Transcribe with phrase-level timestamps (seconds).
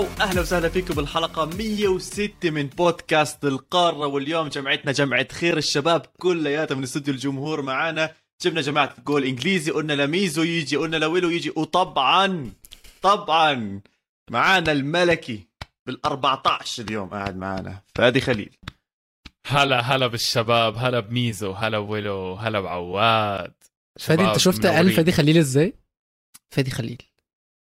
[0.00, 4.06] مرحبا واهلا وسهلا فيكم بالحلقة 106 من بودكاست القارة.
[4.06, 6.06] واليوم جمعتنا جمعة خير الشباب.
[6.18, 8.12] كلياتها من استوديو الجمهور معانا.
[8.42, 9.70] جبنا جماعة جول إنجليزي.
[9.70, 11.52] قلنا لميزو يجي قلنا لويلو يجي.
[11.56, 12.52] وطبعا
[13.02, 13.80] طبعا
[14.30, 15.48] معانا الملكي
[15.90, 18.56] بال14 اليوم قاعد معانا فادي خليل.
[19.46, 20.76] هلا هلا بالشباب.
[20.76, 21.52] هلا بميزو.
[21.52, 23.54] هلا بويلو هلا بعواد.
[23.98, 24.66] فادي أنت شفت.
[24.66, 25.74] قال فادي خليل إزاي؟
[26.50, 27.02] فادي خليل.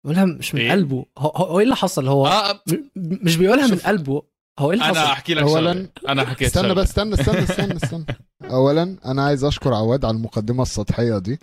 [0.04, 2.60] بيقولها مش من إيه؟ قلبه هو, هو إيه اللي حصل هو آه
[2.96, 3.78] مش بيقولها من.
[3.78, 4.22] قلبه
[4.60, 5.90] هو إيه اللي حصل؟ أنا احكي لك أولاً- شغلة.
[6.10, 6.74] أنا حكيت استنى.
[6.74, 8.06] بس استنى استنى استنى استنى
[8.52, 11.40] اولا أنا عايز أشكر عواد على المقدمة السطحية دي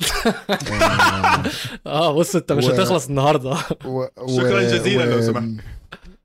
[0.71, 1.43] آه،
[1.87, 4.05] آه بص أنت مش و- هتخلص النهارده و...
[4.37, 5.45] شكراً جزيلاً لو سمحت.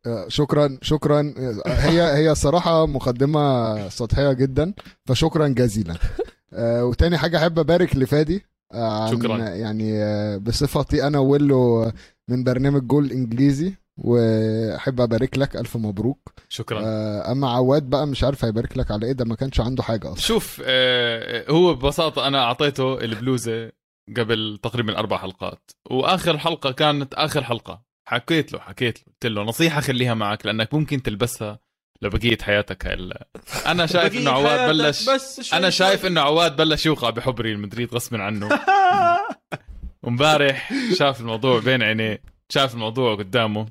[0.05, 1.33] آه، شكرا شكرا
[1.67, 4.73] هي هي صراحة مقدمة سطحية جدا
[5.05, 5.95] فشكرا جزيلا
[6.53, 9.38] آه، وتاني حاجة أحب أبارك لفادي آه، شكراً.
[9.38, 9.99] يعني
[10.39, 11.91] بصفتي أنا ويلو
[12.29, 16.33] من برنامج جول إنجليزي وأحب أبارك لك ألف مبروك.
[16.49, 16.81] شكرا.
[16.85, 20.07] آه، أما عواد بقى مش عارف هيبارك لك على إيه ده ما كانش عنده حاجة
[20.11, 20.21] أصلا.
[20.21, 23.71] شوف آه هو ببساطة أنا أعطيته البلوزة
[24.17, 27.83] قبل تقريبا أربع حلقات وآخر حلقة كانت آخر حلقة.
[28.07, 29.03] حكيت له حكيت له.
[29.13, 31.59] قلت له نصيحة خليها معك لأنك ممكن تلبسها
[32.02, 33.27] لبقية حياتك هلا
[33.65, 36.05] أنا شايف إنه عواد بلش بس أنا شايف.
[36.05, 38.49] إنه عواد بلش يوقع بحب ريال مدريد غصب عنه.
[40.03, 43.67] ومبارح شاف الموضوع بين عينيه شاف الموضوع قدامه.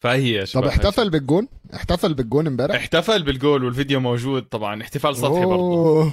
[0.00, 6.12] فهي طب احتفل بالجون؟ احتفل بالجون امبارح؟ احتفل بالجول والفيديو موجود طبعا احتفال سطحي برضه.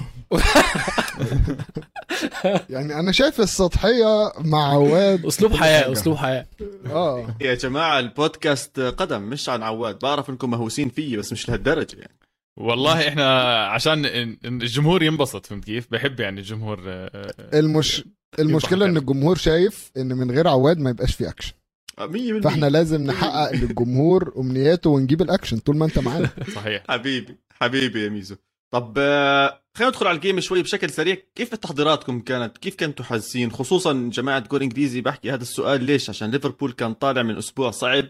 [2.70, 5.92] يعني أنا شايف السطحية مع عواد أسلوب حياة.
[5.92, 6.46] أسلوب حياة.
[6.86, 7.36] آه.
[7.40, 9.98] يا جماعة البودكاست قدم مش عن عواد.
[9.98, 12.18] بعرف إنكم مهووسين فيه بس مش لهالدرجة يعني.
[12.56, 14.04] والله إحنا عشان
[14.44, 18.04] الجمهور ينبسط فهمت كيف؟ بحب يعني الجمهور آه، المش...
[18.38, 21.52] المشكلة إن الجمهور شايف إن من غير عواد ما يبقاش في اكشن
[22.00, 26.30] 100% فإحنا لازم نحقق للجمهور أمنياته ونجيب الاكشن طول ما أنت معانا.
[26.56, 26.84] صحيح.
[26.88, 28.36] حبيبي حبيبي يا ميزو.
[28.74, 31.16] طب آه، خلينا ندخل على ال game شوي بشكل سريع.
[31.34, 36.30] كيف تحضيراتكم كانت؟ كيف كنتوا حاسين؟ خصوصا جماعة جول انجليزي بحكي هذا السؤال ليش؟ عشان
[36.30, 38.08] ليفربول كان طالع من أسبوع صعب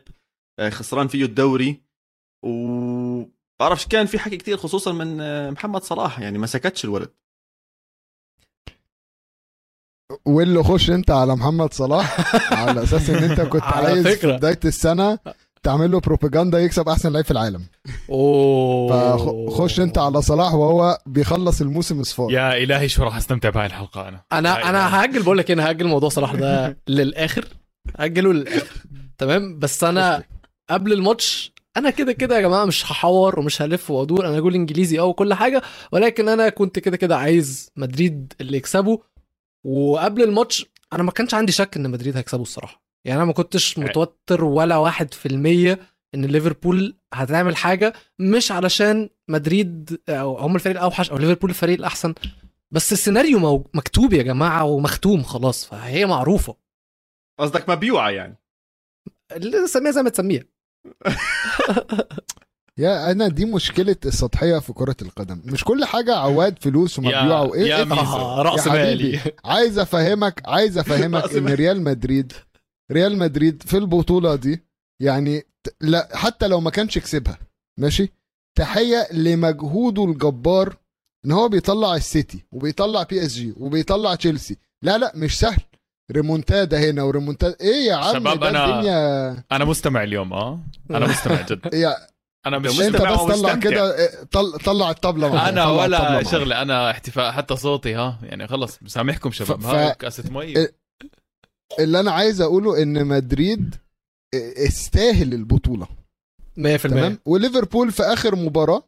[0.58, 1.82] آه، خسران فيه الدوري.
[2.44, 3.22] و
[3.60, 7.10] بعرفش كان في حكي كتير خصوصا من آه، محمد صلاح يعني ما سكتش الولد.
[10.26, 14.30] واللي خش انت على محمد صلاح على أساس إن أنت كنت على عايز فكرة.
[14.32, 15.18] في بداية السنة
[15.62, 17.66] تعمل له بروباجندا يكسب أحسن لعيب في العالم.
[18.10, 19.48] أوه.
[19.50, 24.08] فخش انت على صلاح وهو بيخلص الموسم اصفار يا إلهي شو راح أستمتع بهاي الحلقة
[24.08, 25.02] أنا؟ أنا أنا.
[25.02, 27.44] هأجل بقول لك إيه، أنا هأجل موضوع صلاح ده للآخر.
[27.98, 28.76] هأجله للآخر.
[29.18, 30.22] تمام؟ بس أنا
[30.70, 34.26] قبل الماتش أنا كده كده يا جماعة مش هحور ومش هلف وأدور.
[34.28, 38.98] أنا أقول إنجليزي آه وكل حاجة ولكن أنا كنت كده كده عايز مدريد اللي يكسبه.
[39.64, 42.82] وقبل الماتش أنا ما كانش عندي شك إن مدريد هيكسبه الصراحة.
[43.04, 45.78] يعني أنا ما كنتش متوتر ولا واحد في المية
[46.14, 52.14] إن ليفربول هتعمل حاجة مش علشان مدريد أو هم الفريق الأوحش أو ليفربول الفريق الأحسن
[52.70, 56.56] بس السيناريو مكتوب يا جماعة ومختوم خلاص فهي معروفة.
[57.38, 58.36] قصدك مبيوعة يعني.
[59.32, 60.44] اللي سميها زي ما تسميها.
[62.78, 65.42] يا أنا دي مشكلة السطحية في كرة القدم.
[65.44, 68.66] مش كل حاجة عواد فلوس ومبيوعه وايه يا إيه رأس.
[68.66, 69.20] مالي.
[69.44, 71.46] عايز أفهمك عايز أفهمك إن.
[71.48, 72.32] ريال مدريد
[72.92, 74.62] ريال مدريد في البطولة دي
[75.02, 75.46] يعني
[75.80, 77.38] لا حتى لو ما كانش كسبها
[77.80, 78.12] ماشي؟
[78.58, 80.76] تحية لمجهوده الجبار
[81.26, 84.56] إن هو بيطلع السيتي وبيطلع بي إس جي وبيطلع تشيلسي.
[84.82, 85.60] لا لا مش سهل.
[86.12, 87.56] ريمونتادا هنا وريمونتادا.
[87.60, 90.60] إيه يا عم؟ شباب، أنا- الدنيا أنا مستمع اليوم آه.
[90.90, 91.96] أنا مستمع جد يا
[92.46, 93.54] أنا مش انت بس طلع.
[93.54, 96.22] كده إيه، طل طلع الطبلة معايا، أنا طلع الطبلة ولا.
[96.22, 100.42] شغلة أنا احتفاء حتى صوتي ها يعني خلص مسامحكم شباب ف- هاي ف- كاسة مي
[100.42, 100.74] إيه.
[101.78, 103.74] اللي أنا عايز أقوله إن مدريد
[104.34, 105.86] استاهل البطولة
[106.56, 108.82] 100% تمام وليفربول في آخر مباراة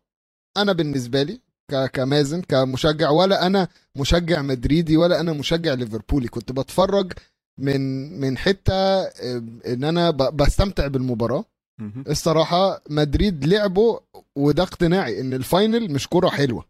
[0.57, 1.41] أنا بالنسبة لي
[1.71, 7.13] ك- كمازن كمشجع ولا أنا مشجع مدريدي ولا أنا مشجع ليفربولي كنت بتفرج
[7.61, 7.81] من
[8.21, 9.03] من حتة
[9.67, 11.45] إن أنا ب- بستمتع بالمباراة.
[12.09, 13.99] الصراحة مدريد لعبوا
[14.37, 16.65] وده اقتناعي إن الفاينل مش كرة حلوة.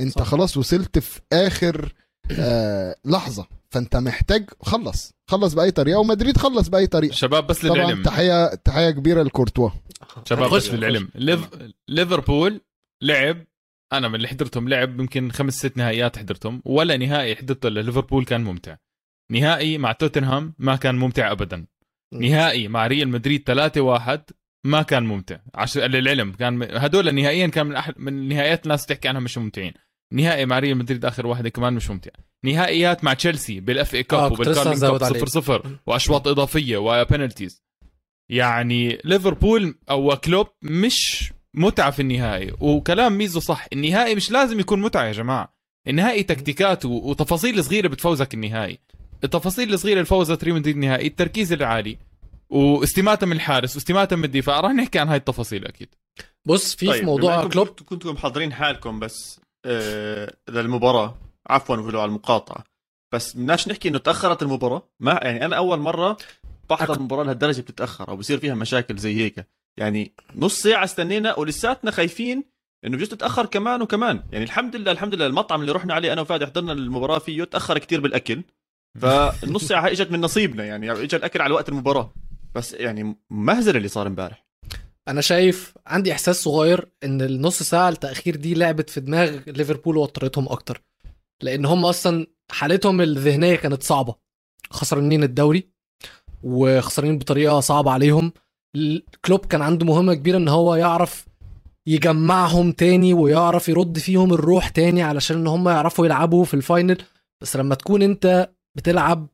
[0.00, 0.24] أنت صح.
[0.24, 1.92] خلاص وصلت في آخر
[2.38, 7.14] آه لحظة فأنت محتاج خلص خلص بأي طريقة ومدريد خلص بأي طريقة.
[7.14, 8.02] شباب بس طبعا للعلم.
[8.02, 9.70] تحية تحية كبيرة لكورتوا.
[10.24, 11.08] شباب بس للعلم.
[11.14, 11.48] ليف...
[11.88, 12.60] ليفربول
[13.02, 13.44] لعب
[13.92, 18.44] أنا من اللي حضرتهم لعب يمكن خمس ست نهائيات حضرتهم ولا نهائي حضرته لليفربول كان
[18.44, 18.76] ممتع.
[19.30, 21.66] نهائي مع توتنهام ما كان ممتع ابدا.
[22.14, 24.22] نهائي مع ريال مدريد 3 1
[24.64, 25.38] ما كان ممتع.
[25.54, 27.90] عشان للعلم كان هدول نهائيا كان من أح...
[27.96, 29.72] من نهائيات الناس تحكي عنها مش ممتعين.
[30.12, 32.10] نهائي مع ريال مدريد آخر واحدة كمان مش ممتع.
[32.44, 35.18] نهائيات مع تشيلسي بال FA آه، Cup كنت لسه وبال Carling هزود Cup عليه.
[35.24, 37.62] 0 0 وأشواط إضافية و penalties.
[38.30, 42.52] يعني ليفربول أو كلوب مش متعة في النهائي.
[42.60, 45.54] وكلام ميزو صح النهائي مش لازم يكون متعة يا جماعة.
[45.88, 48.78] النهائي تكتيكات وتفاصيل صغيرة بتفوزك النهائي.
[49.24, 51.98] التفاصيل الصغيرة اللي فوزت ريال مدريد النهائي التركيز العالي
[52.50, 54.60] واستماته من الحارس واستماته من الدفاع.
[54.60, 55.88] راح نحكي عن هاي التفاصيل أكيد.
[56.46, 57.66] بص في في طيب، موضوع كلوب.
[57.68, 61.18] كنتوا- كنتوا محضرين حالكم بس آه للمباراه
[61.50, 62.64] عفوا ولو على المقاطعة.
[63.14, 64.82] بس بدناش نحكي إنه تأخرت المباراة.
[65.00, 66.16] ما يعني أنا أول مرة
[66.70, 69.46] بحضر أك- مباراه لهالدرجة بتتأخر أو بصير فيها مشاكل زي هيك.
[69.76, 72.44] يعني نص ساعة استنينا ولساتنا خايفين
[72.84, 74.22] إنه بجوز تتأخر كمان وكمان.
[74.32, 77.78] يعني الحمد لله الحمد لله المطعم اللي رحنا عليه أنا وفادي حضرنا المباراة فيه تأخر
[77.78, 78.42] كتير بالأكل.
[79.00, 82.12] فالنص ساعة إجت من نصيبنا يعني اجى الأكل على وقت المباراة.
[82.54, 84.46] بس يعني مهزلة اللي صار امبارح.
[85.08, 90.48] أنا شايف عندي إحساس صغير إن النص ساعة التأخير دي لعبت في دماغ ليفربول ووترتهم
[90.48, 90.82] أكتر.
[91.42, 94.14] لأن هم أصلا حالتهم الذهنية كانت صعبة.
[94.70, 95.68] خسرانين الدوري
[96.42, 98.32] وخسرانين بطريقة صعبة عليهم.
[99.24, 101.26] كلوب كان عنده مهمة كبيرة إن هو يعرف
[101.86, 107.02] يجمعهم تاني ويعرف يرد فيهم الروح تاني علشان إن هم يعرفوا يلعبوا في ال final.
[107.42, 109.26] بس لما تكون أنت بتلعب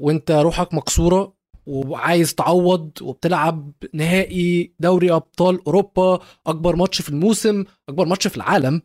[0.00, 1.34] وانت روحك مكسورة
[1.66, 8.82] وعايز تعوض وبتلعب نهائي دوري أبطال أوروبا أكبر ماتش في الموسم أكبر ماتش في العالم.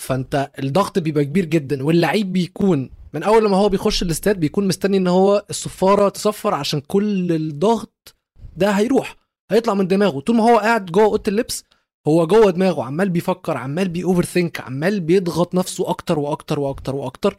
[0.00, 4.96] فانت الضغط بيبقى كبير جدا واللعيب بيكون من أول ما هو بيخش الاستاد بيكون مستني
[4.96, 8.16] إن هو الصفاره تصفر عشان كل الضغط
[8.56, 9.16] ده هيروح
[9.50, 10.20] هيطلع من دماغه.
[10.20, 11.64] طول ما هو قاعد جوه أوضة اللبس
[12.08, 17.36] هو جوه دماغه عمال بيفكر عمال بي overthink عمال بيضغط نفسه أكتر وأكتر وأكتر وأكتر.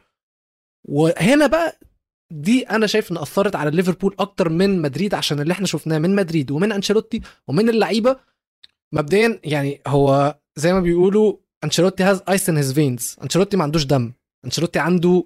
[0.87, 1.79] وهنا بقى
[2.31, 6.15] دي أنا شايف إن أثرت على ليفربول أكتر من مدريد عشان اللي إحنا شفناه من
[6.15, 8.19] مدريد ومن أنشيلوتي ومن اللعيبة.
[8.93, 13.83] مبدئيا يعني هو زي ما بيقولوا أنشيلوتي has ice in his veins أنشيلوتي ما عندوش
[13.85, 14.13] دم.
[14.45, 15.23] أنشيلوتي عنده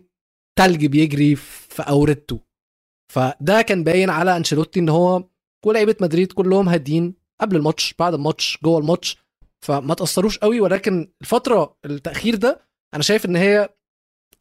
[0.60, 2.40] تلج بيجري في اورته
[3.14, 5.24] فده كان باين على أنشيلوتي إن هو
[5.66, 9.18] ولاعيبه مدريد كلهم هادين قبل الماتش بعد الماتش جوه الماتش.
[9.66, 13.70] فما تأثروش قوي ولكن الفترة التأخير ده أنا شايف إن هي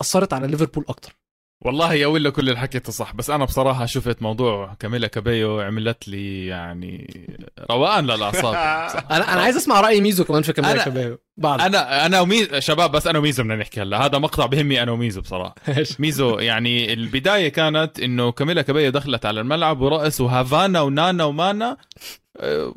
[0.00, 1.17] أثرت على ليفربول أكتر.
[1.64, 6.08] والله يا ويلو كل اللي حكيته صح بس أنا بصراحة شفت موضوع كاميلا كابيو عملت
[6.08, 7.26] لي يعني
[7.70, 8.54] روقان للأعصاب.
[9.14, 11.18] أنا أنا عايز أسمع رأي ميزو كمان في كاميلا أنا- كابيو.
[11.36, 14.06] بعد أنا أنا وميزو شباب بس أنا وميزو بدنا نحكي هلا.
[14.06, 15.54] هذا مقطع بهمني أنا وميزو بصراحة.
[15.98, 21.76] ميزو يعني البداية كانت إنه كاميلا كابيو دخلت على الملعب ورقص وهافانا ونانا ومانا.
[22.36, 22.74] أه،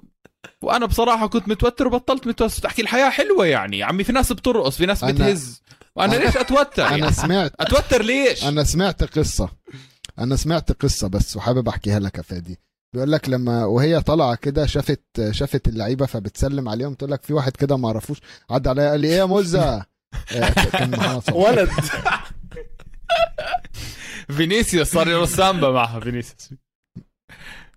[0.61, 2.67] وأنا بصراحة كنت متوتر وبطلت متوتر.
[2.67, 3.77] أحكي الحياة حلوة يعني.
[3.79, 5.61] يا عمي في ناس بترقص في ناس أنا- بتهز.
[5.95, 9.49] وأنا ليش أتوتر أنا يعني؟ سمعت أتوتر ليش؟ أنا سمعت قصة.
[10.19, 12.59] أنا سمعت قصة بس وحابب أحكيها لك يا فادي.
[12.93, 15.01] بيقول لك لما وهي طالعة كده شافت
[15.31, 18.17] شافت اللعيبة فبتسلم عليهم تقول لك في واحد كده ما اعرفوش
[18.49, 19.61] عدى عليا قال لي إيه يا مزه
[20.35, 21.69] آه، ولد.
[24.37, 26.49] فينيسيوس صار يرقص سامبا معها فينيسيوس.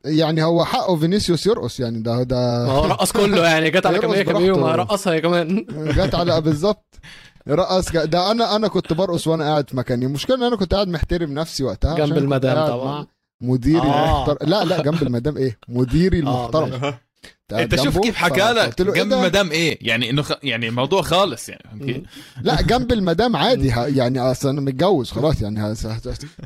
[0.05, 3.97] يعني هو حقه فينيسيوس يرقص يعني ده ما ده هو رقص كله يعني جت على
[3.97, 4.83] يرقص كاميلا كابيو ما براحته.
[4.83, 5.67] رقصها كمان.
[5.71, 6.95] جت على بالظبط.
[7.49, 10.89] رقص ده أنا أنا كنت برقص وأنا قاعد في مكاني المشكلة إن أنا كنت قاعد
[10.89, 13.07] محترم نفسي وقتها جنب المدام طبعا.
[13.41, 14.15] مديري آه.
[14.25, 18.81] المحترم لا لا جنب المدام إيه مديري المحترم كنت قاعد أنت شوف كيف حكى لك
[18.81, 20.33] إيه جنب ده؟ مدام إيه يعني إنه خ...
[20.43, 22.05] يعني الموضوع خالص يعني؟
[22.43, 26.01] لا جنب المدام عادي ها يعني أصل أنا متجوز خلاص يعني ها- ها-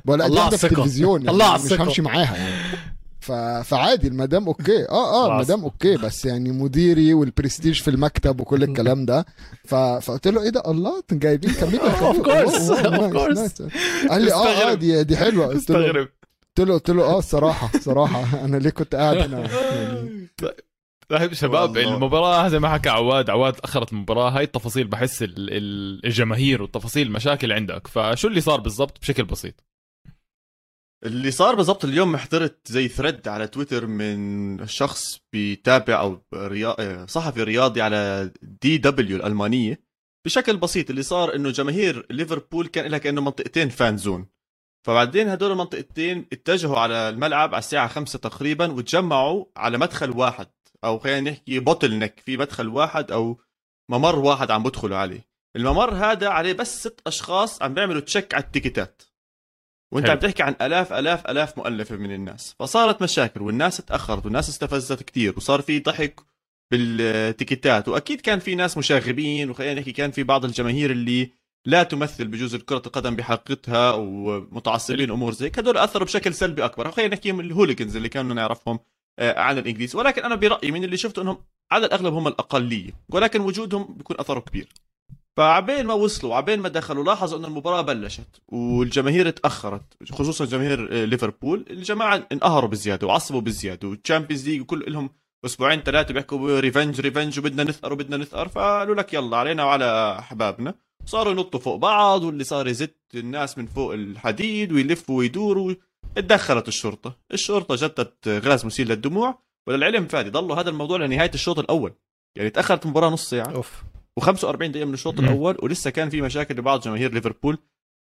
[0.07, 0.55] ولا الله على.
[0.55, 1.73] التلفزيون يعني الله على مش.
[1.73, 2.55] همشي معاها يعني.
[3.21, 4.88] فعادي المدام okay.
[4.89, 5.33] آه آه.
[5.37, 9.27] المدام okay بس يعني مديري والبرستيج في المكتب وكل الكلام ده.
[9.65, 9.75] ف...
[9.75, 11.79] فقلت له إيه ده؟ الله أنتوا جايبين كمية
[12.13, 13.63] Of course, of course.
[14.11, 14.75] قال لي آه آه.
[14.75, 15.47] دي دي حلوة.
[15.47, 16.09] قلت له استغرب.
[16.59, 18.25] قلت له قلت له آه الصراحه صراحة.
[18.45, 19.49] أنا ليه كنت قاعد هنا؟
[21.09, 21.95] طيب شباب والله.
[21.95, 27.07] المباراة زي ما حكى عواد عواد أخرت المباراة هاي التفاصيل بحس ال- ال- الجماهير والتفاصيل
[27.07, 27.87] المشاكل عندك.
[27.87, 29.55] فشو اللي صار بالضبط؟ بشكل بسيط.
[31.05, 37.07] اللي صار بالضبط اليوم حضرت زي thread على تويتر من شخص بيتابع أو ريا...
[37.07, 39.81] صحفي رياضي على دي دبليو الألمانية
[40.25, 44.27] بشكل بسيط اللي صار إنه جماهير ليفربول كان لها كأنه منطقتين fan zone
[44.87, 50.49] فبعدين هدول المنطقتين اتجهوا على الملعب على الساعة خمسة تقريبا وتجمعوا على مدخل واحد
[50.85, 53.40] أو خلينا نحكي bottleneck في مدخل واحد أو
[53.90, 55.28] ممر واحد عم بدخلوا عليه.
[55.57, 59.03] الممر هذا عليه بس ست أشخاص عم بيعملوا check على ال tickets ات.
[59.92, 60.12] وانت حلو.
[60.12, 62.54] عم تحكي عن آلاف آلاف آلاف مؤلفة من الناس.
[62.59, 66.21] فصارت مشاكل والناس تاخرت والناس استفزت كتير وصار في ضحك
[66.71, 67.88] بال tickets ات.
[67.88, 71.30] وأكيد كان في ناس مشاغبين وخلينا نحكي كان في بعض الجماهير اللي
[71.66, 76.90] لا تمثل بجوز كرة القدم بحقيقتها ومتعصبين امور زي هدول أثروا بشكل سلبي أكبر.
[76.90, 78.78] خلينا نحكي من ال hooligans اللي كانوا نعرفهم
[79.18, 79.97] آه، عن الإنجليز.
[79.97, 81.38] ولكن أنا برأيي من اللي شفته إنهم
[81.73, 84.68] على الأغلب هم الأقلية ولكن وجودهم بيكون أثره كبير.
[85.38, 91.04] فعبين ما وصلوا عبين ما دخلوا لاحظوا ان المباراة بلشت والجماهير تأخرت خصوصا جماهير آه،
[91.04, 95.11] ليفربول الجماعة انقهروا بزيادة وعصبوا بزيادة وال Champions League وكل لهم
[95.45, 100.75] أسبوعين ثلاثة بيحكوا revenge revenge وبدنا نثأر وبدنا نثأر فقالوا لك يلا علينا وعلى أحبابنا.
[101.04, 105.75] صاروا ينطوا فوق بعض واللي صار يزت الناس من فوق الحديد ويلفوا ويدوروا
[106.16, 107.16] تدخلت الشرطة.
[107.33, 111.92] الشرطة جابت غاز مسيل للدموع وللعلم فادي ضلوا هذا الموضوع لنهاية الشوط الأول.
[112.37, 113.54] يعني تأخرت المباراه نص ساعة.
[113.54, 113.83] أوف.
[114.21, 115.19] و45 دقيقة من الشوط.
[115.21, 117.59] الأول ولسه كان في مشاكل لبعض جماهير ليفربول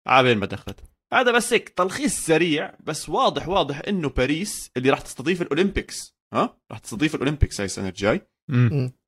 [0.07, 0.79] عابين ما دخلت
[1.13, 6.15] هذا بس هيك تلخيص سريع بس واضح واضح إنه باريس اللي راح تستضيف ال Olympics.
[6.33, 8.21] ها؟ راح تستضيف ال Olympics هاي السنة الجاي.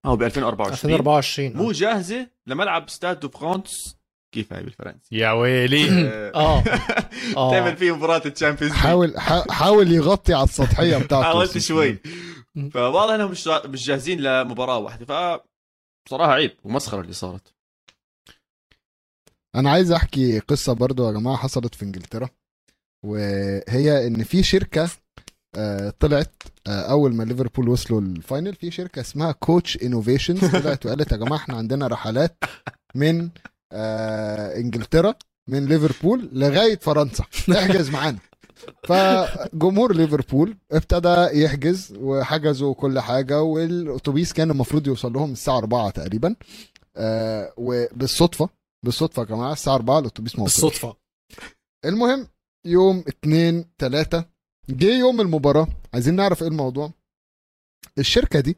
[0.06, 3.98] أو ب 2024 2024 مو جاهزة لملعب ستاد دو فرانس.
[4.34, 5.90] كيف هاي بالفرنسي؟ يا ويلي.
[6.36, 6.64] آه.
[7.38, 7.52] آه.
[7.52, 8.82] تعمل فيه مباراة ال Champions League.
[8.82, 11.24] حاول حا- حاول يغطي على السطحية بتاعته.
[11.30, 11.98] حاولت شوي.
[12.72, 15.06] فواضح إنهم مش مش جاهزين لمباراة واحدة.
[15.06, 15.42] ف
[16.06, 17.54] بصراحة عيب ومسخرة اللي صارت.
[19.56, 22.30] أنا عايز أحكي قصة برضو يا جماعة حصلت في إنجلترا
[23.06, 24.90] وهي إن في شركة
[25.58, 30.86] آه، طلعت آه، أول ما ليفربول وصلوا ال final في شركة اسمها Coach Innovations طلعت
[30.86, 32.44] وقالت يا جماعة إحنا عندنا رحلات
[32.96, 33.30] من
[33.72, 35.14] آه، إنجلترا
[35.50, 37.24] من ليفربول لغاية فرنسا.
[37.52, 38.20] احجز معانا.
[38.84, 46.36] فجمهور ليفربول ابتدى يحجز وحجزوا كل حاجة والأتوبيس كان المفروض يوصل لهم الساعة 4 تقريبا.
[46.98, 48.50] آه وبالصدفة
[48.86, 50.54] بالصدفة يا جماعة الساعة 4 الأتوبيس موجود.
[50.54, 50.96] بالصدفة.
[51.86, 52.28] المهم
[52.66, 54.26] يوم اتنين تلاتة
[54.70, 55.68] جه يوم المباراة.
[55.94, 56.92] عايزين نعرف إيه الموضوع؟
[57.98, 58.58] الشركة دي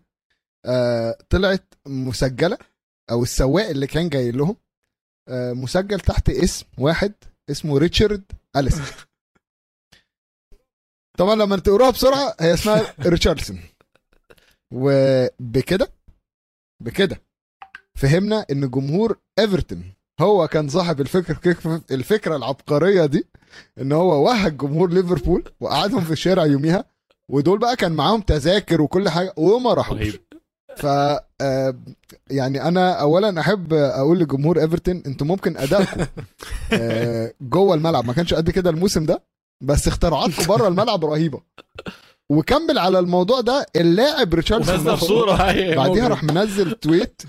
[0.66, 2.58] آه طلعت مسجلة
[3.12, 4.56] أو السواق اللي كان جاي لهم
[5.30, 7.13] آه مسجل تحت اسم واحد
[7.51, 8.24] اسمه ريتشارد
[8.56, 8.86] أليسون
[11.17, 13.59] طبعا لما تقروها بسرعة هي اسمها ريتشاردسون.
[14.74, 15.88] وبكده
[16.83, 17.21] بكده
[17.95, 19.83] فهمنا إن جمهور إيفرتون
[20.21, 23.27] هو كان صاحب الفكر الفكرة العبقرية دي
[23.81, 26.86] إن هو وهج جمهور ليفربول وقعدهم في الشارع يوميها
[27.31, 29.97] ودول بقى كان معاهم تذاكر وكل حاجة وما راحوش.
[30.77, 30.86] ف
[31.41, 31.75] آه،
[32.29, 36.05] يعني أنا اولا أحب أقول لجمهور إيفرتون أنتوا ممكن أدائكم
[36.74, 39.24] آه، جوه الملعب ما كانش قد كده الموسم ده
[39.62, 41.42] بس اختراعاتكم بره الملعب رهيبة.
[42.30, 45.36] وكمل على الموضوع ده اللاعب ريتشاردسون صورة.
[45.76, 47.22] بعديها راح منزل تويت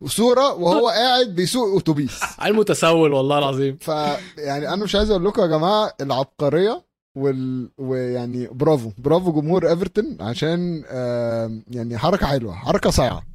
[0.00, 2.20] وصورة وهو قاعد بيسوق أتوبيس.
[2.38, 3.76] على المتسول والله العظيم.
[3.76, 6.84] فيعني أنا مش عايز أقول لكم يا جماعة العبقرية
[7.16, 7.70] وال...
[7.78, 13.26] ويعني برافو برافو جمهور إيفرتون عشان آه يعني حركة حلوة حركة صايعة.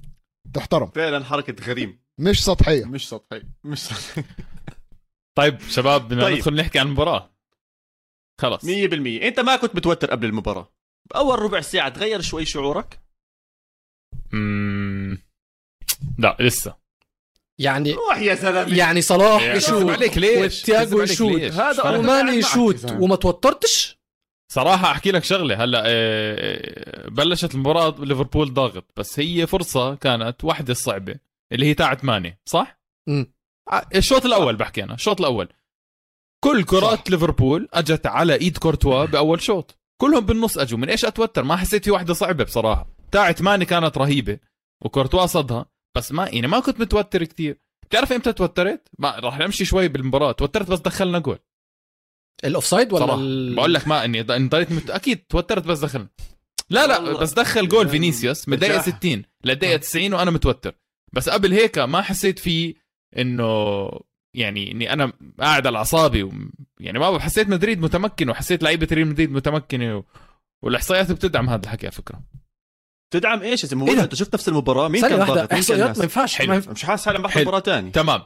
[0.53, 0.87] تحترم.
[0.95, 2.85] فعلا حركة غريم مش سطحية.
[2.85, 4.23] مش سطحي مش سطحي
[5.37, 6.37] طيب شباب بدنا طيب.
[6.37, 7.29] ندخل نحكي عن المباراة.
[8.39, 8.69] خلص 100%
[9.23, 10.71] أنت ما كنت متوتر قبل المباراة.
[11.11, 12.99] بأول ربع ساعة تغير شوي شعورك.
[16.19, 16.75] لا لسه.
[17.59, 18.77] يعني روح يا زلمة.
[18.77, 22.91] يعني صلاح يشوت كذب عليك ليش؟ وتياجو يشوت؟ هذا فأنا- أنا وماني معك يشوت.
[22.91, 23.99] وما توترتش؟
[24.51, 25.63] صراحة أحكي لك شغلة.
[25.63, 28.85] هلا آه، بلشت المباراة ليفربول ضاغط.
[28.97, 31.15] بس هي فرصة كانت واحدة صعبة
[31.51, 32.79] اللي هي تاعت ماني صح؟
[33.09, 33.33] مم.
[33.69, 34.93] ع- الشوط الأول بحكي أنا.
[34.93, 35.49] الشوط الأول.
[36.43, 37.11] كل كرات صح.
[37.11, 39.77] ليفربول أجت على إيد كورتوا بأول شوط.
[40.01, 40.79] كلهم بالنص أجوا.
[40.79, 42.89] من إيش أتوتر؟ ما حسيت في واحدة صعبة بصراحة.
[43.11, 44.39] تاعت ماني كانت رهيبة
[44.85, 45.65] وكورتوا صدها.
[45.97, 47.61] بس ما يعني ما كنت متوتر كتير.
[47.85, 50.31] بتعرف إمتى توترت؟ ما راح نمشي شوي بالمباراة.
[50.31, 51.39] توترت بس دخلنا جول.
[52.43, 53.55] الأوفسايد ولا ال...
[53.55, 54.89] بقول لك ما إني ضليت مت...
[54.89, 56.07] أكيد توترت بس دخل
[56.69, 57.13] لا لا.
[57.13, 58.97] بس دخل جول فينيسيوس من الدقيقه نجاح.
[58.97, 60.75] 60 للدقيقه 90 وأنا متوتر.
[61.13, 62.75] بس قبل هيك ما حسيت في
[63.17, 63.89] إنه
[64.33, 66.31] يعني إني أنا قاعد على أعصابي و...
[66.79, 70.03] يعني ما حسيت مدريد متمكن وحسيت لعيبة ريال مدريد متمكنة و...
[70.63, 72.21] والإحصائيات بتدعم هذا الحكي على فكرة
[73.13, 76.03] تدعم إيش يا زلمه إيه؟ أنت شفت نفس المباراة مين كان واحدة ضاغط إحصائيات ما؟
[76.03, 76.61] ينفعش حلو.
[76.67, 77.41] مش حاسس حالي بحضر.
[77.41, 78.21] مباراة ثانية تمام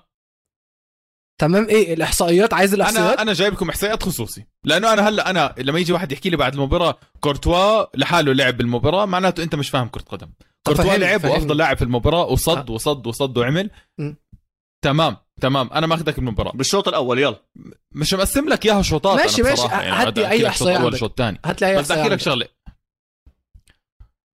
[1.41, 5.55] تمام إيه الإحصائيات عايز الإحصائيات أنا أنا جايب لكم إحصائيات خصوصي لأنه أنا هلأ أنا
[5.57, 9.87] لما يجي واحد يحكي لي بعد المباراة كورتوا لحاله لعب بالمباراة معناته أنت مش فاهم
[9.87, 10.29] كرة قدم
[10.67, 11.25] كورتوا لعب.
[11.25, 12.69] وأفضل لاعب في المباراة وصد.
[12.69, 14.13] وصد وصد وعمل م.
[14.83, 15.69] تمام تمام.
[15.73, 16.51] أنا ماخذك المباراة.
[16.51, 17.39] بالشوط الأول يلا.
[17.91, 19.61] مش مقسم لك إياها شوطات ماشي، أنا ماشي.
[19.63, 20.97] بصراحة، هات لي إحصائية شوط أول.
[20.97, 21.39] شوط ثاني.
[21.45, 22.47] هات لي أي بس بدي أحكي لك شغلة.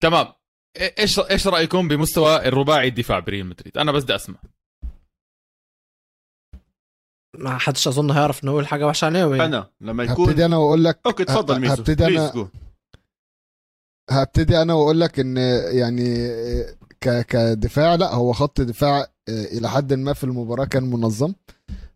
[0.02, 0.32] تمام.
[0.98, 4.38] إيش إيش رأيكم بمستوى الرباعي الدفاع بريال مدريد؟ أنا بس بدي أسمع.
[7.36, 9.44] ما حدش أظن هيعرف إنه يقول حاجة وحشة عليهم يعني.
[9.44, 12.46] أنا لما يكون هبتدي أنا وأقول لك okay تفضل ميسو هبتدي go.
[14.10, 15.36] هبتدي أنا وأقول لك إن
[15.72, 16.18] يعني
[17.00, 21.32] ك كدفاع لا هو خط دفاع إلى حد ما في المباراة كان منظم.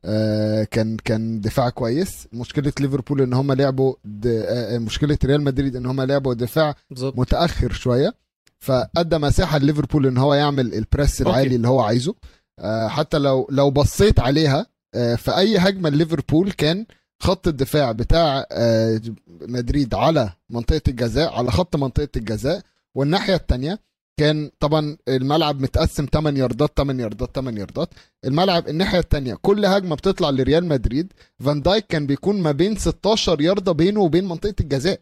[0.05, 2.29] آه، كان كان دفاع كويس.
[2.33, 3.95] مشكلة ليفربول إن هم لعبوا
[4.27, 7.19] آه، مشكلة ريال مدريد إن هم لعبوا دفاع بالظبط.
[7.19, 8.15] متأخر شوية.
[8.59, 11.31] فادى مساحة لليفربول إن هو يعمل ال press okay.
[11.31, 12.15] العالي اللي هو عايزه.
[12.59, 16.87] آه، حتى لو لو بصيت عليها آه، في أي هجمة ليفربول كان
[17.23, 19.01] خط الدفاع بتاع آه،
[19.41, 22.62] مدريد على منطقة الجزاء على خط منطقة الجزاء.
[22.95, 23.79] والناحية الثانية
[24.16, 27.95] كان طبعا الملعب متقسم 8 ياردات 8 ياردات 8 ياردات.
[28.25, 31.12] الملعب الناحية الثانية كل هجمة بتطلع لريال مدريد.
[31.40, 35.00] فان دايك كان بيكون ما بين 16 ياردة بينه وبين منطقة الجزاء.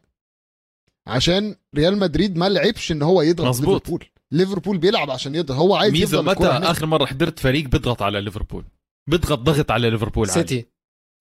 [1.07, 3.83] عشان ريال مدريد ما لعبش إن هو يضغط مظبوط.
[3.83, 4.05] ليفربول.
[4.33, 5.57] ليفربول بيلعب عشان يضغط.
[5.59, 6.47] هو عايز ميزو يفضل متى.
[6.47, 8.65] آخر مرة حضرت فريق بيضغط على ليفربول.
[9.07, 10.29] بيضغط ضغط على ليفربول.
[10.29, 10.67] سيتي.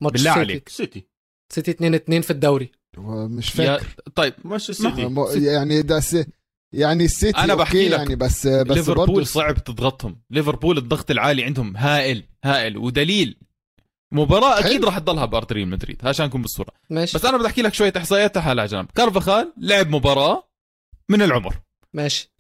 [0.02, 0.40] ماتش بالله سيتي.
[0.40, 0.70] عليك.
[0.70, 1.06] سيتي.
[1.54, 2.72] سيتي 2 2 في الدوري.
[2.98, 4.34] هو مش يا فاكر طيب.
[4.46, 6.16] مش السيتي م- يعني ده س...
[6.74, 10.22] يعني السيتي أنا بحكي لك يعني بس بس ليفربول صعب تضغطهم.
[10.30, 13.38] ليفربول الضغط العالي عندهم هائل هائل ودليل.
[14.12, 14.86] مباراة أكيد.
[14.86, 16.72] راح تضلها بارت ريال مدريد عشان نكون بالصورة.
[16.90, 17.18] ماشي.
[17.18, 18.88] بس أنا بدي أحكي لك شوية إحصائيات على جنب.
[18.96, 20.50] كارفاخال لعب مباراة
[21.10, 21.56] من العمر.
[21.94, 22.32] ماشي.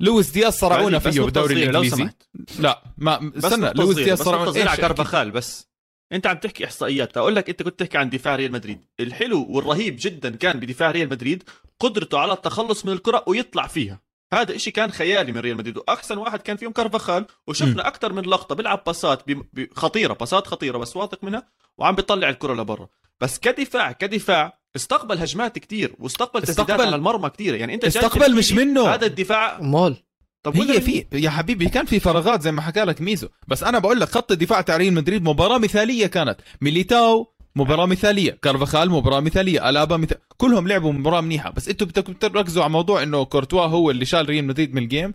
[0.00, 2.08] لويس دياز صرعونا فيه بالدوري الإنجليزي.
[2.58, 4.80] لا ما استنى لويس دياز بس صرعونا صغيرة على.
[4.80, 5.72] كارفاخال بس.
[6.12, 7.16] أنت عم تحكي إحصائيات.
[7.16, 8.84] أقول لك أنت كنت تحكي عن دفاع ريال مدريد.
[9.00, 11.42] الحلو والرهيب جدا كان بدفاع ريال مدريد
[11.82, 14.00] قدرته على التخلص من الكرة ويطلع فيها.
[14.32, 15.76] هذا إشي كان خيالي من ريال مدريد.
[15.78, 17.26] وأحسن واحد كان فيهم كارفاخال.
[17.46, 21.24] وشفنا أكثر من لقطة بيلعب pass ات بم- ب- خطيرة pass ات خطيرة بس واثق
[21.24, 21.46] منها.
[21.78, 22.88] وعم بيطلع الكرة لبرا.
[23.20, 25.94] بس كدفاع كدفاع استقبل هجمات كتير.
[25.98, 27.54] واستقبل تسديدات استقبل- على المرمى كتير.
[27.54, 28.88] يعني أنت استقبل مش منه.
[28.88, 29.96] هذا الدفاع؟ امال
[30.42, 33.28] طب هي في يا حبيبي كان في فراغات زي ما حكى لك ميزو.
[33.48, 36.36] بس أنا بقول لك خط الدفاع تاع ريال مدريد مباراة مثالية كانت.
[36.60, 38.38] ميليتاو مباراة مثالية.
[38.42, 39.68] كارفاخال مباراة مثالية.
[39.68, 41.50] ألابا مثال كلهم لعبوا مباراة منيحة.
[41.50, 44.87] بس أنتوا بدكم تركزوا على موضوع إنه كورتوا هو اللي شال ريال مدريد من ال
[44.87, 45.14] game؟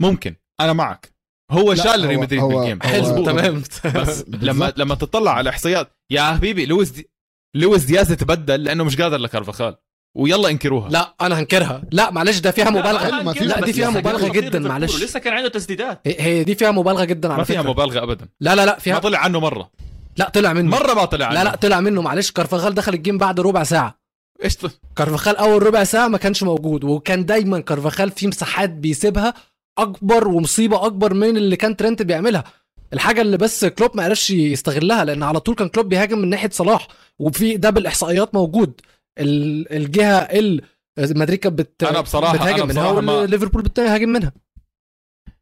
[0.00, 0.34] ممكن.
[0.60, 1.12] أنا معك.
[1.50, 2.82] هو لا، شال ريال مدريد من ال game.
[2.82, 3.24] حلو.
[3.24, 3.62] تمام.
[3.94, 4.72] بس لما.
[4.76, 7.10] لما تطلع على إحصائيات يا حبيبي لويس دي...
[7.56, 9.76] لويس دياز تبدل لأنه مش قادر لكارفاخال.
[10.16, 10.88] ويلا انكروها.
[10.88, 11.82] لا أنا هنكرها.
[11.92, 13.22] لا معلش ده فيها لا، مبالغة.
[13.22, 14.94] ما في- لا دي فيها مبالغة جدا معلش.
[14.94, 16.00] ولسه كان عنده تسديدات.
[16.06, 17.70] هي- دي فيها مبالغة جدا ما على فيها فكرة.
[17.70, 18.28] مبالغة ابدا.
[18.40, 19.70] لا لا لا ما فيها طلع عنه مرة.
[20.18, 20.70] لا طلع منه.
[20.70, 22.30] مرة ما طلع لا لا طلع منه معلش.
[22.30, 23.98] كارفاخال دخل ال game بعد ربع ساعة.
[24.44, 24.56] إيش
[24.96, 29.34] كارفاخال أول ربع ساعة ما كانش موجود وكان دايما كارفاخال في مساحات بيسيبها
[29.78, 32.44] أكبر ومصيبة أكبر من اللي كان ترنت بيعملها.
[32.92, 36.50] الحاجة اللي بس كلوب ما عرفش يستغلها لأن على طول كان كلوب بيهاجم من ناحية
[36.52, 38.80] صلاح وفي ده بالإحصائيات موجود.
[39.18, 40.62] ال- الجهة اللي
[40.98, 41.82] مدريد كانت بت...
[41.84, 44.32] أنا بصراحة- بتهاجم أنا منها بصراحة ما- وليفربول بتهاجم منها.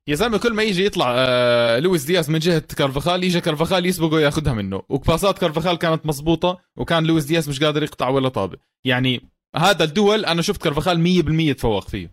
[0.08, 4.14] يا زلمه كل ما يجي يطلع آه لويس دياز من جهة كارفاخال يجي كارفاخال يسبقه
[4.14, 4.82] وياخذها منه.
[4.88, 10.24] وباسات كارفاخال كانت مزبوطه وكان لويس دياز مش قادر يقطع ولا طابه يعني هذا الدول
[10.24, 12.10] أنا شفت كارفاخال 100% تفوق فيه.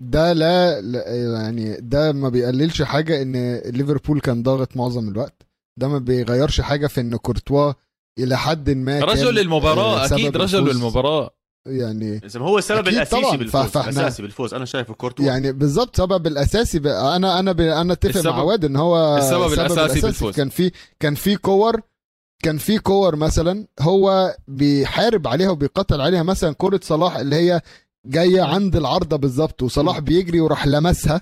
[0.00, 5.46] ده لا, لا يعني ده ما بيقللش حاجة إن ليفربول كان ضاغط معظم الوقت.
[5.78, 7.72] ده ما بيغيرش حاجة في إن كورتوا
[8.18, 10.76] إلى حد ما كان، رجل المباراه آه، أكيد رجل الفوز.
[10.76, 11.35] المباراه
[11.66, 14.54] يعني هو السبب الأساسي طبعاً، بالفوز فإحنا- الأساسي بالفوز.
[14.54, 15.24] أنا شايفه كورتوا.
[15.24, 16.86] يعني بالظبط سبب الأساسي ب...
[16.86, 17.60] أنا أنا ب...
[17.60, 20.34] أنا أتفق السبب- مع واد إن هو السبب الأساسي بالفوز.
[20.34, 21.80] كان في كان في كور
[22.42, 27.60] كان في كور مثلا هو بيحارب عليها وبيقتل عليها مثلا كرة صلاح اللي هي
[28.06, 31.20] جاية عند العارضة بالظبط وصلاح بيجري وراح لمسها.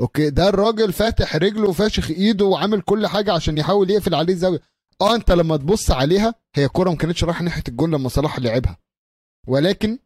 [0.00, 4.60] أوكي؟ ده الراجل فاتح رجله وفاشخ إيده وعامل كل حاجة عشان يحاول يقفل عليه الزاوية.
[5.00, 8.76] آه أنت لما تبص عليها هي كرة ما كانتش رايحة ناحية الجون لما صلاح لعبها.
[9.46, 9.98] ولكن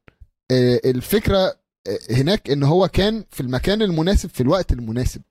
[0.51, 1.39] آه، الفكرة
[1.87, 5.23] آه، هناك إن هو كان في المكان المناسب في الوقت المناسب.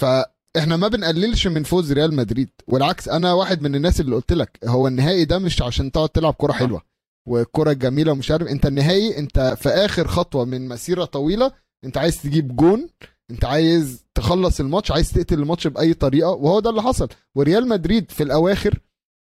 [0.00, 4.58] فإحنا ما بنقللش من فوز ريال مدريد والعكس أنا واحد من الناس اللي قلت لك
[4.64, 6.82] هو النهائي ده مش عشان تقعد تلعب كرة حلوة
[7.28, 11.52] والكرة جميلة ومش عارف أنت النهائي أنت في آخر خطوة من مسيرة طويلة
[11.84, 12.88] أنت عايز تجيب جون
[13.30, 17.08] أنت عايز تخلص الماتش عايز تقتل الماتش بأي طريقة وهو ده اللي حصل.
[17.34, 18.78] وريال مدريد في الأواخر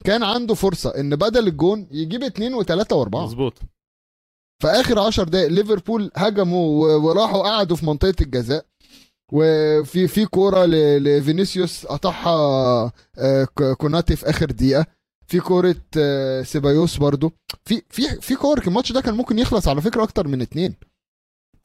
[0.06, 3.26] كان عنده فرصة إن بدل الجون يجيب اتنين وتلاتة وأربعة.
[3.26, 3.54] مزبوط
[4.62, 8.66] في آخر 10 دقائق ليفربول هجموا وراحوا قعدوا في منطقة الجزاء.
[9.34, 14.86] وفي في كورة لفينيسيوس قطعها آه، كوناتي في آخر دقيقة.
[15.28, 17.32] في كورة آه، سيبايوس برضو.
[17.66, 20.76] في في في كور الماتش ده كان ممكن يخلص على فكرة أكتر من اتنين.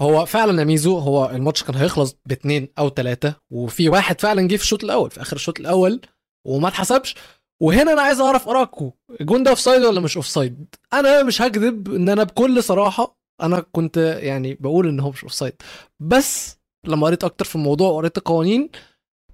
[0.01, 4.57] هو فعلا يا ميزو هو الماتش كان هيخلص باثنين أو ثلاثة وفي واحد فعلا جه
[4.57, 6.01] في الشوط الأول في آخر الشوط الأول
[6.47, 7.15] وما اتحسبش.
[7.61, 12.09] وهنا أنا عايز أعرف ارائكم الجون ده offside ولا مش offside أنا مش هكذب إن
[12.09, 15.55] أنا بكل صراحة أنا كنت يعني بقول إن هو مش offside
[16.01, 18.71] بس لما قريت أكتر في الموضوع وقريت القوانين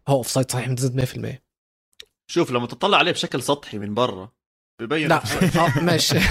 [0.09, 0.77] هو offside صحيح من
[1.37, 1.47] 100%
[2.31, 4.33] شوف لما تطلع عليه بشكل سطحي من برا
[4.81, 5.23] ببين لا
[5.57, 6.19] آه، ماشي.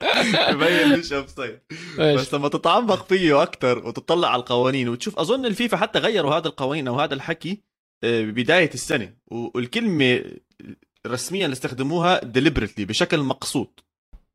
[0.54, 1.60] ببين مش offside
[1.98, 6.88] بس لما تتعمق فيه أكثر وتطلع على القوانين وتشوف أظن الفيفا حتى غيروا هذا القوانين
[6.88, 7.62] أو هذا الحكي
[8.04, 9.14] آه، ببداية السنة.
[9.30, 10.24] والكلمة
[11.06, 13.70] الرسميه اللي استخدموها deliberately بشكل مقصود.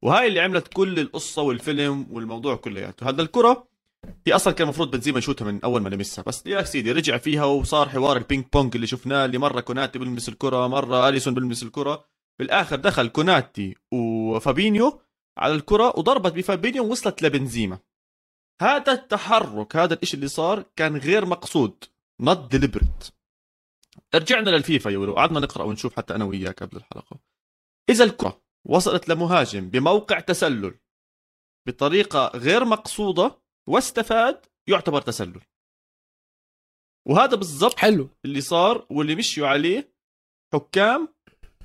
[0.01, 3.09] وهاي اللي عملت كل القصة والفيلم والموضوع كلياته.
[3.09, 3.67] هذا الكرة
[4.27, 6.23] هي أصلا كان المفروض بنزيما يشوتها من أول ما لمسها.
[6.27, 10.29] بس يا سيدي رجع فيها وصار حوار البينج بونج اللي شفناه اللي مرة كوناتي بيلمس
[10.29, 12.05] الكرة مرة أليسون بيلمس الكرة.
[12.39, 15.01] بالاخر دخل كوناتي وفابينيو
[15.37, 17.79] على الكرة وضربت بفابينيو ووصلت لبنزيما.
[18.61, 21.83] هذا التحرك هذا الإشي اللي صار كان غير مقصود
[22.23, 23.11] not deliberate.
[24.15, 25.13] رجعنا للفيفا يا ولو.
[25.13, 27.19] قعدنا نقرأ ونشوف حتى أنا وياك قبل الحلقة.
[27.89, 30.79] إذا الكرة وصلت لمهاجم بموقع تسلل
[31.67, 35.41] بطريقة غير مقصودة واستفاد يعتبر تسلل.
[37.07, 38.09] وهذا بالضبط حلو.
[38.25, 39.95] اللي صار واللي مشيوا عليه
[40.53, 41.15] حكام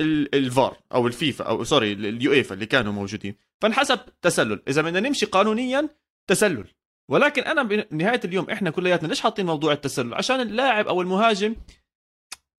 [0.00, 3.36] ال- الفار أو الفيفا أو sorry اليويفا اللي كانوا موجودين.
[3.60, 4.62] فانحسب تسلل.
[4.68, 5.88] إذا بدنا نمشي قانونيا
[6.26, 6.68] تسلل.
[7.10, 11.56] ولكن أنا بنهايه اليوم إحنا كلياتنا ليش حاطين موضوع التسلل؟ عشان اللاعب أو المهاجم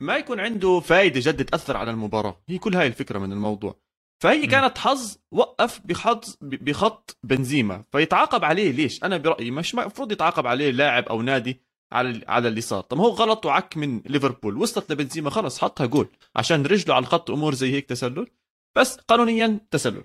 [0.01, 2.41] ما يكون عنده فائده جد تأثر على المباراة.
[2.49, 3.75] هي كل هاي الفكرة من الموضوع.
[4.23, 4.47] فهي.
[4.47, 7.83] كانت حظ وقف بحظ بخط بنزيما.
[7.91, 8.71] فيتعاقب عليه.
[8.71, 11.61] ليش؟ أنا برأيي مش المفروض يتعاقب عليه لاعب أو نادي
[11.93, 14.57] على على اللي صار طب هو غلط وعك من ليفربول.
[14.57, 16.07] وصلت لبنزيما خلص حطها جول.
[16.35, 18.27] عشان رجله على الخط أمور زي هيك تسلل.
[18.77, 20.03] بس قانونيا تسلل.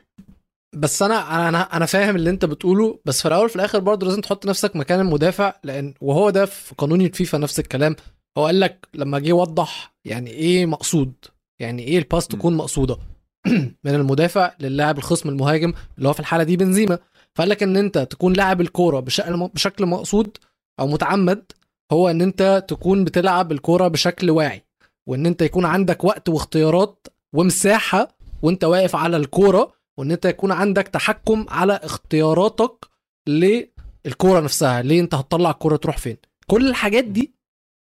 [0.75, 3.01] بس أنا أنا أنا فاهم اللي أنت بتقوله.
[3.05, 6.75] بس في الأول في الآخر برضه لازم تحط نفسك مكان المدافع لأن وهو ده في
[6.75, 7.97] قانون الفيفا نفس الكلام.
[8.39, 11.13] هو قال لك لما جه يوضح يعني إيه مقصود
[11.61, 12.29] يعني إيه الباس.
[12.29, 12.99] تكون مقصودة.
[13.85, 16.99] من المدافع للاعب الخصم المهاجم اللي هو في الحالة دي بنزيما.
[17.35, 20.39] فقال لك إن أنت تكون لاعب الكورة بشكل بشكل مقصود
[20.81, 21.53] أو متعمد
[21.93, 24.65] هو إن أنت تكون بتلعب الكورة بشكل واعي
[25.09, 30.89] وإن أنت يكون عندك وقت واختيارات ومساحة وأنت واقف على الكورة وإن أنت يكون عندك
[30.89, 32.87] تحكم على اختياراتك
[33.29, 36.17] للكورة نفسها ليه أنت هتطلع الكورة تروح فين.
[36.47, 37.36] كل الحاجات دي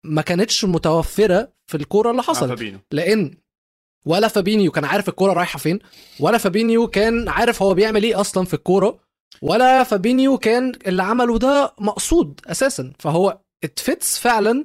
[0.04, 2.48] ما كانتش متوفرة في الكورة اللي مع حصلت.
[2.48, 3.34] فابينو لأن
[4.06, 5.78] ولا فابينيو كان عارف الكورة رايحة فين
[6.20, 8.98] ولا فابينيو كان عارف هو بيعمل إيه أصلا في الكورة
[9.42, 12.92] ولا فابينيو كان اللي عمله ده مقصود أساسا.
[12.98, 14.64] فهو اتفتس فعلا.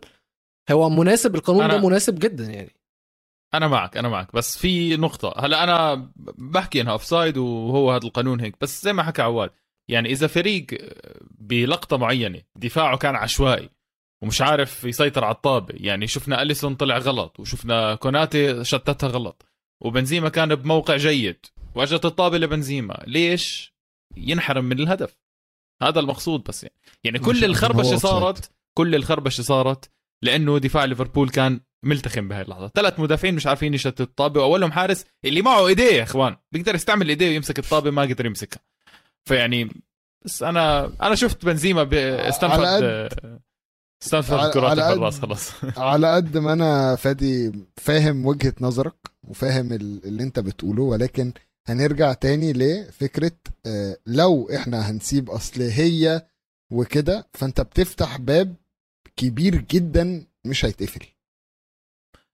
[0.71, 2.71] هو مناسب القانون أنا- ده مناسب جدا يعني.
[3.53, 4.35] أنا معك أنا معك.
[4.35, 5.33] بس في نقطة.
[5.45, 8.55] هلا أنا بحكي إنها offside وهو هذا القانون هيك.
[8.61, 9.49] بس زي ما حكى عواد
[9.89, 10.65] يعني إذا فريق
[11.39, 13.69] بلقطة معينة دفاعه كان عشوائي
[14.23, 15.73] ومش عارف يسيطر على الطابة.
[15.77, 19.45] يعني شفنا أليسون طلع غلط وشفنا كوناتي شتتها غلط
[19.81, 21.45] وبنزيما كان بموقع جيد.
[21.75, 23.03] واجت الطابة لبنزيما.
[23.07, 23.73] ليش؟
[24.17, 25.17] ينحرم من الهدف.
[25.83, 26.75] هذا المقصود بس يعني.
[27.03, 32.67] يعني كل الخربشة صارت كل الخربشة صارت لأنه دفاع ليفربول كان ملتخم بهاي اللحظة.
[32.67, 36.35] ثلاث مدافعين مش عارفين يشتتوا الطابة وأولهم حارس اللي معه إيديه يا إخوان.
[36.51, 38.59] بيقدر يستعمل إيديه ويمسك الطابة ما قدر يمسكها.
[39.25, 39.69] فيعني
[40.25, 41.89] بس أنا أنا شفت بنزيما
[42.29, 43.09] استنفد
[44.05, 45.51] استنفد على- كرات خلاص خلاص.
[45.77, 48.95] على قد ما أنا فادي فاهم وجهة نظرك
[49.27, 51.33] وفاهم ال- اللي أنت بتقوله ولكن
[51.67, 53.31] هنرجع تاني لفكرة
[53.65, 56.25] آه، لو إحنا هنسيب اصل هي
[56.71, 58.55] وكده فأنت بتفتح باب
[59.15, 61.05] كبير جدا مش هيتقفل.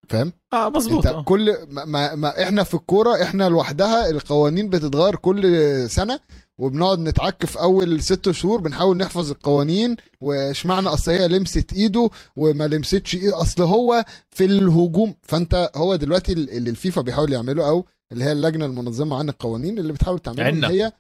[0.10, 1.28] فاهم؟ آه مزبوط أنت.
[1.28, 5.46] كل ما, ما, ما إحنا في الكورة إحنا لوحدها القوانين بتتغير كل
[5.90, 6.20] سنة
[6.60, 12.68] وبنقعد نتعك في أول ست شهور بنحاول نحفظ القوانين واشمعنى أصل هي لمست إيده وما
[12.68, 15.16] لمستش ايده أصل هو في الهجوم.
[15.22, 19.94] فأنت هو دلوقتي اللي الفيفا بيحاول يعمله أو اللي هي اللجنة المنظمة عن القوانين اللي
[19.94, 20.64] بتحاول تعمله ان.
[20.64, 20.92] هي.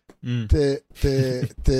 [0.49, 0.55] ت...
[1.01, 1.07] ت...
[1.65, 1.71] ت...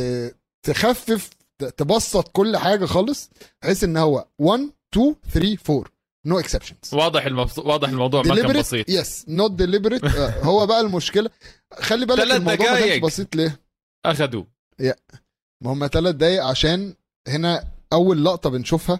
[0.63, 1.29] تخفف
[1.77, 3.29] تبسط كل حاجة خالص
[3.61, 5.85] بحيث إن هو 1 2 3 4
[6.25, 7.59] no exceptions واضح المبس...
[7.59, 8.89] واضح الموضوع ما كان بسيط.
[8.89, 10.05] yes not deliberate
[10.43, 11.29] هو بقى المشكلة.
[11.79, 13.03] خلي بالك الموضوع ما كانش.
[13.03, 13.68] بسيط ليه؟
[14.05, 14.43] اخذوا
[15.63, 16.93] ما هم ثلاث دقايق عشان
[17.27, 18.99] هنا أول لقطة بنشوفها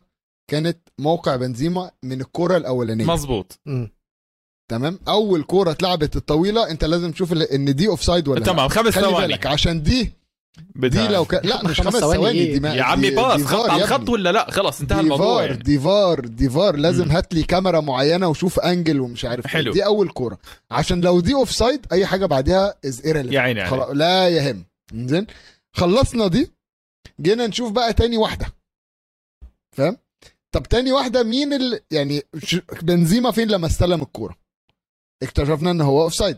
[0.52, 3.92] كانت موقع بنزيما من الكره الأولانية مزبوط مم.
[4.72, 8.46] تمام أول كورة اتلعبت الطويلة أنت لازم تشوف إن دي offside ولا لأ.
[8.46, 10.14] تمام خمس خلي ثواني بالك عشان دي دي
[10.76, 13.38] بدها- لو كان لا مش خمس خمس ثواني إيه؟ دي ما- يا عمي دي- باص
[13.38, 14.10] دي خط على الخط.
[14.10, 15.64] ولا لا خلاص انتهى دي الموضوع فار يعني.
[15.64, 17.12] دي فار دي فار لازم.
[17.12, 19.52] هات لي كاميرا معينة وشوف angle ومش عارف إيه.
[19.52, 19.72] حلو.
[19.74, 20.38] دي أول كورة
[20.72, 23.90] عشان لو دي offside أي حاجة بعدها is irrelevant يا عيني خلاص.
[23.94, 25.28] لا يهم زين.
[25.76, 26.52] خلصنا دي.
[27.22, 28.54] جينا نشوف بقى تاني واحدة.
[29.78, 29.98] فاهم؟
[30.52, 31.80] طب تاني واحدة مين ال...
[31.92, 32.24] يعني
[32.82, 34.36] بنزيما فين لما استلم الكورة؟
[35.24, 36.38] اكتشفنا إن هو offside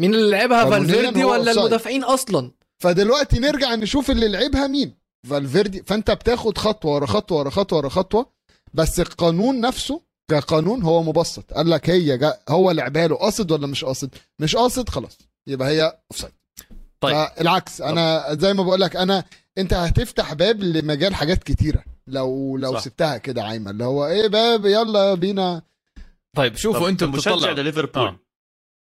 [0.00, 1.52] مين اللي لعبها؟ فالفيردي ولا.
[1.52, 2.50] المدافعين أصلا؟
[2.82, 4.94] فدلوقتي نرجع نشوف اللي لعبها مين.
[5.30, 8.32] فالفيردي فأنت بتاخد خطوة ورا خطوة ورا خطوة ورا خطوة.
[8.74, 11.52] بس القانون نفسه كقانون هو مبسط.
[11.52, 15.18] قال لك هي جا هو لعبها له قاصد ولا مش قاصد؟ مش قاصد خلاص.
[15.48, 16.32] يبقى هي offside
[17.00, 17.28] طيب.
[17.40, 19.24] العكس أنا زي ما بقول لك أنا
[19.58, 22.80] أنت هتفتح باب لمجال حاجات كتيرة لو لو صح.
[22.80, 25.62] سبتها كده عايمة اللي هو إيه باب يلا بينا
[26.36, 28.20] طيب شوفوا أنتم مشجع لليفربول آه.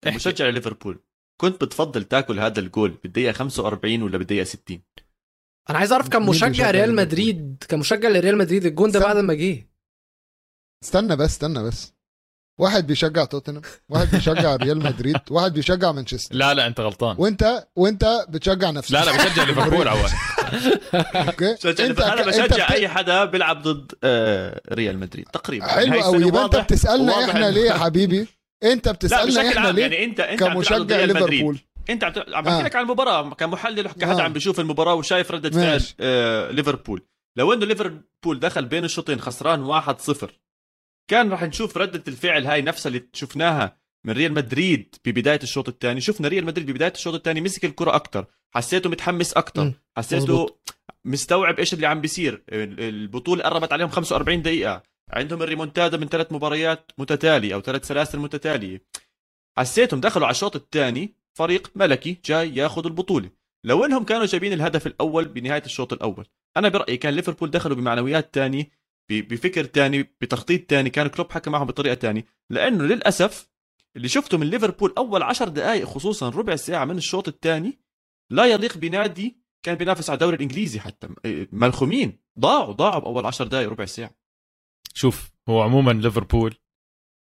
[0.07, 0.99] مشجع لليفربول
[1.41, 4.81] كنت بتفضل تاكل هذا الجول بالدقيقة 45 ولا بالدقيقة 60
[5.69, 8.99] أنا عايز أعرف كان مين مشجع بيشجع ريال؟ مدريد كان مشجع لريال مدريد الجون ده.
[8.99, 9.67] بعد ما جه
[10.83, 11.93] استنى بس استنى بس
[12.61, 16.35] واحد بيشجع توتنهام واحد بيشجع ريال مدريد واحد بيشجع مانشستر.
[16.35, 17.15] لا لا انت غلطان.
[17.19, 18.91] وانت وانت بتشجع نفسك.
[18.93, 20.09] لا لا بشجع ليفربول عوال
[21.15, 21.51] okay؟
[21.85, 25.67] أنت أنا بشجع أي حدا بيلعب ضد آه، ريال مدريد تقريبا.
[25.67, 28.27] حلو قوي السنة يبقى أنت بتسألنا إحنا ليه يا حبيبي؟
[28.63, 32.43] أنت لا بتسألنا بشكل إحنا عام ليه يعني أنت أنت كمشجع ليفربول؟ أنت عم عم
[32.43, 32.63] بحكي آه.
[32.63, 34.21] لك عن المباراه كمحلل كحدا آه.
[34.21, 35.83] عم بيشوف المباراة وشايف ردة فعل.
[35.99, 37.01] آه ليفربول.
[37.37, 40.25] لو إنه ليفربول دخل بين الشوطين خسران 1-0
[41.11, 46.01] كان راح نشوف ردة الفعل هاي نفسها اللي شفناها من ريال مدريد ببدايه الشوط الثاني.
[46.01, 49.73] شفنا ريال مدريد ببدايه الشوط الثاني مسك الكرة أكثر حسيته متحمس مم.
[49.97, 50.57] حسيته.
[51.05, 52.43] مستوعب إيش اللي عم بيصير.
[52.49, 54.83] ال- البطولة قربت عليهم 45 دقيقة.
[55.09, 58.81] عندهم الريمونتادا من ثلاث مباريات متتالية أو ثلاث سلاسل متتالية.
[59.57, 61.15] حسيتهم دخلوا على الشوط الثاني.
[61.33, 63.29] فريق ملكي جاي ياخذ البطولة.
[63.63, 66.25] لو إنهم كانوا جايبين الهدف الأول بنهاية الشوط الأول.
[66.57, 68.67] أنا برأيي كان ليفربول دخلوا بمعنويات تاني ب-
[69.11, 72.25] بفكر تاني بتخطيط تاني كان كلوب حكى معهم بطريقة تاني.
[72.49, 73.49] لأنه للأسف
[73.95, 77.79] اللي شفته من ليفربول أول عشر دقائق خصوصا ربع ساعة من الشوط الثاني
[78.31, 81.09] لا يليق بنادي كان بينافس على الدوري الإنجليزي حتى.
[81.51, 82.19] ملخومين.
[82.39, 84.11] ضاعوا ضاعوا بأول عشر دقائق ربع ساعة.
[84.93, 86.55] شوف هو عموما ليفربول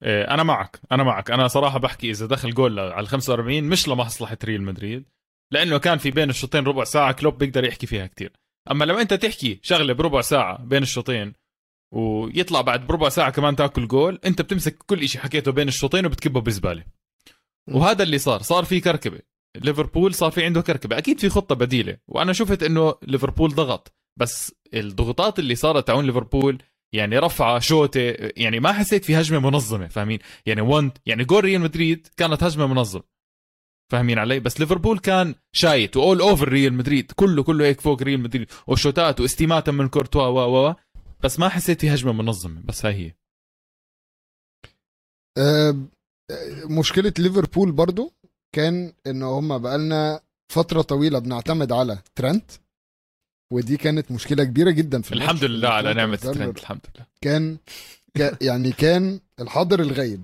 [0.03, 1.31] آه، أنا معك أنا معك.
[1.31, 5.09] أنا صراحة بحكي إذا دخل جول على ال 45 مش لمصلحة ريال مدريد
[5.51, 8.33] لأنه كان في بين الشوطين ربع ساعة كلوب بيقدر يحكي فيها كتير.
[8.71, 11.33] أما لما أنت تحكي شغلة بربع ساعة بين الشوطين
[11.93, 14.19] ويطلع بعد بربع ساعة كمان تاكل جول.
[14.25, 16.83] انت بتمسك كل شيء حكيته بين الشوطين وبتكبه بزباله
[17.71, 18.41] وهذا اللي صار.
[18.41, 19.19] صار في كركبة.
[19.57, 20.97] ليفربول صار في عنده كركبة.
[20.97, 21.97] أكيد في خطة بديلة.
[22.07, 23.95] وأنا شفت إنه ليفربول ضغط.
[24.19, 26.61] بس الضغوطات اللي صارت تعون ليفربول
[26.93, 27.99] يعني رفعه شوطه
[28.37, 32.67] يعني ما حسيت في هجمة منظمة فاهمين؟ يعني وان يعني جول ريال مدريد كانت هجمة
[32.67, 33.03] منظمة.
[33.91, 35.97] فاهمين علي؟ بس ليفربول كان شايت.
[35.97, 37.11] و all over ريال مدريد.
[37.11, 38.51] كله كله هيك فوق ريال مدريد.
[38.67, 40.75] وشوتات وسيفات من كورتوا و و
[41.23, 43.13] بس ما حسيت في هجمة منظمة بس هاي هي
[45.37, 45.75] آه،
[46.65, 48.13] مشكلة ليفربول برضو
[48.55, 52.51] كان ان هم بقالنا فترة طويلة بنعتمد على ترنت
[53.53, 55.43] ودي كانت مشكلة كبيرة جدا في الحمد.
[55.43, 57.57] لله على نعمة ترند الحمد لله كان
[58.17, 60.23] ك- يعني كان الحاضر الغيب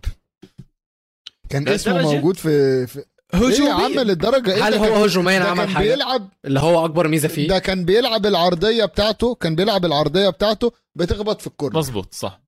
[1.49, 3.05] كان اسمه؟ موجود في, في
[3.41, 7.08] إيه يا عم للدرجة إيه؟ هل هو هجوميا عمل كان حاجة؟ بيلعب اللي هو أكبر
[7.08, 12.13] ميزة فيه؟ ده كان بيلعب العرضية بتاعته كان بيلعب العرضية بتاعته بتخبط في الكورنر مزبوط
[12.13, 12.41] صح.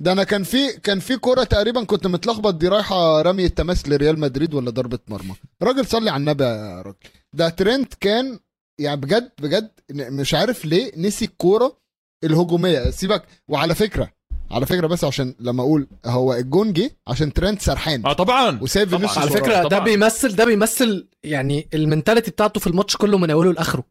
[0.00, 4.20] ده أنا كان في كان في كورة تقريبا كنت متلخبط دي رايحة رمي التماس لريال
[4.20, 5.34] مدريد ولا ضربة مرمى.
[5.62, 6.96] راجل صلي على النبي يا راجل.
[7.32, 8.38] ده ترنت كان
[8.80, 11.76] يعني بجد بجد مش عارف ليه نسي الكورة
[12.24, 12.90] الهجومية.
[12.90, 14.10] سيبك وعلى فكرة
[14.52, 18.88] على فكرة بس عشان لما أقول هو الجون جه عشان ترنت سرحان آه طبعا وسايب
[18.88, 18.98] طبعاً.
[18.98, 19.30] فينيسيوس على.
[19.40, 19.84] فكرة ده طبعاً.
[19.84, 23.84] بيمثل ده بيمثل يعني ال mentality بتاعته في الماتش كله من أوله لآخره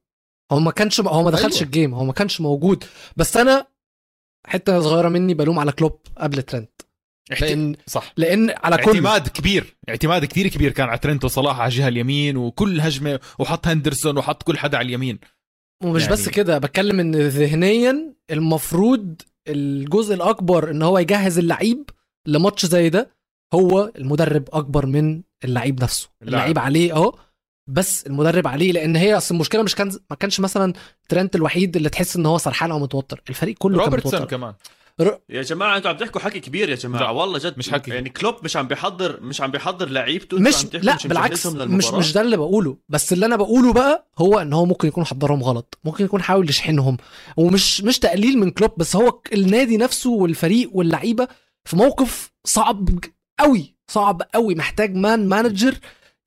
[0.51, 1.65] هو ما كانش هو ما دخلش أيوة.
[1.65, 2.83] ال game هو ما كانش موجود
[3.17, 3.67] بس أنا
[4.47, 6.71] حتة صغيرة مني بلوم على كلوب قبل ترنت
[7.33, 11.59] احت- لأن صح لأن على كل اعتماد كبير اعتماد كثير كبير كان على ترنت وصلاح
[11.59, 15.19] على الجهة اليمين وكل هجمة وحط هندرسون وحط كل حدا على اليمين
[15.83, 21.89] ومش يعني- بس كده بتكلم إن ذهنيا المفروض الجزء الأكبر إن هو يجهز اللعيب
[22.27, 23.09] لماتش زي ده
[23.53, 26.09] هو المدرب أكبر من اللعيب نفسه.
[26.23, 27.17] اللعيب عليه أهو
[27.69, 30.73] بس المدرب عليه لأن هي أصل المشكلة مش كان ما كانش مثلا
[31.09, 33.21] ترنت الوحيد اللي تحس إن هو سرحان أو متوتر.
[33.29, 34.55] الفريق كله كان روبرتسون متوتر.
[35.29, 37.01] يا جماعة أنتوا عم تحكوا حكي كبير يا جماعة.
[37.03, 37.91] لا، والله جد مش حكي.
[37.91, 41.91] يعني كلوب مش عم بيحضر مش عم بيحضر لعيبته مش لا مش بالعكس مش.
[41.93, 42.77] مش ده اللي بقوله.
[42.89, 45.77] بس اللي أنا بقوله بقى هو إن هو ممكن يكون حضرهم غلط.
[45.83, 46.97] ممكن يكون حاول يشحنهم.
[47.37, 51.27] ومش مش تقليل من كلوب بس هو النادي نفسه والفريق واللعيبة
[51.65, 52.89] في موقف صعب
[53.39, 54.55] قوي صعب قوي.
[54.55, 55.75] محتاج man manager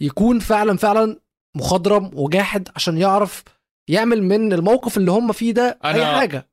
[0.00, 1.20] يكون فعلا فعلا
[1.56, 3.42] مخضرم وجاحد عشان يعرف
[3.88, 6.48] يعمل من الموقف اللي هم فيه ده أي أنا- حاجة.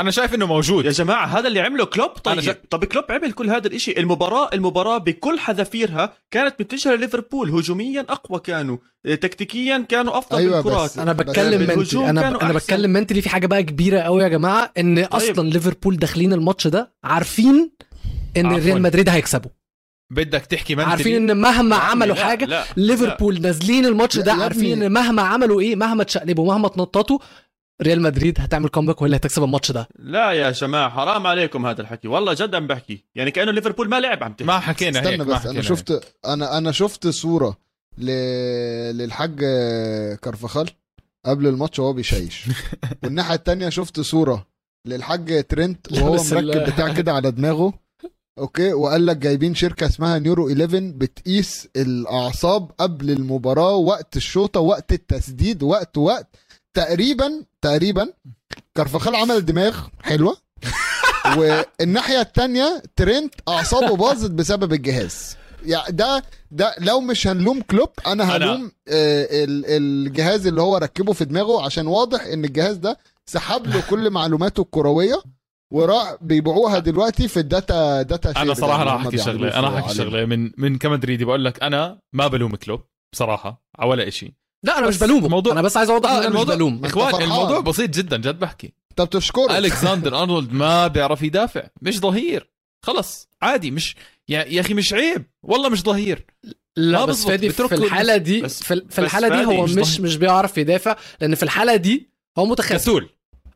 [0.00, 0.84] أنا شايف إنه موجود.
[0.84, 2.40] يا جماعة هذا اللي عمله كلوب؟ أنا طيب.
[2.44, 3.92] شا- طب كلوب عمل كل هذا الإشي.
[4.00, 8.76] المباراه المباراة بكل حذافيرها كانت متجهه لليفربول هجوميا أقوى كانوا.
[9.06, 12.52] إيه، تكتيكيا كانوا أفضل أيوة، بالكرات بس- أنا بتكلم منتلي أنا كانوا أنا.
[12.52, 16.92] بتكلم منتلي في حاجة بقى كبيرة قوي يا جماعة؟ إن أصلا ليفربول داخلين الماتش ده
[17.04, 17.70] عارفين
[18.36, 18.46] إن.
[18.56, 19.50] ريال مدريد هيكسبوا
[20.10, 20.90] بدك تحكي منتلي.
[20.90, 24.82] عارفين إن مهما عملوا لا، حاجة لا ليفربول نازلين الماتش ده عارفين.
[24.82, 27.18] إن مهما عملوا إيه مهما تشقلبوا مهما تنططوا
[27.82, 31.80] ريال مدريد هتعمل comeback وهي اللي هتكسب الماتش ده؟ لا يا جماعة حرام عليكم هذا
[31.80, 32.08] الحكي.
[32.08, 33.04] والله جد عم بحكي.
[33.14, 34.44] يعني كأنه ليفربول ما لعب عم تحكي.
[34.44, 35.66] ما حكينا هيك استنى ما بس حكينا أنا هيك.
[35.66, 37.56] شفت أنا أنا شفت صورة
[37.98, 38.06] ل...
[38.98, 39.44] للحاج
[40.20, 40.70] كارفاخال
[41.26, 42.44] قبل الماتش وهو بيشيش.
[43.04, 44.46] والناحية التانية شفت صورة
[44.86, 47.72] للحاج ترنت وهو مركب بتاع كده على دماغه.
[48.38, 54.92] أوكي؟ وقال لك جايبين شركة اسمها neuro 11 بتقيس الأعصاب قبل المباراة وقت الشوطة وقت
[54.92, 56.36] التسديد وقت وقت.
[56.74, 58.12] تقريبا تقريبا
[58.74, 60.36] كارفاخال عمل دماغ حلوة.
[61.38, 65.36] والناحية التانية ترنت أعصابه باظت بسبب الجهاز.
[65.64, 70.76] يعني ده ده لو مش هنلوم كلوب أنا أنا- هلوم آه، ال- الجهاز اللي هو
[70.76, 75.22] ركبه في دماغه عشان واضح إن الجهاز ده سحب له كل معلوماته الكروية
[75.72, 79.94] وراح بيبيعوها دلوقتي في ال data data أنا صراحة راح احكي شغله أنا راح احكي.
[79.94, 82.80] شغله من من كمدريدي بقول لك أنا ما بلوم كلوب
[83.12, 84.32] بصراحه على ولا شيء
[84.64, 85.26] لا أنا مش بلومه.
[85.26, 86.84] الموضوع- أنا بس عايز أوضح آه أنا مش الموضوع بلوم.
[86.84, 87.22] اخوان.
[87.22, 88.72] الموضوع بسيط جدا جد بحكي.
[88.96, 92.50] طب تشكره ألكساندر أرنولد ما بيعرف يدافع مش ظهير.
[92.82, 93.96] خلص عادي مش
[94.28, 95.24] يا, يا أخي مش عيب.
[95.42, 96.26] والله مش ظهير.
[96.76, 99.70] لا ما بس فادي في الحالة دي بس- في, في بس الحالة دي هو مش
[99.74, 100.00] مش.
[100.00, 102.80] مش بيعرف يدافع لأن في الحالة دي هو متخاذل.
[102.80, 103.08] كسول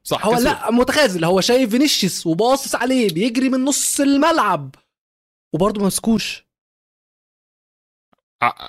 [0.05, 0.45] صح هو كسول.
[0.45, 1.25] لا متخاذل.
[1.25, 4.75] هو شايف فينيسيوس وباصص عليه بيجري من نص الملعب.
[5.53, 6.48] وبرضه ما مسكوش.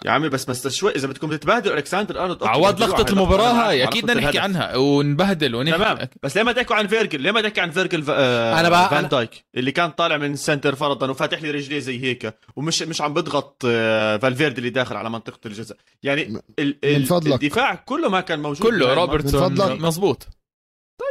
[0.05, 4.03] يا عمي بس بس شوي إذا بدكم تتبهدلوا الكساندر أرنولد عواد لقطة المباراة هاي أكيد
[4.05, 4.39] بدنا نحكي.
[4.39, 8.05] عنها ونبهدل ونحكي تمام بس ليه ما تحكوا عن فيرجل ليه ما تحكي عن فيرجل
[8.09, 12.03] آه أنا بقى- فان دايك اللي كان طالع من السنتر فرضا وفاتح لي رجليه زي
[12.03, 16.41] هيك ومش مش عم بضغط آه فالفيردي اللي داخل على منطقة الجزاء يعني ال من
[16.83, 17.43] ال فضلك.
[17.43, 19.01] الدفاع كله ما كان موجود كله المرة.
[19.01, 19.81] روبرتسون من فضلك.
[19.81, 20.27] مزبوط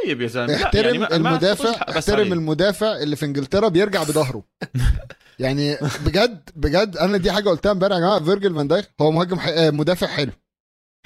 [0.05, 2.33] طيب يا زلمة احترم يعني المدافع احترم.
[2.33, 4.43] المدافع اللي في إنجلترا بيرجع بظهره
[5.39, 9.39] يعني بجد بجد أنا دي حاجة قلتها امبارح يا جماعة فيرجل فان دايك هو مهاجم.
[9.39, 10.33] آه، مدافع حلو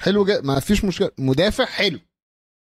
[0.01, 1.99] حلو جدا ما فيش مشكلة مدافع حلو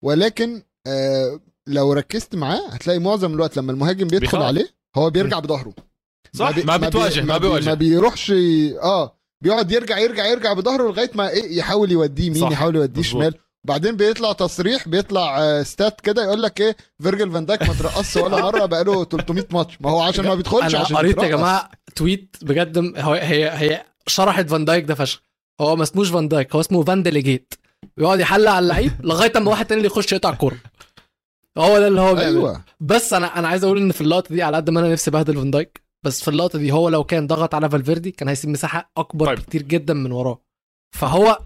[0.04, 4.42] ولكن آه لو ركزت معاه هتلاقي معظم الوقت لما المهاجم بيدخل بيخاف.
[4.42, 4.68] عليه
[4.98, 5.74] هو بيرجع بظهره
[6.34, 7.66] صح بي- ما بتواجه، بي- ما بي-.
[7.66, 8.32] ما بيروحش
[8.84, 13.02] آه بيقعد يرجع يرجع يرجع بظهره لغاية ما إيه يحاول يوديه يمين يحاول يوديه.
[13.02, 13.34] شمال
[13.68, 18.18] وبعدين بيطلع تصريح بيطلع آه، ستات كده يقول لك إيه فيرجل فان دايك ما ترقصش
[18.18, 21.28] ولا مرة بقاله 300 ماتش ما هو عشان ما بيدخلش أنا عشان قريت يا.
[21.28, 25.22] جماعة tweet بجد هي هي شرحت فان دايك ده فشخ
[25.62, 27.54] هو ما اسموش فان دايك هو اسمه فان delegate
[27.98, 30.58] بيقعد يحلق على اللعيب لغاية أما واحد تاني اللي يخش يقطع الكورة
[31.58, 34.44] هو ده اللي هو بيعمله أيوه بس أنا أنا عايز أقول إن في اللقطة دي
[34.44, 37.28] على قد ما أنا نفسي بهدل فان دايك بس في اللقطة دي هو لو كان
[37.28, 39.36] ضغط على فالفيردي كان هيسيب مساحة أكبر طيب.
[39.36, 39.46] طيب.
[39.46, 40.42] بكتير جدا من وراه
[40.96, 41.40] فهو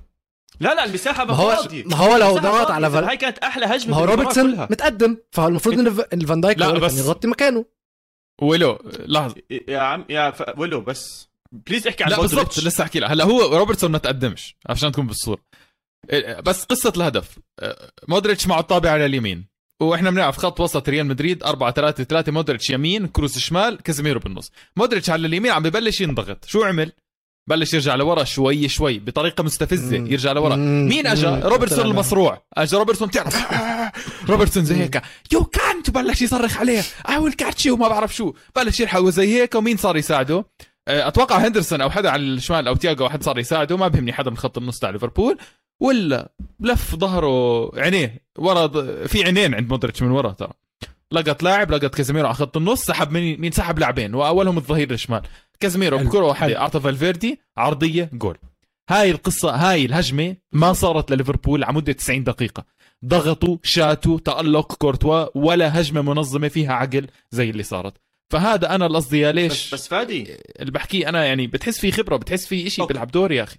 [0.60, 1.58] لا لا المساحة ما هو.
[1.86, 2.72] ما هو لو ضغط.
[2.72, 4.52] على فال هاي كانت أحلى هجمة ما هو روبرتسون.
[4.62, 7.66] متقدم فهو المفروض ان إن فان دايك لا، بس- يغطي مكانه.
[8.42, 9.36] ولو لحظة.
[9.68, 10.44] يا عم يا ف...
[10.60, 12.66] ولو بس please احكي عن لا بالضبط مودريتش.
[12.66, 13.10] لسه احكي لك.
[13.12, 15.42] هلا هو روبرتسون ما تقدمش عشان تكون بالصورة.
[16.10, 17.40] إيه، بس قصة الهدف.
[18.08, 19.52] مودريتش مع الطابع على اليمين.
[19.82, 24.52] وإحنا بنعرف خط وسط ريال مدريد 4 3 3 مودريتش يمين كروس شمال كازيميرو بالنص.
[24.76, 26.46] مودريتش على اليمين عم ببلش ينضغط.
[26.46, 26.92] شو عمل؟
[27.50, 29.96] بلش يرجع لورا شوي شوي بطريقة مستفزة.
[29.96, 30.56] يرجع لورا.
[30.56, 31.28] مين اجى.
[31.28, 32.42] روبرتسون المصروع.
[32.54, 33.46] اجى روبرتسون بتعرف؟
[34.30, 35.02] روبرتسون زي هيك.
[35.34, 36.82] يو كانت بلش يصرخ عليه.
[37.10, 38.34] I will catch وما بعرف شو.
[38.56, 40.46] بلش يلحق زي هيك ومين صار يساعده؟
[40.88, 43.78] آه، أتوقع هندرسون أو حدا على الشمال أو تياجو واحد صار يساعده.
[43.78, 45.38] ما بهمني حدا من خط النص تاع ليفربول.
[45.80, 48.24] ولا لف ظهره عينيه.
[48.38, 48.68] ورا
[49.08, 50.52] في عينين عند مودريتش من ورا ترى.
[51.12, 55.22] لقط لاعب لقط كازيميرو على خط النص سحب مين مين سحب لاعبين وأولهم الظهير الشمال.
[55.62, 56.58] كازيميرو حلو، بكرة واحدة.
[56.58, 58.38] اعطى فالفيردي عرضية جول.
[58.90, 62.66] هاي القصة هاي الهجمة ما صارت لليفربول على مده 90 دقيقة.
[63.06, 67.94] ضغطوا شاتوا تألق كورتوا ولا هجمة منظمة فيها عقل زي اللي صارت.
[68.34, 70.38] فهذا أنا القصدي يا ليش؟ بس بس فادي.
[70.60, 72.86] اللي بحكيه أنا يعني بتحس في خبرة بتحس في شيء.
[72.86, 73.58] بيلعب دور يا أخي.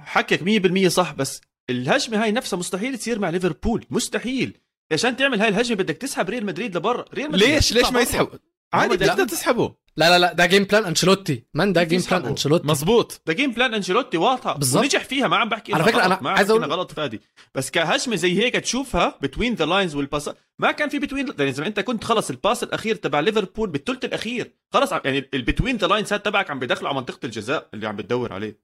[0.00, 4.58] حكيك 100% صح بس الهجمة هاي نفسها مستحيل تصير مع ليفربول مستحيل.
[4.92, 7.04] عشان تعمل هاي الهجمة بدك تسحب ريال مدريد لبرا.
[7.14, 8.00] ريال مدريد ليش؟ ليش ما.
[8.00, 8.28] يسحب؟
[8.72, 9.74] عادي بدك- بتقدر تسحبه.
[9.98, 12.26] لا لا لا ده game plan انشيلوتي من ده game plan.
[12.26, 14.52] انشيلوتي مزبوط ده game plan انشيلوتي واضحة.
[14.52, 14.82] بالظبط.
[14.82, 17.20] ونجح فيها ما عم بحكي على ما عم عايز إنها غلط فادي.
[17.54, 21.52] بس كهجمه زي هيك تشوفها between the lines وال pass ما كان في between يعني
[21.52, 24.52] زي ما أنت كنت خلص ال pass الأخير تبع ليفربول بالثلث الأخير.
[24.72, 27.96] خلص يعني ال between the lines هاد تبعك عم بدخلوا على منطقة الجزاء اللي عم
[27.96, 28.58] بتدور عليه.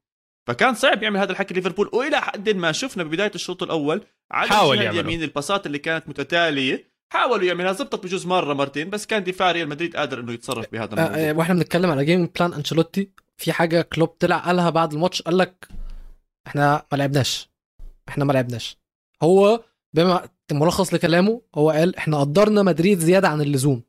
[0.46, 1.90] فكان صعب يعمل هذا الحكي ليفربول.
[1.92, 4.78] وإلى حد ما شفنا ببداية الشوط الأول على حاول.
[4.78, 6.93] اليمين الباصات اللي كانت متتالية.
[7.14, 10.92] حاولوا يعملها زبطت بجوز مرة مرتين بس كان دفاع ريال مدريد قادر إنه يتصرف بهذا
[10.92, 11.30] آه، الموضوع.
[11.30, 15.38] آه، وإحنا بنتكلم على game plan انشيلوتي في حاجة كلوب طلع قالها بعد الماتش قال
[15.38, 15.68] لك
[16.46, 17.50] إحنا ما لعبناش.
[18.08, 18.78] إحنا ما لعبناش.
[19.22, 23.82] هو بما ملخص لكلامه هو قال إحنا قدرنا مدريد زيادة عن اللزوم.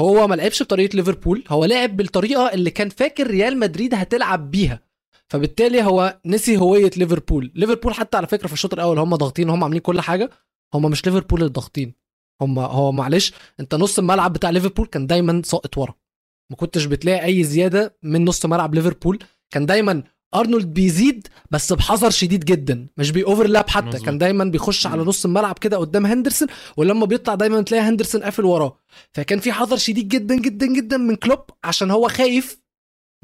[0.00, 4.80] هو ما لعبش بطريقة ليفربول هو لعب بالطريقة اللي كان فاكر ريال مدريد هتلعب بيها.
[5.28, 7.52] فبالتالي هو نسي هوية ليفربول.
[7.54, 10.30] ليفربول حتى على فكرة في الشوط الأول هم ضاغطين هم عاملين كل حاجة
[10.74, 12.00] هم مش ليفربول اللي ضاغطين.
[12.40, 15.94] هم هو معلش انت نص الملعب بتاع ليفربول كان دايما ساقط ورا.
[16.50, 19.18] ما كنتش بتلاقي أي زيادة من نص ملعب ليفربول.
[19.50, 20.02] كان دايما
[20.34, 22.86] أرنولد بيزيد بس بحذر شديد جدا.
[22.96, 24.04] مش بيوفرلاب حتى مظبوط.
[24.04, 25.02] كان دايما بيخش على.
[25.02, 28.76] نص الملعب كده قدام هندرسون ولما بيطلع دايما تلاقي هندرسون قافل وراه.
[29.12, 32.60] فكان في حذر شديد جدا جدا جدا من كلوب عشان هو خايف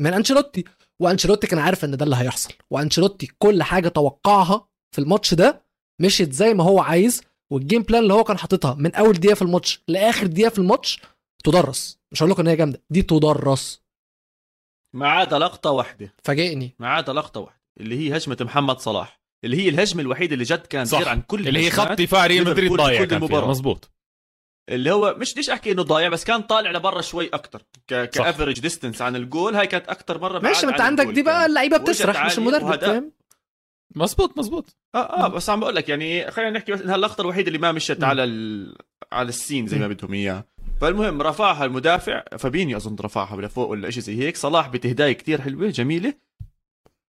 [0.00, 0.64] من أنشيلوتي.
[1.00, 2.52] وأنشيلوتي كان عارف إن ده اللي هيحصل.
[2.70, 5.66] وأنشيلوتي كل حاجة توقعها في الماتش ده
[6.02, 7.22] مشيت زي ما هو عايز.
[7.52, 10.58] وال game plan اللي هو كان حاططها من أول دقيقة في الماتش لآخر دقيقة في
[10.58, 11.00] الماتش
[11.44, 11.98] تدرس.
[12.12, 12.82] مش هقول لكم إن هي جامدة.
[12.90, 13.82] دي تدرس.
[14.94, 16.14] ما عدا لقطه واحدة.
[16.24, 16.74] فاجئني.
[16.78, 17.60] ما عدا لقطه واحدة.
[17.80, 19.20] اللي هي هجمه محمد صلاح.
[19.44, 20.98] اللي هي الهجمه الوحيده اللي جد كان صح.
[20.98, 21.70] غير عن كل اللي هي.
[21.70, 23.46] خط دفاع ريال مدريد ضايع كل كان فيها.
[23.46, 23.90] مزبوط
[24.70, 29.02] اللي هو مش ليش أحكي إنه ضايع بس كان طالع لبرا شوي أكثر coverage distance
[29.02, 29.56] عن الجول.
[29.56, 31.46] هاي كانت أكثر مرة ماشي ما أنت عن عندك دي بقى.
[31.46, 32.80] اللعيبة بتسرح مش المدرب.
[32.80, 33.12] فاهم؟
[33.94, 37.48] مزبوط مزبوط آه آه بس عم بقول لك يعني خلينا نحكي بس إنها اللقطة الوحيدة
[37.48, 38.76] اللي ما مشت على ال...
[39.12, 40.44] على السين زي ما بدهم اياه
[40.80, 44.36] فالمهم رفعها المدافع فابينيو أظن رفعها لفوق ولا شيء زي هيك.
[44.36, 46.14] صلاح بتهداية كتير حلوة جميلة.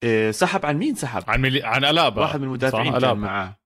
[0.03, 1.63] إيه سحب عن مين سحب؟ عن ملي...
[1.63, 2.23] عن ألابا.
[2.23, 3.19] واحد من المدافعين كان.
[3.19, 3.59] معاه.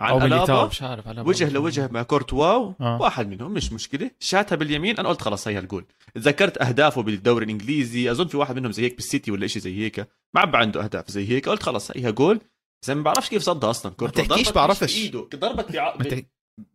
[0.00, 1.28] عن ألابا؟ مش عارف ألابا.
[1.28, 2.98] وجه لوجه مع كورتوا آه.
[3.00, 4.10] واحد منهم مش مشكلة.
[4.20, 5.84] شاتها باليمين أنا قلت خلص هي الجول.
[6.14, 8.10] تذكرت أهدافه بالدوري الإنجليزي.
[8.10, 9.98] أظن في واحد منهم زي هيك بالسيتي ولا شيء زي هيك.
[10.34, 11.48] ما عبى عنده أهداف زي هيك.
[11.48, 12.40] قلت خلص هيها جول.
[12.82, 13.92] بس ما بعرفش كيف صدها أصلا.
[13.92, 14.82] كورتوا تحكيش ضربت بعرفش.
[14.82, 15.96] مش بايده ضربت بع...
[15.96, 16.22] ما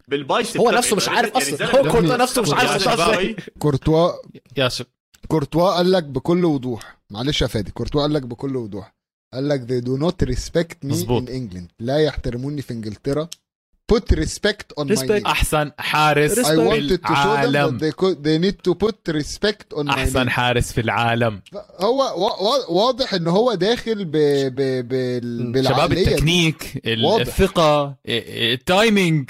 [0.07, 0.77] بالبايسب هو تبعه.
[0.77, 1.79] نفسه مش عارف يعني أصلا.
[1.79, 2.87] هو كورتوا نفسه مش عارف
[3.59, 4.11] كورتوا
[4.57, 4.85] يا شب
[5.27, 6.97] كورتوا قال لك بكل وضوح.
[7.09, 8.95] معلش يا فادي كورتوا قال لك بكل وضوح.
[9.35, 11.23] قال لك they do not respect me مظبوط.
[11.29, 13.27] in England لا يحترموني في إنجلترا
[13.93, 15.21] put respect on my Respect.
[15.23, 19.13] name أحسن حارس I wanted to show them that they, could, they need to put
[19.13, 21.41] respect on my أحسن name حارس في العالم
[21.79, 24.11] هو وا- وا- واضح إن هو داخل ب...
[24.11, 24.87] ب...
[24.87, 25.65] بال...
[25.65, 25.91] شباب.
[25.93, 27.21] التكنيك واضح.
[27.21, 29.29] الثقة ال timing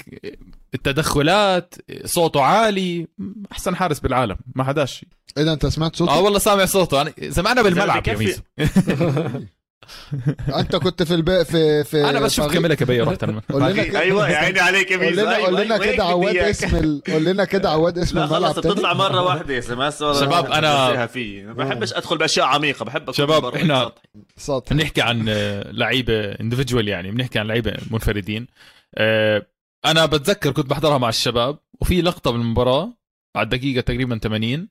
[0.74, 3.06] التدخلات صوته عالي
[3.52, 5.04] أحسن حارس بالعالم ما حداش
[5.38, 8.16] إيه ده أنت سمعت صوته؟ آه والله سامع صوته أنا سمعنا بالملعب يا.
[8.16, 8.40] ميزو
[10.60, 11.42] انت كنت في الب...
[11.42, 12.50] في في أنا بس شفت.
[12.52, 13.42] كاميلا كبيه رحت أنا.
[13.52, 16.36] قول لنا أيوه يا عيني عليك يا قول لنا أيوة، قول لنا أيوة، كده عواد.
[16.36, 17.02] اسم ال...
[17.10, 18.74] قول لنا كده عواد اسم لا الملعب خلص تاني.
[18.74, 23.92] بتطلع مرة واحدة يا سماس شباب، أنا- فيه ما بحبش أدخل بأشياء عميقة بحب شباب،.
[24.36, 25.24] سطح بنحكي عن
[25.72, 28.46] لعيبة individual يعني بنحكي عن لعيبة منفردين
[28.94, 29.46] آه،
[29.86, 32.92] أنا بتذكر كنت بحضرها مع الشباب وفي لقطة بالمباراة
[33.36, 34.68] على الدقيقه تقريبا 80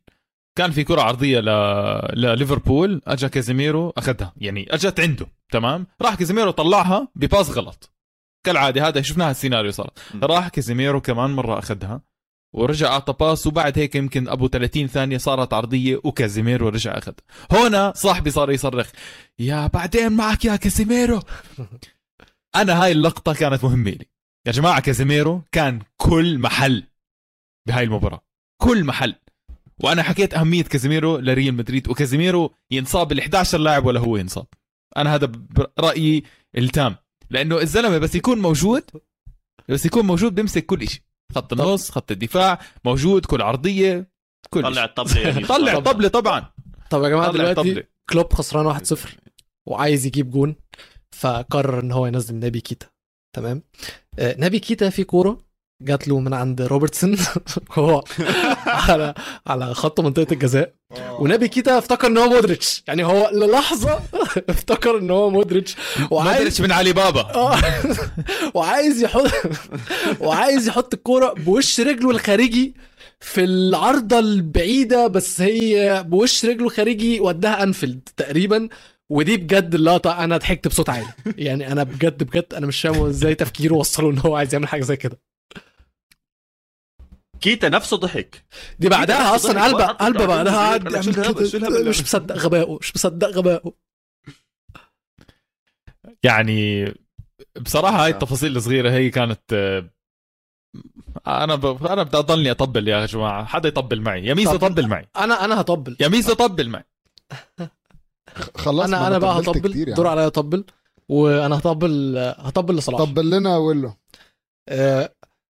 [0.58, 1.50] كان في كرة عرضية ل...
[2.14, 4.34] لليفربول أجا كازيميرو أخذها.
[4.38, 7.92] يعني أجت عنده تمام؟ راح كازيميرو طلعها ب pass غلط.
[8.46, 9.92] كالعادة هذا شفناها السيناريو صار.
[10.24, 12.02] راح كازيميرو كمان مرة أخذها
[12.56, 17.14] ورجع اعطى pass وبعد هيك يمكن أبو 30 ثانية صارت عرضية وكازيميرو رجع أخذ.
[17.52, 18.92] هنا صاحبي صار يصرخ
[19.40, 21.20] يا بعدين معك يا كازيميرو.
[22.56, 24.06] أنا هاي اللقطة كانت مهمة لي.
[24.48, 26.84] يا جماعة كازيميرو كان كل محل
[27.68, 28.26] بهاي المباراة.
[28.62, 29.16] كل محل.
[29.84, 34.46] وأنا حكيت أهمية كازيميرو لريال مدريد وكازيميرو ينصاب بال 11 لاعب ولا هو ينصاب.
[34.98, 35.32] أنا هذا
[35.78, 36.24] برايي
[36.58, 36.96] التام.
[37.30, 38.84] لأنه الزلمة بس يكون موجود
[39.70, 41.02] بس يكون موجود بيمسك كل شيء
[41.36, 44.10] خط النص خط الدفاع موجود كل عرضية
[44.50, 44.84] كل طلع شيء.
[44.86, 45.48] الطبلة ميزو.
[45.56, 46.52] طلع طبله طبعا.
[46.90, 48.98] طب يا جماعة دلوقتي كلوب خسران 1-0
[49.68, 50.56] وعايز يجيب جون
[51.12, 52.88] فقرر إن هو ينزل نبي كيتا.
[53.36, 53.64] تمام؟
[54.20, 55.45] آه، نبي كيتا في كورة
[55.82, 57.18] جات له من عند روبرتسون.
[57.72, 58.04] هو
[58.66, 59.14] على
[59.48, 60.74] على خط منطقة الجزاء.
[61.20, 62.84] ونبي كيتا افتكر إن هو مودريتش.
[62.88, 64.00] يعني هو للحظة
[64.50, 65.76] افتكر إن هو مودريتش.
[66.12, 67.22] وعايز مودريتش من علي بابا.
[67.36, 67.60] آه.
[68.56, 69.32] وعايز يحط
[70.20, 72.76] وعايز يحط الكورة بوش رجله الخارجي
[73.20, 78.70] في العارضه البعيدة بس هي بوش رجله الخارجي وداها أنفيلد تقريبا.
[79.10, 81.08] ودي بجد اللقطة أنا ضحكت بصوت عالي.
[81.38, 84.82] يعني أنا بجد بجد أنا مش فاهم إزاي تفكيره وصله إن هو عايز يعمل حاجة
[84.84, 85.20] زي كده.
[87.46, 88.46] كيتا نفسه ضحك.
[88.80, 90.96] دي بعدها أصلا قلبه قلبه بعدها قعد؟
[91.88, 93.74] مش مصدق غبائه مش مصدق غبائه.
[96.24, 96.86] يعني
[97.62, 99.90] بصراحة هاي التفاصيل الصغيرة هي كانت آه،
[101.28, 101.86] أنا ب...
[101.86, 103.46] أنا بدي أضلني أطبل يا جماعة.
[103.46, 104.26] حدا يطبل معي.
[104.26, 105.08] يا ميزه طب- طبل معي.
[105.18, 105.98] أنا أنا هطبل.
[106.00, 106.84] يا ميزه طبل معي.
[108.56, 109.78] خلاص أنا أنا بقى هطبل.
[109.90, 110.08] يا دور.
[110.08, 110.66] عليا اطبل
[111.10, 113.00] وأنا هطبل هطبل لصلاح.
[113.02, 113.96] طبل لنا وله
[114.70, 115.14] آه،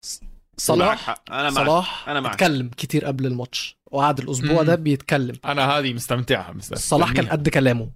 [0.06, 1.16] ص- معك صلاح.
[1.32, 1.66] أنا معك.
[1.68, 2.34] صلاح أنا معك.
[2.34, 3.78] اتكلم كتير قبل الماتش.
[3.92, 4.68] وقعد الأسبوع مم.
[4.68, 5.36] ده بيتكلم.
[5.46, 6.82] أنا هذه مستمتعها مستمتع.
[6.82, 7.90] صلاح كان قد كلامه.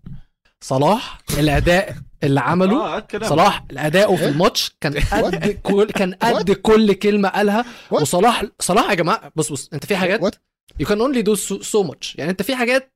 [0.62, 6.14] صلاح الأداء اللي عمله آه الكلام صلاح الاداء في إيه؟ الماتش كان قد كل كان
[6.14, 7.64] قد كل كلمة قالها.
[7.64, 8.02] What?
[8.02, 10.36] وصلاح صلاح يا جماعة بص بص أنت في حاجات?
[10.80, 12.94] you can only do so much يعني أنت في حاجات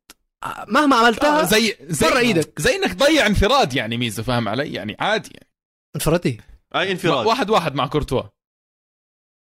[0.67, 2.61] مهما عملتها آه، زي زي برا إيدك.
[2.61, 5.47] زي إنك تضيع انفراد يعني ميزة فاهم علي؟ يعني عادي يعني.
[5.95, 6.37] انفراد إيه
[6.75, 7.25] أي انفراد.
[7.25, 8.23] واحد واحد مع كورتوا.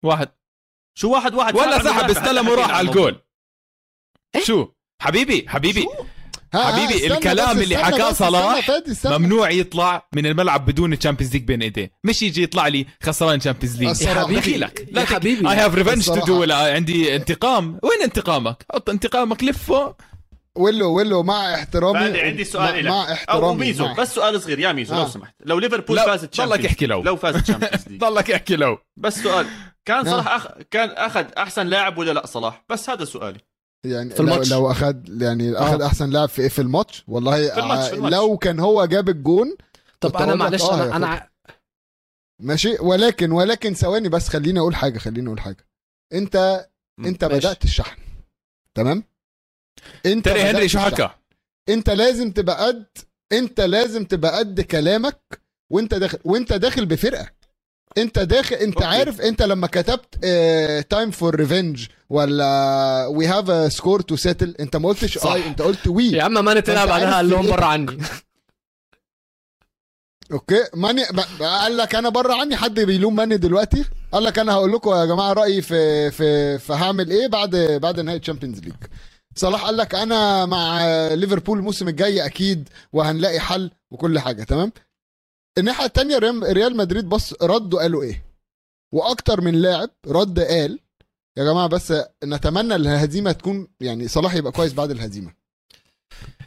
[0.05, 0.29] واحد.
[0.99, 2.11] شو واحد واحد؟ ولا سحب.
[2.11, 3.21] استلم وراح على الجول.
[4.35, 4.69] إيه؟ شو؟
[5.03, 5.87] حبيبي حبيبي.
[6.55, 8.71] ها- ها، حبيبي، استنى الكلام اللي حكاه صلاح.
[9.05, 11.91] ممنوع يطلع من الملعب بدون Champions League بين ايديه.
[12.05, 14.03] مش يجي يطلع لي خسران Champions League.
[14.03, 15.51] يا حبيبي دخيلك يا حبيبي.
[15.51, 16.25] I have revenge to.
[16.25, 17.81] do عندي انتقام.
[17.83, 19.97] وين انتقامك؟ حط انتقامك لفه.
[20.57, 24.43] ويلو ويلو مع احترامي عندي سؤال مع, لك مع أو احترامي ميزو مع بس سؤال
[24.43, 24.99] صغير يا ميزو آه.
[25.03, 27.03] لو سمحت لو ليفربول لا، فازت ضلك احكي لو.
[27.03, 29.47] لو فازت Champions League ضلك احكي لو بس سؤال
[29.85, 30.15] كان نعم.
[30.15, 30.49] صلاح أخ...
[30.71, 33.39] كان أخذ أحسن لاعب ولا لا صلاح بس هذا سؤالي
[33.87, 34.51] يعني في الماتش.
[34.51, 35.87] لو, لو أخذ يعني أخذ آه.
[35.87, 38.15] أحسن لاعب في إيه في الماتش والله في الماتش- في الماتش.
[38.15, 39.57] لو كان هو جاب الجون
[40.01, 40.97] طب أنا معلش آه أنا.
[40.97, 41.29] أنا
[42.43, 45.67] ماشي ولكن ولكن ثواني بس خليني أقول حاجة خليني أقول حاجة
[46.13, 46.67] أنت
[46.99, 47.37] أنت ماشي.
[47.39, 47.97] بدأت الشحن
[48.75, 49.05] تمام
[50.07, 50.79] انت تيري هنري شو.
[50.79, 51.11] حكى
[51.69, 52.87] انت لازم تبقى قد
[53.33, 57.31] انت لازم تبقى قد كلامك وانت داخل وانت داخل بفرقة
[57.99, 58.87] انت داخل انت okay.
[58.87, 60.27] عارف انت لما كتبت
[60.91, 65.19] time for revenge ولا we have score to settle انت ما قلتش.
[65.27, 67.99] I انت قلت we يا عم ماني بعدها عارف قال لهم إيه؟ بره عني
[70.33, 71.05] okay ماني
[71.41, 75.05] قال لك أنا بره عني حد بيلوم ماني دلوقتي قال لك أنا هقول لكم يا
[75.05, 78.75] جماعة رأيي في في في هعمل إيه بعد بعد نهاية Champions League
[79.37, 80.85] صلاح قال لك أنا مع
[81.15, 84.73] ليفربول الموسم الجاي أكيد وهنلاقي حل وكل حاجة تمام
[85.59, 88.25] الناحية الثانية ريال مدريد بص ردوا قالوا إيه
[88.93, 90.81] وأكتر من لاعب رد قال
[91.37, 95.33] يا جماعة بس نتمنى الهزيمة تكون يعني صلاح يبقى كويس بعد الهزيمة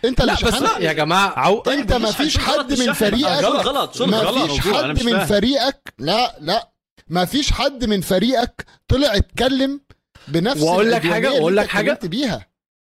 [0.06, 1.60] أنت اللي لا، بس شحنت يا جماعة عو...
[1.62, 5.26] أنت ما فيش حد من؟ فريقك غلط غلط ما فيش حد من.
[5.26, 6.70] فريقك لا لا
[7.08, 9.82] ما فيش حد من فريقك طلع اتكلم
[10.28, 11.76] بنفس وأقول لك وأقول أنت لك.
[11.76, 12.49] اتكلمت بيها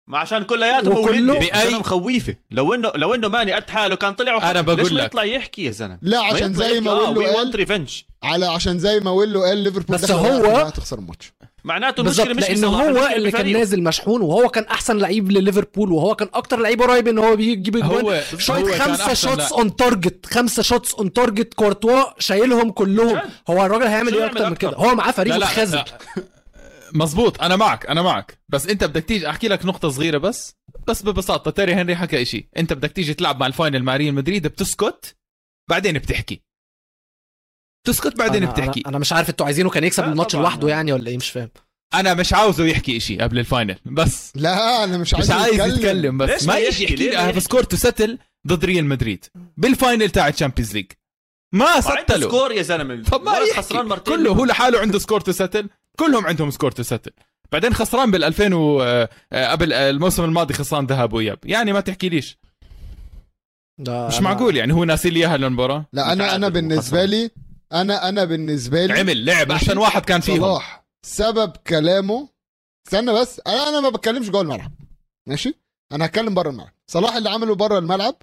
[0.06, 4.12] ما عشان كلياتهم وكله بأي- أنا مخويفة لو انه لو إنه ماني قد حاله كان
[4.12, 4.50] طلع وحكى.
[4.50, 5.04] أنا بقول لك.
[5.04, 9.00] يطلع يحكي يا زلمة لا عشان زي ما ويلو ويلو قال revenge على عشان زي
[9.00, 11.32] ما ويلو قال ليفربول بس هو- هتخسر الماتش
[11.64, 13.52] معناته المشكلة مش لأن بصلاح، هو اللي كان.
[13.52, 17.76] نازل مشحون وهو كان أحسن لعيب لليفربول وهو كان أكتر لعيب قريب إن هو بيجيب
[17.84, 18.22] هو اجوان
[18.78, 24.14] كان خمسة shots on target خمسة shots on target كورتوا شايلهم كلهم؟ هو الراجل هيعمل
[24.14, 25.82] إيه أكتر من؟ كده هو معاه فريق متخاذل.
[26.94, 28.38] مزبوط أنا معك أنا معك.
[28.48, 30.54] بس أنت بدك تيجي أحكي لك نقطة صغيرة بس.
[30.88, 34.14] بس ببساطة تيري هنري حكى شيء أنت بدك تيجي تلعب مع ال final مع ريال
[34.14, 35.16] مدريد بتسكت
[35.70, 36.42] بعدين بتحكي.
[37.86, 38.80] تسكت بعدين أنا, بتحكي.
[38.80, 40.36] أنا, أنا مش عارف أنتوا عايزينه كان يكسب الماتش.
[40.36, 41.50] لوحده يعني ولا إيه؟ مش فاهم.
[41.94, 44.32] أنا مش عاوزه يحكي شيء قبل ال final بس.
[44.36, 46.22] لا أنا مش عايز مش عايز يتكلم.
[46.22, 46.46] ليش بس.
[46.46, 49.24] ما ما يجي يحكي؟ لي ما هاف؟ score to settle ضد ريال مدريد.
[49.56, 50.92] بالفاينل تاع ال Champions League
[51.54, 53.02] ما settle وا score يا زلمة.
[53.02, 54.16] طب ما خسران مرتين.
[54.16, 57.10] كله هو لحاله عنده score to settle كلهم عندهم score to settle
[57.52, 58.82] بعدين خسران بال 2000 و...
[58.82, 61.38] آه، آه، قبل آه، الموسم الماضي خسران ذهاب وإياب.
[61.44, 62.38] يعني ما تحكي ليش.
[63.78, 67.04] ده مش أنا- معقول يعني هو ناسي لي إياها للمباراة؟ لا أنا أنا بالنسبة.
[67.04, 67.30] لي
[67.72, 70.40] أنا أنا بالنسبة لي عمل لعب أحسن واحد كان فيهم.
[70.40, 70.86] صلاح.
[71.06, 72.28] سبب كلامه
[72.86, 74.72] استنى بس أنا أنا ما بتكلمش جوه الملعب.
[75.28, 75.54] ماشي؟
[75.92, 76.72] أنا هتكلم بره الملعب.
[76.90, 78.14] صلاح اللي عمله بره الملعب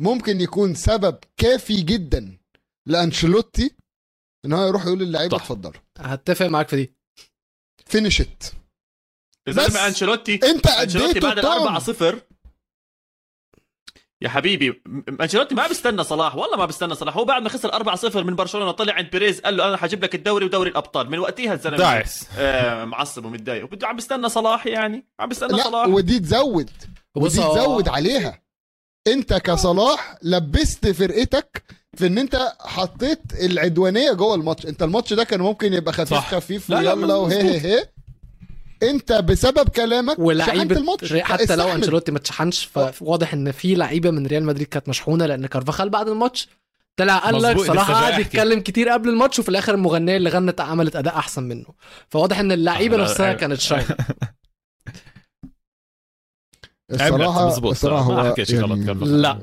[0.00, 2.38] ممكن يكون سبب كافي جدا
[2.86, 3.74] لأنشيلوتي
[4.44, 5.42] إن هو يروح يقول للعيبة صح.
[5.42, 5.80] اتفضلوا.
[5.98, 6.93] هتفق معاك في دي.
[7.86, 8.44] finish it
[9.46, 12.20] يا بس زلمه أنشيلوتي أنت أنشيلوتي بعد الأربعة صفر.
[14.22, 14.82] يا حبيبي
[15.20, 17.16] أنشيلوتي ما بيستنى صلاح والله ما بيستنى صلاح.
[17.16, 20.04] هو بعد ما خسر 4 0 من برشلونة طلع عند بيريز قال له أنا حجيب
[20.04, 21.10] لك الدوري ودوري الأبطال.
[21.10, 22.28] من وقتها الزلمه داعس.
[22.38, 23.64] آه معصب ومتضايق.
[23.64, 25.88] وبده عم بيستنى صلاح يعني عم بيستنى لا صلاح.
[25.88, 26.70] ودي تزود
[27.14, 28.42] ودي تزود عليها.
[29.06, 31.64] أنت كصلاح لبست فرقتك
[31.96, 36.30] في إن أنت حطيت العدوانية جوه الماتش أنت الماتش ده كان ممكن يبقى خفيف صح.
[36.34, 37.84] خفيف لا، لا، ويلا وهي هي هي
[38.82, 41.68] أنت بسبب كلامك شحنت الماتش حتى لو.
[41.68, 46.08] أنشيلوتي ما اتشحنش فواضح إن في لعيبة من ريال مدريد كانت مشحونة لأن كارفاخال بعد
[46.08, 46.48] الماتش
[46.96, 48.18] طلع قال لك صلاح قعد.
[48.20, 51.66] يتكلم كتير قبل الماتش وفي الآخر المغنية اللي غنت عملت أداء أحسن منه
[52.08, 53.34] فواضح إن اللعيبة آه، نفسها آه.
[53.34, 53.96] كانت شايفه
[56.92, 59.04] الصراحه مظبوط الصراحة ما هو حكيش غلط يعني.
[59.04, 59.38] لا.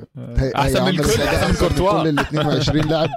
[0.56, 2.02] أحسن من الكل أحسن من كورتوا.
[2.02, 3.10] كل ال 22 لاعب.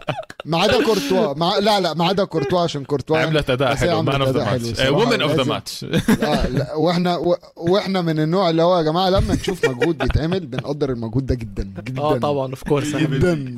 [0.45, 1.59] ما عدا كورتوا مع...
[1.59, 4.66] لا لا ما عدا كورتوا عشان كورتوا عملت أداء حلو man of the أداء حلو
[4.66, 5.45] ماتش و man of the.
[5.45, 7.37] ماتش آه وإحنا و...
[7.57, 11.62] وإحنا من النوع اللي هو يا جماعة لما نشوف مجهود بيتعمل بنقدر المجهود ده جدا
[11.62, 12.03] جدا.
[12.03, 13.55] آه طبعا of course جدا.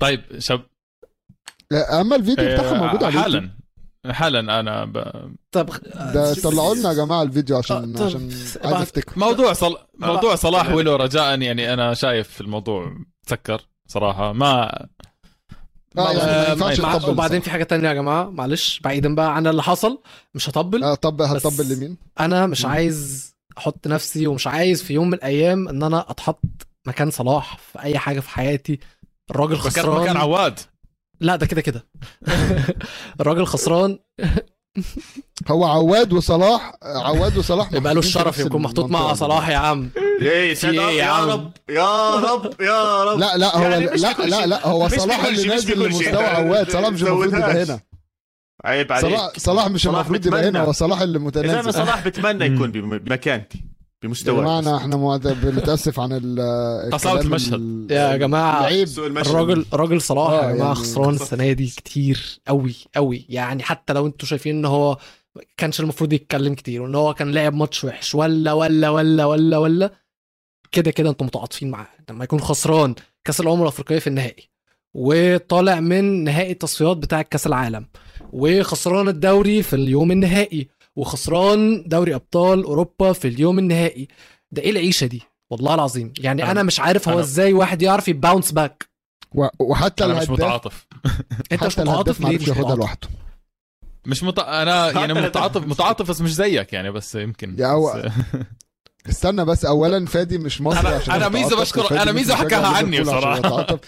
[0.00, 0.60] طيب شب
[1.72, 3.20] أما الفيديو بتاعها موجود على.
[3.20, 3.50] حالا.
[4.10, 5.04] حالا أنا ب...
[5.52, 5.70] طب
[6.14, 9.76] ده طلعوا لنا يا جماعة الفيديو عشان آه، طب- عشان عايز بعد- أفتكر موضوع صل...
[9.98, 12.96] موضوع صلاح ولو رجاء يعني أنا شايف الموضوع
[13.26, 14.86] سكر صراحة ما
[15.96, 16.18] يعني
[16.54, 17.40] ما آه، تطبل وبعدين.
[17.40, 20.02] في حاجة تانية يا جماعة معلش بعيدا بقى عن اللي حصل
[20.34, 22.64] مش هطبل آه طب هتطبل لمين؟ أنا مش.
[22.64, 26.40] عايز أحط نفسي ومش عايز في يوم من الأيام إن أنا أتحط
[26.86, 28.78] مكان صلاح في أي حاجة في حياتي
[29.30, 30.60] الراجل مكان خسران مكان عواد
[31.22, 31.86] لا ده كده كده
[33.20, 33.98] الراجل خسران
[35.48, 39.14] هو عواد وصلاح عواد وصلاح يبقى له الشرف يكون محطوط مع.
[39.14, 39.90] صلاح يا عم
[40.22, 44.46] إيه إيه يا؟ رب يا رب يا رب لا لا هو يعني لا لا.
[44.46, 45.84] لا هو صلاح اللي نازل.
[45.86, 47.62] لمستوى عواد صلاح مش المفروض يبقى.
[47.64, 47.80] هنا
[48.64, 50.48] عيب عليك صلاح صلاح مش المفروض يبقى.
[50.48, 53.64] هنا هو صلاح اللي متنازل صلاح بتمنى يكون بم- بمكانتي
[54.02, 54.40] بمستوى.
[54.40, 56.12] بمعنى إحنا معد- بنتأسف عن
[57.14, 57.52] الكلام المشهد.
[57.54, 58.16] ال- يا
[58.88, 59.30] سوء المشهد.
[59.34, 61.14] الراجل راجل صلاح آه، يا جماعة يعني خسران.
[61.14, 64.98] السنة دي كتير قوي قوي يعني حتى لو أنتوا شايفين إن هو
[65.56, 69.92] كانش المفروض يتكلم كتير وإن هو كان لعب ماتش وحش ولا ولا ولا ولا ولا
[70.72, 71.86] كده كده أنتوا متعاطفين معاه.
[72.10, 72.94] لما يكون خسران
[73.24, 74.48] كأس الأمم الأفريقية في النهائي
[74.94, 77.86] وطالع من نهائي التصفيات بتاع كأس العالم
[78.32, 84.08] وخسران الدوري في اليوم النهائي وخسران دوري أبطال أوروبا في اليوم النهائي.
[84.50, 86.12] ده إيه العيشة دي؟ والله العظيم.
[86.18, 88.88] يعني أنا- أنا مش عارف هو أنا- إزاي واحد يعرف ي bounce back.
[89.34, 90.86] و- وحتى أنا مش متعاطف.
[91.52, 93.08] أنت مش متعاطف؟ ليه مش ياخدها لوحده.
[94.06, 94.38] مش مت...
[94.38, 97.56] أنا يعني متعاطف متعاطف بس مش زيك يعني بس يمكن.
[97.58, 98.12] يا هو- بس...
[99.10, 102.44] استنى بس اولا فادي مش مصري أنا- عشان أنا يتعاطف، ميزو بشكر- أنا ميزو بيشجع
[102.46, 102.96] حكاها عني.
[102.96, 103.80] يتعاطف.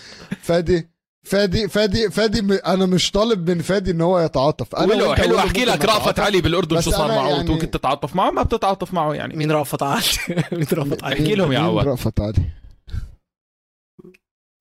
[0.42, 0.88] فادي
[1.24, 2.52] فادي فادي فادي م...
[2.52, 4.74] أنا مش طالب من فادي إن هو يتعاطف.
[4.74, 6.18] أنا حلو حلو أحكي ممكن لك رأفت.
[6.18, 9.36] علي بالأردن شو صار معه يعني- ممكن تتعاطف معه ما بتتعاطف معه يعني.
[9.36, 10.02] مين رأفت علي؟
[10.52, 11.86] مين رأفت علي؟ احكي لهم يا مين عواد.
[11.88, 12.50] رأفت علي؟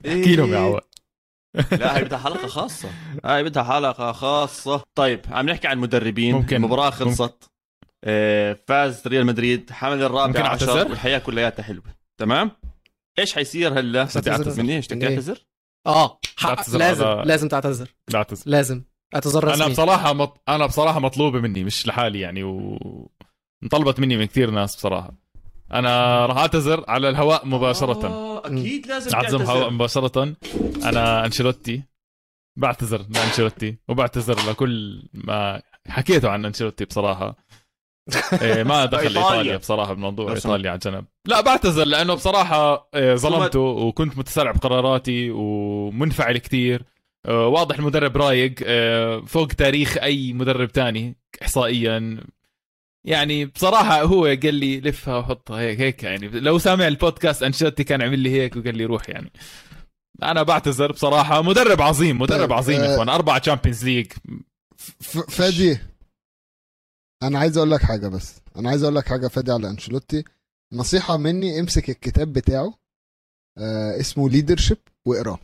[0.08, 0.82] احكي لهم يا عواد
[1.72, 2.90] لا هي بدها حلقة خاصة.
[3.26, 4.84] هاي بدها حلقة خاصة.
[4.98, 7.50] طيب عم نحكي عن مدربين ممكن- المباراة خلصت.
[8.04, 10.70] آه، فاز ريال مدريد حمل ممكن الرابع عشر.
[10.70, 11.84] أعتذر؟ والحياة كلياتها حلوة.
[12.20, 12.52] تمام؟
[13.20, 14.32] إيش حيصير هلا؟ بدي.
[14.32, 15.46] اعتذر مني إيش بدك إيه؟ تعتذر؟
[15.88, 17.88] آه حق- تعتذر لازم على- لازم تعتذر.
[18.10, 18.84] لا اعتذر لازم
[19.16, 20.42] اعتذار أنا بصراحة مط...
[20.50, 22.78] أنا بصراحة مطلوبة مني مش لحالي يعني و
[23.64, 25.12] انطلبت مني من كثير ناس بصراحة.
[25.74, 28.08] أنا راح أعتذر على الهواء مباشرة.
[28.08, 29.70] آه، أكيد لازم اعزم هواء تعتذر.
[29.72, 30.36] مباشرة.
[30.84, 31.84] أنا أنشيلوتي.
[32.58, 37.36] بعتذر لأنشيلوتي وبعتذر لكل ما حكيته عن أنشيلوتي بصراحة.
[38.42, 39.18] إيه ما دخل.
[39.18, 39.58] إيطاليا.
[39.58, 40.32] بصراحة بموضوع.
[40.34, 41.06] إيطاليا على جنب.
[41.28, 46.84] لا بعتذر لأنه بصراحة إيه، ظلمته وكنت متسرع بقراراتي ومنفعل كثير.
[47.26, 48.56] آه، واضح المدرب رايق.
[48.64, 52.18] آه، فوق تاريخ أي مدرب تاني احصائيا.
[53.08, 56.28] يعني بصراحة هو قال لي لفها وحطها هيك هيك يعني.
[56.28, 59.32] لو سامع البودكاست أنشيلوتي كان عمل لي هيك وقال لي روح يعني.
[60.24, 61.42] أنا بعتذر بصراحة.
[61.42, 63.10] مدرب عظيم مدرب طيب، عظيم يا آه، إخوان.
[63.10, 64.12] أربعة Champions League
[65.30, 65.80] فادي.
[67.24, 68.36] أنا عايز أقول لك حاجة بس.
[68.58, 70.24] أنا عايز أقول لك حاجة فادي على أنشيلوتي.
[70.74, 72.74] نصيحة مني امسك الكتاب بتاعه
[73.58, 75.40] آه اسمه Leadership واقراه.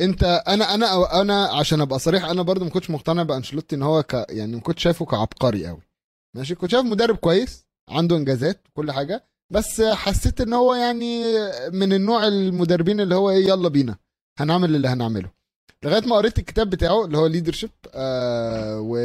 [0.00, 4.02] أنت أنا أنا أنا عشان أبقى صريح أنا برضو ما كنتش مقتنع بأنشيلوتي إن هو
[4.02, 5.80] ك يعني ما كنتش شايفه كعبقري قوي
[6.36, 11.22] ماشي؟ كنت شايف مدرب كويس عنده إنجازات وكل حاجة بس حسيت إن هو يعني
[11.70, 13.96] من النوع المدربين اللي هو إيه يلا بينا
[14.38, 15.30] هنعمل اللي هنعمله.
[15.84, 18.96] لغاية ما قريت الكتاب بتاعه اللي هو Leadership آه و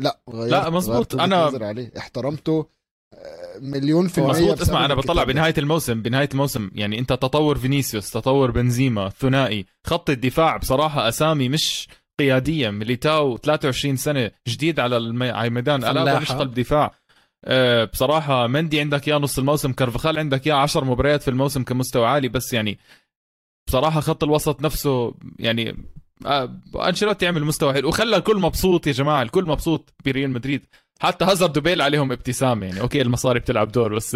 [0.00, 0.68] لا غيرت لا،.
[0.68, 2.66] غيرت أنا- نظري عليه احترمته
[3.14, 5.24] آه، مليون في المية مظبوط بسبب اسمع أنا بطلع.
[5.24, 11.48] بنهاية الموسم بنهاية الموسم يعني أنت تطور فينيسيوس تطور بنزيما ثنائي خط الدفاع بصراحة أسامي
[11.48, 11.88] مش
[12.20, 15.30] قيادية ميليتاو 23 سنة جديد على المي...
[15.30, 15.92] على الميدان فلاحة.
[16.02, 16.94] ألابا مش قلب دفاع
[17.44, 22.06] أه بصراحة مندي عندك يا نص الموسم كارفخال عندك يا 10 مباريات في الموسم كمستوى
[22.06, 22.78] عالي بس يعني
[23.68, 25.74] بصراحة خط الوسط نفسه يعني آه،
[26.76, 27.88] أنشيلوتي عمل مستوى حلو.
[27.88, 29.22] وخلى الكل مبسوط يا جماعة.
[29.22, 30.66] الكل مبسوط بريال مدريد.
[31.00, 32.80] حتى هازارد وبيل عليهم ابتسامة يعني.
[32.80, 34.14] أوكي المصاري بتلعب دور بس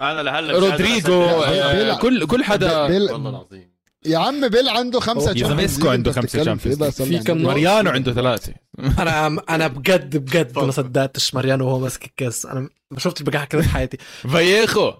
[0.00, 1.22] أنا لهلا رودريجو.
[1.22, 1.98] آه،.
[1.98, 3.70] كل كل حدا بيل- والله العظيم.
[4.06, 7.42] يا عم بيل عنده خمسة يا إسكو League، عنده خمسة بتتكلم في كم.
[7.42, 8.54] ماريانو عنده ثلاثة.
[8.98, 10.70] أنا أنا بجد بجد ما.
[10.70, 12.46] صدقتش ماريانو وهو ماسك الكاس.
[12.46, 13.96] أنا ما شفتش بجاحة كده في حياتي.
[14.32, 14.92] فايخو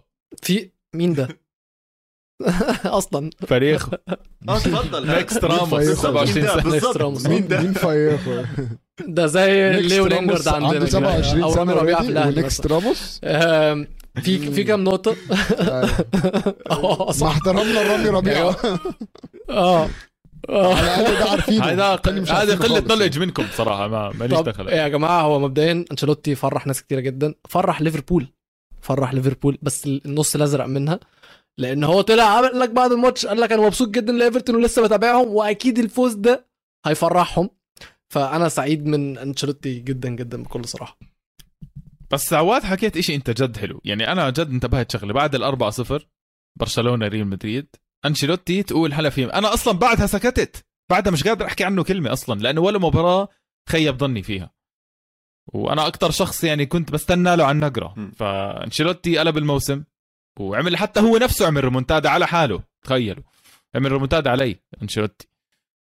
[0.43, 1.39] في مين ده؟
[2.84, 3.30] أصلا.
[3.47, 3.91] فريخو
[4.49, 5.07] آه تفضل.
[5.07, 5.95] نيكست راموس فايخو.
[6.03, 6.62] 27 سنة.
[6.62, 6.99] Next بالضبط.
[6.99, 7.28] Ramos.
[7.28, 8.43] مين مين فايخو
[9.09, 10.66] ده زي ليو راموس لينجارد عندنا.
[10.68, 10.86] عنده كده.
[10.86, 12.38] 27 أو سنة رامي ربيعة في الأهلي.
[12.41, 12.76] ونيكست مثلا.
[12.78, 13.20] راموس
[14.22, 15.16] في في كام نقطة؟
[15.61, 15.88] آه.
[17.20, 18.57] مع احترامنا لرامي ربيعة.
[19.51, 19.88] آه
[20.49, 20.74] آه.
[21.74, 22.01] ده هذا
[22.32, 22.86] هذا خالص.
[22.91, 24.68] نولج منكم بصراحة ما ماليش دخل.
[24.68, 27.34] يا جماعة هو مبدئيا أنشيلوتي فرح ناس كتيرة جدا.
[27.49, 28.26] فرح ليفربول.
[28.80, 31.01] فرح ليفربول بس النص الأزرق منها.
[31.61, 35.29] لأن هو طلع قال لك بعد الماتش قال لك أنا مبسوط جدا لإيفرتون ولسه بتابعهم
[35.29, 36.49] وأكيد الفوز ده
[36.87, 37.51] هيفرحهم.
[38.09, 40.99] فأنا سعيد من أنشيلوتي جدا جدا بكل صراحة.
[42.11, 43.81] بس عواد حكيت إشي أنت جد حلو.
[43.85, 46.09] يعني أنا جد انتبهت شغله بعد الأربعة صفر
[46.59, 47.67] برشلونة ريال مدريد.
[48.07, 50.65] أنشيلوتي تقول هلا في أنا أصلا بعدها سكتت.
[50.91, 53.29] بعدها مش قادر أحكي عنه كلمة أصلا لأنه ولا مباراة
[53.69, 54.55] خيب ظني فيها.
[55.47, 58.13] وأنا أكتر شخص يعني كنت بستنى له عن نقره.
[58.17, 59.85] فأنشيلوتي قلب الموسم.
[60.41, 62.62] وعمل حتى هو نفسه عمل ريمونتادا على حاله.
[62.82, 63.24] تخيلوا.
[63.74, 65.28] عمل ريمونتادا علي أنشيلوتي.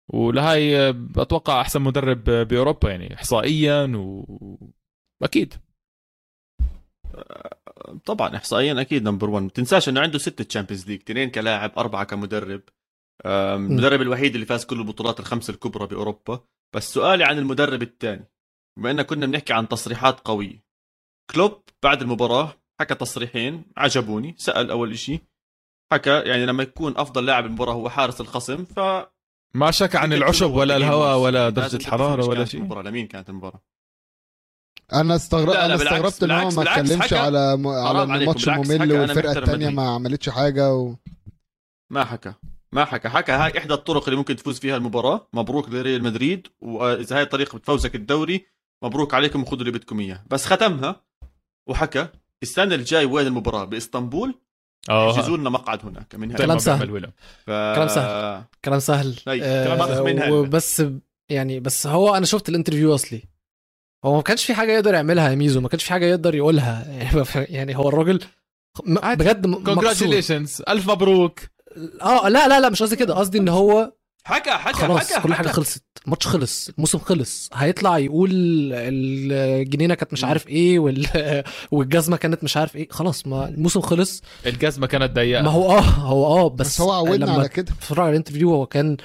[0.10, 4.26] ولهاي آه، أتوقع أحسن مدرب آه، بأوروبا يعني احصائيا و
[5.24, 5.54] أكيد.
[8.06, 12.04] طبعا احصائيا أكيد number 1 ما تنساش إنه عنده ستة Champions League اثنين كلاعب أربعة
[12.04, 12.62] كمدرب.
[13.26, 16.44] المدرب الوحيد اللي فاز كل البطولات الخمسة الكبرى بأوروبا.
[16.76, 18.32] بس سؤالي عن المدرب الثاني.
[18.78, 20.64] بما ان كنا بنحكي عن تصريحات قوية.
[21.32, 25.22] كلوب بعد المباراة حكى تصريحين عجبوني سأل أول شيء
[25.92, 28.80] حكى يعني لما يكون أفضل لاعب المباراة هو حارس الخصم ف
[29.56, 32.60] ما شك عن العشب ولا الهواء ولا درجة الحراره ولا شيء.
[32.60, 33.62] المباراة لمين كانت المباراة؟
[34.94, 37.68] أنا استغرب أنا استغربت إن هو ما اتكلمش على م...
[37.68, 39.70] على الماتش الممل والفرقة الثانية.
[39.70, 40.96] ما عملتش حاجة و...
[41.92, 42.34] ما حكى
[42.72, 47.16] ما حكى حكى هاي إحدى الطرق اللي ممكن تفوز فيها المباراة مبروك لريال مدريد وإذا
[47.18, 48.46] هاي الطريقة بتفوزك الدوري
[48.84, 50.24] مبروك عليكم وخذوا اللي بدكم إياه.
[50.30, 51.06] بس ختمها
[51.70, 52.08] وحكى
[52.44, 54.36] السنة الجاي وين المباراة؟ بإسطنبول؟
[54.90, 57.12] يحجزوا آه لنا مقعد هناك من كلام هنا سهل.
[57.46, 57.50] ف...
[57.50, 58.44] كلام سهل.
[58.66, 59.16] كلام سهل.
[59.28, 60.30] أي، آه، كلام أخ منها.
[60.30, 60.84] وبس
[61.30, 63.24] يعني بس هو أنا شفت ال interview أصلي.
[64.06, 66.86] هو ما كانش في حاجة يقدر يعملها يا ميزو ما كانش في حاجة يقدر يقولها.
[67.58, 68.20] يعني هو الراجل.
[68.98, 71.40] بجد congratulations ألف مبروك.
[72.02, 73.14] آه لا لا لا مش قصدي كده.
[73.14, 73.94] قصدي إن هو
[74.28, 75.22] حكى حكى خلاص حكى.
[75.24, 75.56] كل حاجة حكى.
[75.56, 77.50] خلصت الماتش خلص الموسم خلص.
[77.54, 78.30] هيطلع يقول
[78.74, 81.08] الجنينة كانت مش عارف إيه وال...
[81.72, 82.90] والجزمة كانت مش عارف إيه.
[82.90, 84.22] خلاص ما الموسم خلص.
[84.46, 85.42] الجزمة كانت ضيقة.
[85.42, 87.72] ما هو آه هو آه بس, بس هو عودنا لما على كده.
[87.72, 88.98] اتفرج على ال interview هو كان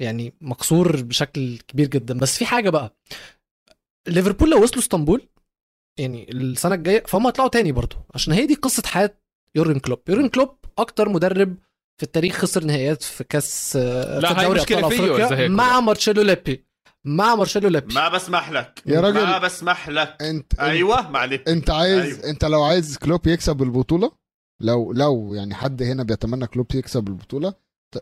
[0.00, 2.18] يعني مكسور بشكل كبير جدا.
[2.18, 2.96] بس في حاجة بقى.
[4.08, 5.28] ليفربول لو وصلوا اسطنبول
[5.98, 7.96] يعني السنة الجاية فهم هيطلعوا تاني برضه.
[8.14, 9.18] عشان هي دي قصة حياة
[9.56, 9.98] يورجن كلوب.
[10.08, 11.56] يورجن كلوب أكتر مدرب
[12.02, 16.66] في التاريخ خسر نهائيات في كاس لا، في دوري أبطال أفريقيا هيك مع مارشيلو ليبي.
[17.04, 17.94] مع مارشيلو ليبي.
[17.94, 18.82] ما بسمح لك.
[18.86, 19.22] يا راجل.
[19.22, 20.16] ما بسمح لك.
[20.22, 22.30] انت أيوه معلش انت عايز أيوة.
[22.30, 24.12] انت لو عايز كلوب يكسب البطولة
[24.60, 27.54] لو لو يعني حد هنا بيتمنى كلوب يكسب البطولة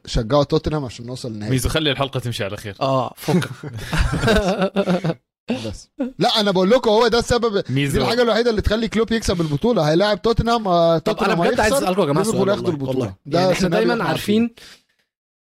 [0.07, 2.77] شجعوا توتنهام عشان نوصل النهائي ميزو خلي الحلقة تمشي على خير.
[2.81, 3.49] آه فك
[5.67, 5.91] بس.
[6.19, 7.65] لا أنا بقول لكم هو ده السبب.
[7.69, 9.91] دي الحاجة الوحيدة اللي تخلي كلوب يكسب البطولة.
[9.91, 12.89] هيلاعب توتنهام آه، طب أنا توتنهام بجد عايز أسألكم يا جماعة سؤال والله.
[12.89, 13.15] والله.
[13.27, 14.55] ده يعني إحنا دايما عارفين.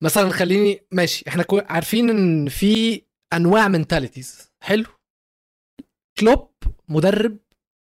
[0.02, 3.02] مثلا خليني ماشي إحنا عارفين إن في
[3.34, 4.86] أنواع mentalities حلو.
[6.20, 6.50] كلوب
[6.90, 7.38] مدرب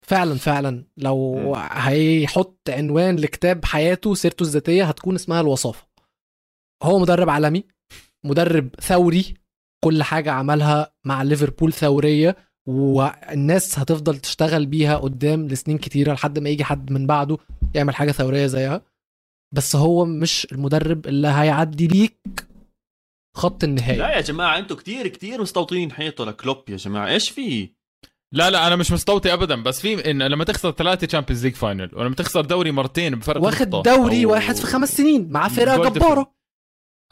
[0.07, 0.85] فعلا فعلا.
[0.97, 1.53] لو.
[1.57, 5.87] هيحط عنوان لكتاب حياته سيرته الذاتية هتكون اسمها الوصافة.
[6.83, 7.65] هو مدرب عالمي
[8.25, 9.35] مدرب ثوري
[9.85, 12.37] كل حاجة عملها مع ليفربول ثورية
[12.69, 17.39] والناس هتفضل تشتغل بيها قدام لسنين كتيرة لحد ما يجي حد من بعده
[17.75, 18.83] يعمل حاجة ثورية زيها.
[19.55, 22.19] بس هو مش المدرب اللي هيعدي بيك
[23.37, 23.99] خط النهائي.
[23.99, 27.09] لا يا جماعة أنتم كتير كتير مستوطيين حيطة لكلوب يا جماعة.
[27.09, 27.69] إيش في؟
[28.33, 31.91] لا لا أنا مش مستوطي ابدا بس في إن لما تخسر ثلاثة Champions League final
[31.93, 36.35] ولما تخسر دوري مرتين بفرق واخد دوري أو- واحد في خمس سنين مع فرقة جبارة.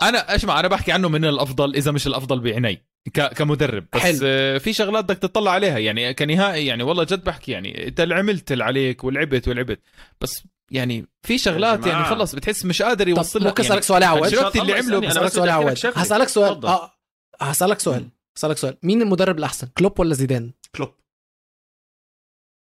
[0.09, 2.83] أنا أسمع أنا بحكي عنه من الأفضل إذا مش الأفضل بعيني
[3.15, 3.21] ك...
[3.35, 4.19] كمدرب بس حلو.
[4.19, 4.59] حلو.
[4.59, 8.53] في شغلات بدك تطلع عليها يعني كنهائي يعني والله جد بحكي يعني أنت اللي عملت
[8.53, 9.81] اللي عليك ولعبت ولعبت
[10.21, 11.87] بس يعني في شغلات.
[11.87, 14.61] يعني خلص بتحس مش قادر طب يوصل لك ممكن يعني أسألك سؤال يا عواد أنشيلوتي
[14.61, 15.95] اللي عمله يسألني، أنا هسألك بس سؤال يا عواد لك شغلة.
[15.97, 16.67] هسألك سؤال.
[16.67, 16.93] آه
[17.41, 20.95] هسألك سؤال هسألك سؤال مين المدرب الأحسن كلوب ولا زيدان كلوب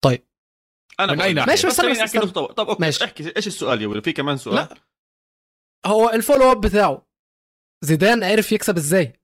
[0.04, 0.26] طيب.
[1.00, 1.34] أنا من لك.
[1.34, 3.04] ناحية؟ ماشي، بس بس طب okay ماشي.
[3.04, 4.74] احكي إيش السؤال يا ولد في كمان سؤال لا.
[5.86, 7.09] هو ال follow up بتاعه
[7.84, 9.20] زيدان عرف يكسب إزاي؟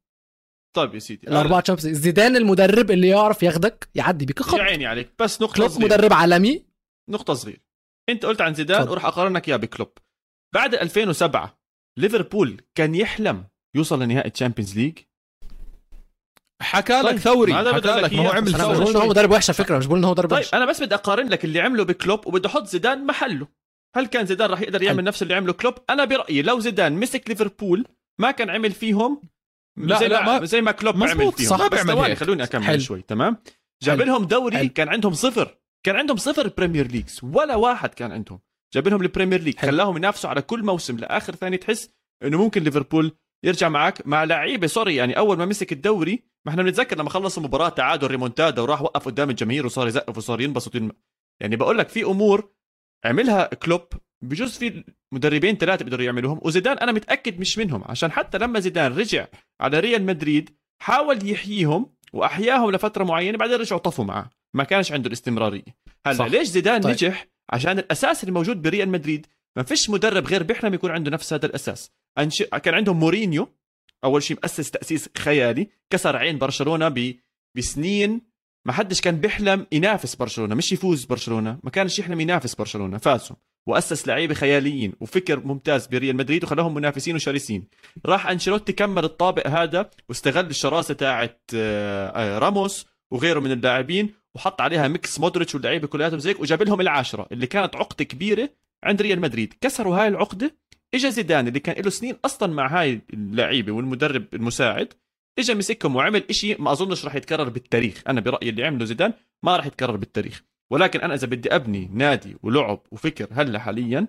[0.76, 4.86] طيب يا سيدي الأربعة Champions زيدان المدرب اللي يعرف ياخدك يعدي بيك يا الخط عيني
[4.86, 5.10] عليك.
[5.18, 6.66] بس نقطة كلوب صغيره مدرب عالمي.
[7.10, 7.60] نقطة صغيره
[8.08, 8.88] أنت قلت عن زيدان.
[8.88, 9.88] وراح أقارنك إياه بكلوب.
[10.54, 11.60] بعد 2007
[11.98, 13.44] ليفربول كان يحلم
[13.76, 14.98] يوصل لنهائي ال Champions League
[16.62, 18.48] حكى لك طيب، ثوري ما هذا حكى لك أقول ما هو لك عمل.
[18.48, 19.08] أنا ثورة بقول إن هو.
[19.08, 20.54] مدرب وحش على فكرة مش بقول إن هو مدرب طيب وحش.
[20.54, 23.48] أنا بس بدي اقارن لك اللي عمله بكلوب وبدي أحط زيدان محله.
[23.96, 25.04] هل كان زيدان راح يقدر يعمل.
[25.04, 27.86] نفس اللي عمله كلوب؟ أنا برأيي لو زيدان مسك ليفربول
[28.18, 29.20] ما كان عمل فيهم
[29.78, 32.14] لا، زي لا، ما, ما- زي ما كلوب عمل فيهم صح، بس ثواني.
[32.16, 32.78] خلوني أكمل حلو.
[32.78, 33.36] شوي تمام
[33.82, 34.00] جاب.
[34.02, 34.68] لهم دوري حلو.
[34.68, 38.40] كان عندهم صفر كان عندهم صفر Premier Leagues ولا واحد كان عندهم
[38.74, 39.58] جاب لهم ال Premier League.
[39.58, 41.90] خلاهم ينافسوا على كل موسم لآخر ثاني تحس
[42.22, 43.12] إنه ممكن ليفربول
[43.44, 47.36] يرجع معك مع لعيبة sorry يعني أول ما مسك الدوري ما إحنا بنتذكر لما خلص
[47.38, 50.72] المباراه تعادل ريمونتادا وراح وقف قدام الجماهير وصار يزقف وصار ينبسط
[51.42, 52.50] يعني بقول لك في أمور
[53.04, 53.82] عملها كلوب
[54.22, 58.92] بجوز في مدربين ثلاثة بيقدروا يعملوهم وزيدان أنا متأكد مش منهم عشان حتى لما زيدان
[58.92, 59.26] رجع
[59.60, 60.50] على ريال مدريد
[60.82, 66.26] حاول يحييهم وأحياهم لفترة معينة بعدين رجعوا طفوا معه ما كانش عنده الاستمرارية هلا صح.
[66.26, 66.92] ليش زيدان طيب.
[66.92, 71.32] نجح عشان الأساس اللي موجود بريال مدريد ما فيش مدرب غير بيحلم يكون عنده نفس
[71.32, 72.42] هذا الأساس أنش...
[72.42, 73.48] كان عندهم مورينيو
[74.04, 77.14] أول شيء مؤسس تأسيس خيالي كسر عين برشلونة ب...
[77.56, 78.20] بسنين
[78.66, 83.36] ما حدش كان بيحلم ينافس برشلونة مش يفوز برشلونة ما كانش يحلم ينافس برشلونة فازوا
[83.66, 87.68] وأسس لعيبة خياليين وفكر ممتاز بريال مدريد وخلاهم منافسين وشرسين.
[88.06, 94.60] راح أنشيلوتي كمل الطابق هذا واستغل الشراسة تاعت آه، آه، راموس وغيره من اللاعبين وحط
[94.60, 98.50] عليها mix مودريتش واللعيبة كلياتهم زيك وجاب لهم العاشرة اللي كانت عقدة كبيرة
[98.84, 99.54] عند ريال مدريد.
[99.60, 100.54] كسروا هاي العقدة
[100.94, 104.92] اجى زيدان اللي كان له سنين أصلا مع هاي اللعيبة والمدرب المساعد
[105.38, 108.02] اجى مسكهم وعمل إشي ما أظنش راح يتكرر بالتاريخ.
[108.08, 109.12] أنا برأيي اللي عمله زيدان
[109.42, 110.42] ما راح يتكرر بالتاريخ.
[110.70, 114.06] ولكن أنا إذا بدي أبني نادي ولعب وفكر هلأ حاليا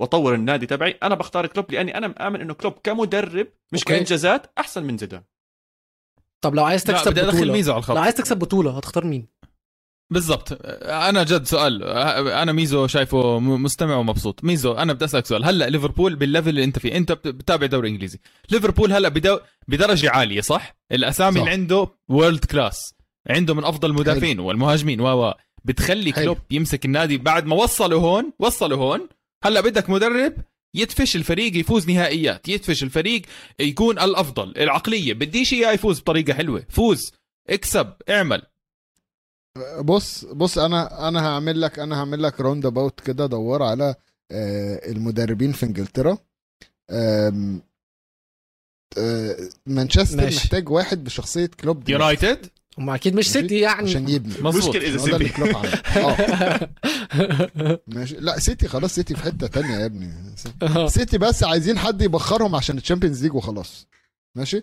[0.00, 3.94] وأطور النادي تبعي أنا بختار كلوب لأني أنا مآمن إنه كلوب كمدرب مش okay.
[3.94, 5.22] كانجازات أحسن من زيدان.
[6.40, 9.04] طب لو عايز تكسب بدي أدخل بطولة ميزو على لو الخط عايز تكسب بطولة هتختار
[9.04, 9.26] مين؟
[10.12, 10.58] بالضبط.
[10.82, 11.82] أنا جد سؤال
[12.28, 14.44] أنا ميزو شايفه مستمع ومبسوط.
[14.44, 15.44] ميزو أنا بدي أسألك سؤال.
[15.44, 18.18] هلأ ليفربول بال level اللي أنت فيه أنت بت- بتتابع دوري إنجليزي.
[18.50, 19.38] ليفربول هلأ بدو...
[19.68, 21.40] بدرجة عالية صح؟ الأسامي صح.
[21.40, 22.94] اللي عنده world class
[23.30, 25.34] عنده من أفضل المدافعين والمهاجمين و و
[25.64, 26.24] بتخلي حلو.
[26.24, 29.08] كلوب يمسك النادي بعد ما وصلوا هون وصلوا هون.
[29.44, 30.34] هلا بدك مدرب
[30.74, 33.22] يدفش الفريق يفوز نهائيات يدفش الفريق
[33.60, 34.52] يكون الأفضل.
[34.56, 36.66] العقلية بديش إياه يفوز بطريقة حلوة.
[36.68, 37.12] فوز
[37.50, 38.42] اكسب اعمل.
[39.80, 43.94] بص بص أنا أنا هعمل لك أنا هعمل لك roundabout كده دور على
[44.32, 46.18] آه، المدربين في إنجلترا.
[46.90, 47.60] آه،
[49.66, 50.26] مانشستر.
[50.26, 52.46] محتاج واحد بشخصية كلوب يونايتد؟
[52.78, 53.30] هم أكيد مش.
[53.32, 54.34] سيتي يعني عشان يبني.
[54.34, 54.50] ده
[54.86, 55.42] اللي سيتي.
[56.00, 57.80] آه.
[57.86, 58.14] ماشي.
[58.16, 60.12] لا سيتي خلاص سيتي في حتة تانية يا ابني.
[60.94, 63.86] سيتي بس عايزين حد يبخرهم عشان ال Champions League وخلاص.
[64.36, 64.62] ماشي؟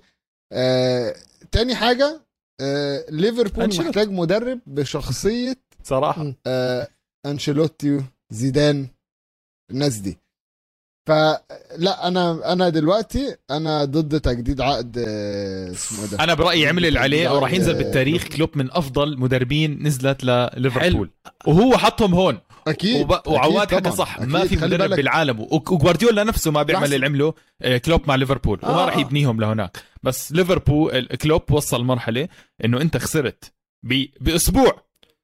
[0.53, 1.15] آه،
[1.51, 2.21] تاني حاجة
[2.61, 3.67] آه، ليفربول.
[3.79, 6.33] محتاج مدرب بشخصية صراحة.
[6.47, 6.87] آه،
[7.25, 8.87] انشيلوتي زيدان
[9.71, 10.17] الناس دي.
[11.07, 16.85] فلا أنا أنا دلوقتي أنا ضد تجديد عقد آه، اسمه إيه ده؟ أنا برأيي عمل
[16.85, 21.09] اللي عليه وراح ينزل آه، بالتاريخ كلوب من أفضل مدربين نزلت لليفربول
[21.47, 22.37] وهو حطهم هون.
[22.67, 23.11] أكيد وب...
[23.27, 23.91] وعواد حكى.
[23.91, 24.19] صح.
[24.21, 24.49] ما أكيد.
[24.49, 25.39] في خلي مدرب بالك- بالعالم.
[25.51, 26.93] وجوارديولا نفسه ما بيعمل.
[26.93, 28.59] اللي عمله آه، كلوب مع ليفربول.
[28.63, 28.99] وما آه، راح آه.
[28.99, 29.77] يبنيهم لهناك.
[30.03, 32.27] بس ليفربول كلوب وصل مرحلة
[32.65, 33.53] إنه أنت خسرت
[33.85, 34.05] ب...
[34.21, 34.81] بأسبوع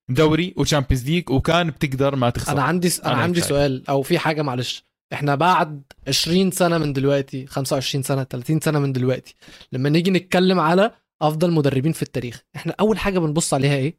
[0.09, 2.51] دوري و Champions League وكان بتقدر ما تخسر.
[2.51, 4.86] أنا عندي أنا أنا عندي سؤال أو في حاجة معلش.
[5.13, 9.35] إحنا بعد 20 سنة من دلوقتي 25 سنة 30 سنة من دلوقتي
[9.71, 10.91] لما نيجي نتكلم على
[11.21, 13.97] أفضل مدربين في التاريخ إحنا أول حاجة بنبص عليها إيه؟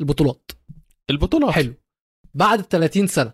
[0.00, 0.50] البطولات.
[1.10, 1.50] البطولات.
[1.50, 1.74] حلو.
[2.34, 3.32] بعد 30 سنة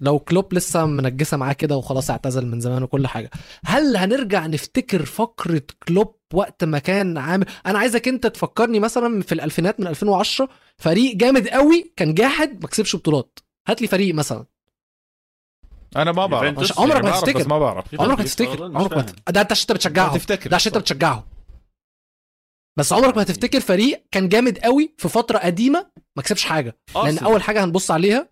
[0.00, 3.30] لو كلوب لسه منجسة معاه كده وخلاص اعتزل من زمان وكل حاجة
[3.64, 9.32] هل هنرجع نفتكر فقرة كلوب وقت ما كان عامل؟ أنا عايزك أنت تفكرني مثلا في
[9.32, 10.48] الألفينات من 2010
[10.78, 13.38] فريق جامد قوي كان جاحد ما كسبش بطولات.
[13.68, 14.46] هات لي فريق مثلا.
[15.96, 16.58] أنا ما بعرف.
[16.58, 17.38] مش- عمرك ما بعرف، هتفتكر.
[17.38, 18.64] بس ما بعرف عمرك ما تفتكر.
[18.64, 19.06] عمرك ما.
[19.30, 21.22] ده انت عشان انت بتشجعهم تفتكر ده عشان انت بتشجعهم
[22.78, 27.04] بس عمرك ما هتفتكر فريق كان جامد قوي في فترة قديمة ما كسبش حاجة لأن
[27.04, 27.24] أرسنال.
[27.24, 28.28] أول حاجة هنبص عليها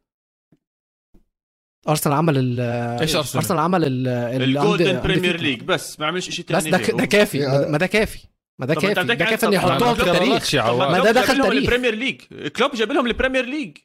[1.89, 2.61] أرسنال عمل ال
[3.01, 5.01] إيش أرسنال؟ أرسنال عمل ال ال- ال Golden.
[5.01, 7.39] Premier League بس ما عملش شيء بس ثاني ده ده كافي
[7.69, 8.19] ما ده كافي
[8.61, 10.55] ما ده كافي ده كافي إن يحطوهم في التاريخ.
[10.67, 11.63] ما ده دخل تاريخ.
[11.63, 13.77] ال Premier League كلوب جاب لهم ال Premier League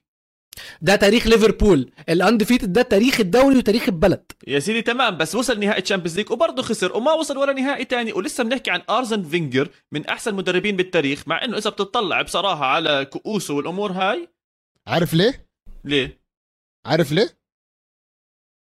[0.81, 5.59] ده تاريخ ليفربول ال undefeated ده تاريخ الدوري وتاريخ البلد يا سيدي تمام بس وصل
[5.59, 9.69] نهائي Champions League وبرضه خسر وما وصل ولا نهائي تاني ولسه بنحكي عن أرسن فينجر
[9.91, 14.27] من أحسن مدربين بالتاريخ مع إنه إذا بتطلع بصراحة على كؤوسه والأمور هاي
[14.87, 15.47] عارف ليه؟
[15.85, 16.21] ليه؟
[16.85, 17.37] عارف ليه؟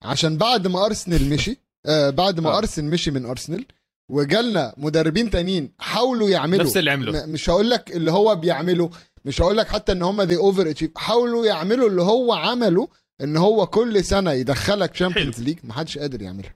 [0.04, 1.56] عشان بعد ما أرسنال مشي
[1.86, 2.58] آه بعد ما آه.
[2.58, 3.64] أرسنال مشي من أرسنال
[4.10, 8.90] وجالنا مدربين تانيين حاولوا يعملوا نفس اللي عمله مش هقول لك اللي هو بيعمله
[9.28, 12.88] مش هقول لك حتى إن هم دي overachieve حاولوا يعملوا اللي هو عمله
[13.20, 16.54] إن هو كل سنة يدخلك Champions League محدش قادر يعملها.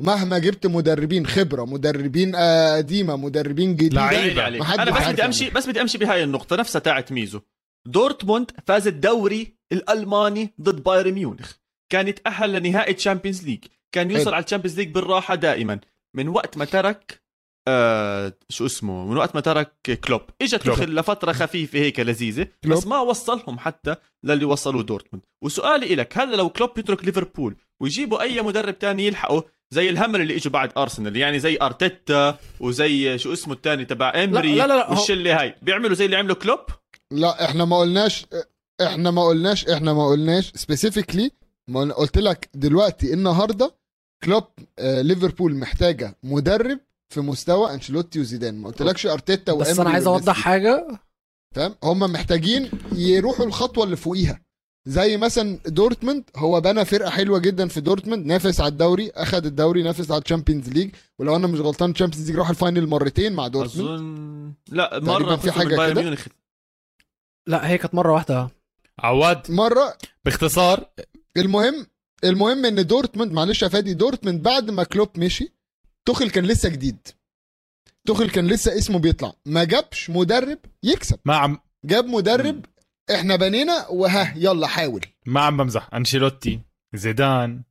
[0.00, 5.50] مهما جبت مدربين خبرة مدربين قديمة مدربين جديدة أنا بس بدي امشي.
[5.50, 7.40] بس بدي أمشي بهاي النقطة نفسها تاعت ميزو.
[7.86, 11.52] دورتموند فاز الدوري الألماني ضد بايرن ميونخ.
[11.92, 14.34] كان يتاهل لنهائي Champions League كان يوصل حلو.
[14.34, 15.80] على ال Champions League بالراحة دائما.
[16.16, 17.23] من وقت ما ترك
[17.68, 20.20] آه شو اسمه من وقت ما ترك كلوب.
[20.42, 22.76] إجت لفترة خفيفة هيك لذيذة كلوب.
[22.78, 23.94] بس ما وصلهم حتى
[24.24, 25.24] للي وصلوه دورتموند.
[25.44, 30.36] وسؤالي لك هل لو كلوب يترك ليفربول ويجيبوا أي مدرب تاني يلحقه زي الهمل اللي
[30.36, 34.90] إجوا بعد أرسنال يعني زي أرتيتا وزي شو اسمه الثاني تبع إمري لا- لا- لا،
[34.90, 36.60] والشلة هاي بيعملوا زي اللي عمله كلوب؟
[37.10, 38.26] لا إحنا ما قلناش
[38.82, 41.30] إحنا ما قلناش إحنا ما قلناش specifically
[41.96, 43.74] قلت لك دلوقتي النهارده
[44.24, 44.44] كلوب
[44.78, 48.58] آه ليفربول محتاجة مدرب في مستوى أنشيلوتي وزيدان.
[48.58, 50.40] ما قلتلكش أرتيتا بس أنا عايز أوضح.
[50.40, 51.00] حاجة.
[51.54, 54.40] فاهم هم محتاجين يروحوا الخطوة اللي فوقيها.
[54.86, 59.82] زي مثلا دورتموند هو بنى فرقة حلوة جدا في دورتموند نافس على الدوري اخذ الدوري
[59.82, 62.86] نافس على ال Champions League ولو أنا مش غلطان ال Champions League راح ال final
[62.86, 63.90] مرتين مع دورتموند.
[63.90, 66.26] اظن لا مرة في حاجة كده؟ ميونخ.
[67.46, 68.50] لا هي كانت مرة واحدة.
[68.98, 70.90] عواد مرة باختصار.
[71.36, 71.86] المهم
[72.24, 75.54] المهم إن دورتموند معلش يا فادي دورتموند بعد ما كلوب مشي
[76.06, 77.08] توخل كان لسه جديد.
[78.06, 79.32] توخل كان لسه اسمه بيطلع.
[79.46, 81.18] ما جابش مدرب يكسب.
[81.24, 82.64] ما عم جاب مدرب
[83.14, 85.00] إحنا بنينا وها يلا حاول.
[85.26, 85.88] ما عم بمزح.
[85.94, 86.60] أنشيلوتي
[86.94, 87.62] زيدان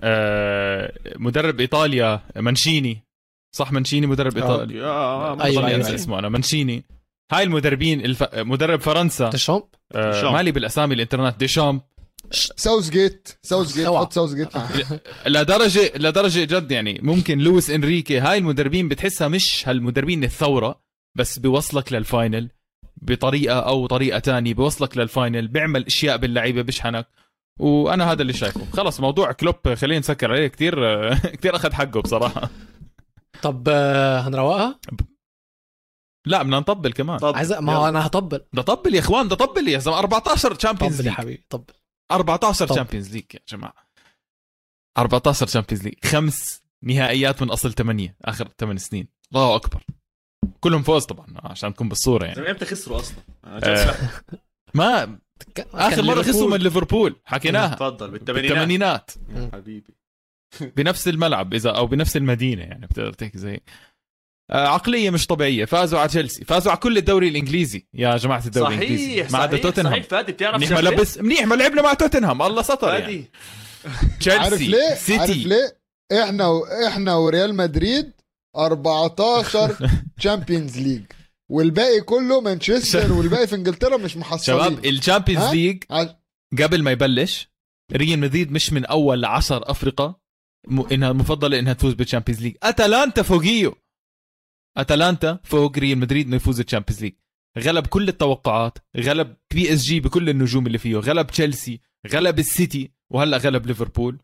[0.00, 3.04] آه مدرب إيطاليا مانشيني.
[3.56, 4.42] صح مانشيني مدرب آه.
[4.42, 5.94] إيطالي؟ آه، آه، أيوة، أيوة.
[5.94, 6.28] اسمه أنا.
[6.28, 6.84] مانشيني.
[7.32, 8.34] هاي المدربين الف...
[8.34, 9.28] مدرب فرنسا.
[9.30, 9.64] ديشامب.
[9.94, 10.32] آه ديشامب.
[10.34, 11.36] مالي بالأسامي الإنترنت.
[11.36, 11.80] ديشامب.
[12.30, 13.88] ساوث جيت ساوث جيت.
[13.88, 14.48] حط ساوث جيت
[15.26, 20.80] لدرجة لدرجة جد يعني ممكن لويس إنريكي هاي المدربين بتحسها مش هالمدربين الثورة
[21.16, 22.50] بس بيوصلك لل final
[22.96, 27.06] بطريقة أو طريقة تانية بيوصلك لل final بيعمل أشياء باللعيبة بيشحنك
[27.60, 28.66] وأنا هذا اللي شايفه.
[28.72, 30.46] خلص موضوع كلوب خلينا نسكر عليه.
[30.46, 30.74] كثير
[31.38, 32.50] كثير أخذ حقه بصراحة.
[33.42, 34.80] طب آه، هنروقها؟
[36.26, 37.18] لا بدنا نطبل كمان.
[37.18, 37.88] طب عايز ما هو.
[37.88, 38.40] أنا هطبل.
[38.52, 41.74] ده طبل يا إخوان ده طبل يا زلمه 14 Champions طبل يا حبيبي طبل.
[42.12, 42.74] 14 طب.
[42.74, 43.88] Champions League يا جماعة.
[44.98, 49.08] 14 Champions League خمس نهائيات من أصل ثمانية آخر ثمان سنين.
[49.32, 49.84] الله أكبر.
[50.60, 52.50] كلهم فوز طبعا عشان نكون بالصورة يعني.
[52.50, 53.94] إمتى خسروا أصلا؟ آه،.
[54.74, 55.18] ما
[55.74, 56.22] آخر مرة.
[56.22, 57.16] خسروا من ليفربول.
[57.24, 57.74] حكيناها.
[57.74, 59.10] تفضل بالثمانينات.
[59.52, 59.94] حبيبي.
[60.60, 63.60] بنفس الملعب إذا أو بنفس المدينة يعني بتقدر تحكي زي
[64.50, 65.64] عقلية مش طبيعية.
[65.64, 66.44] فازوا على تشيلسي.
[66.44, 67.86] فازوا على كل الدوري الإنجليزي.
[67.94, 69.92] يا جماعة الدوري الانجليزي صحيح ما عدا صحيح توتنهام.
[69.92, 70.06] صحيح.
[70.06, 72.42] فادي بتعرف منيح ما؟ لبس منيح ما لعبنا مع توتنهام.
[72.42, 73.04] الله سطر يعني.
[73.04, 73.30] فادي.
[74.20, 75.78] تشيلسي عارف ليه؟ عارف سيتي ليه؟
[76.22, 76.64] إحنا و...
[76.88, 78.12] إحنا وريال مدريد
[78.56, 79.76] 14
[80.18, 81.02] Champions League
[81.50, 84.58] والباقي كله مانشستر والباقي في إنجلترا مش محصلين.
[84.60, 85.84] شباب ال Champions؟ League
[86.62, 87.48] قبل ما يبلش
[87.92, 90.20] ريال مدريد مش من أول عشر افرقه
[90.68, 90.80] م...
[90.80, 93.83] إنها مفضلة إنها تفوز بال Champions League أتلانتا فوقيه
[94.76, 97.14] أتلانتا فوق ريال مدريد انه يفوز بال Champions League.
[97.58, 101.80] غلب كل التوقعات غلب PSG بكل النجوم اللي فيه غلب تشيلسي
[102.12, 104.18] غلب السيتي وهلأ غلب ليفربول.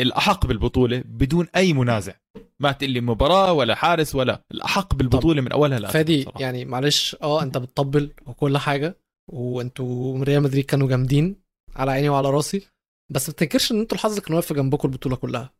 [0.00, 2.14] الأحق بالبطولة بدون أي منازع.
[2.60, 6.40] ما تقول لي مباراة ولا حارس ولا الأحق بالبطولة من أولها لآخرها فادي صراحة.
[6.40, 8.98] يعني معلش آه أنت بتطبل وكل حاجة
[9.32, 11.36] وأنتوا ريال مدريد كانوا جامدين
[11.76, 12.66] على عيني وعلى راسي
[13.12, 15.54] بس ما تنكرش إن أنتوا الحظ كان واقف جنبكم البطولة كلها.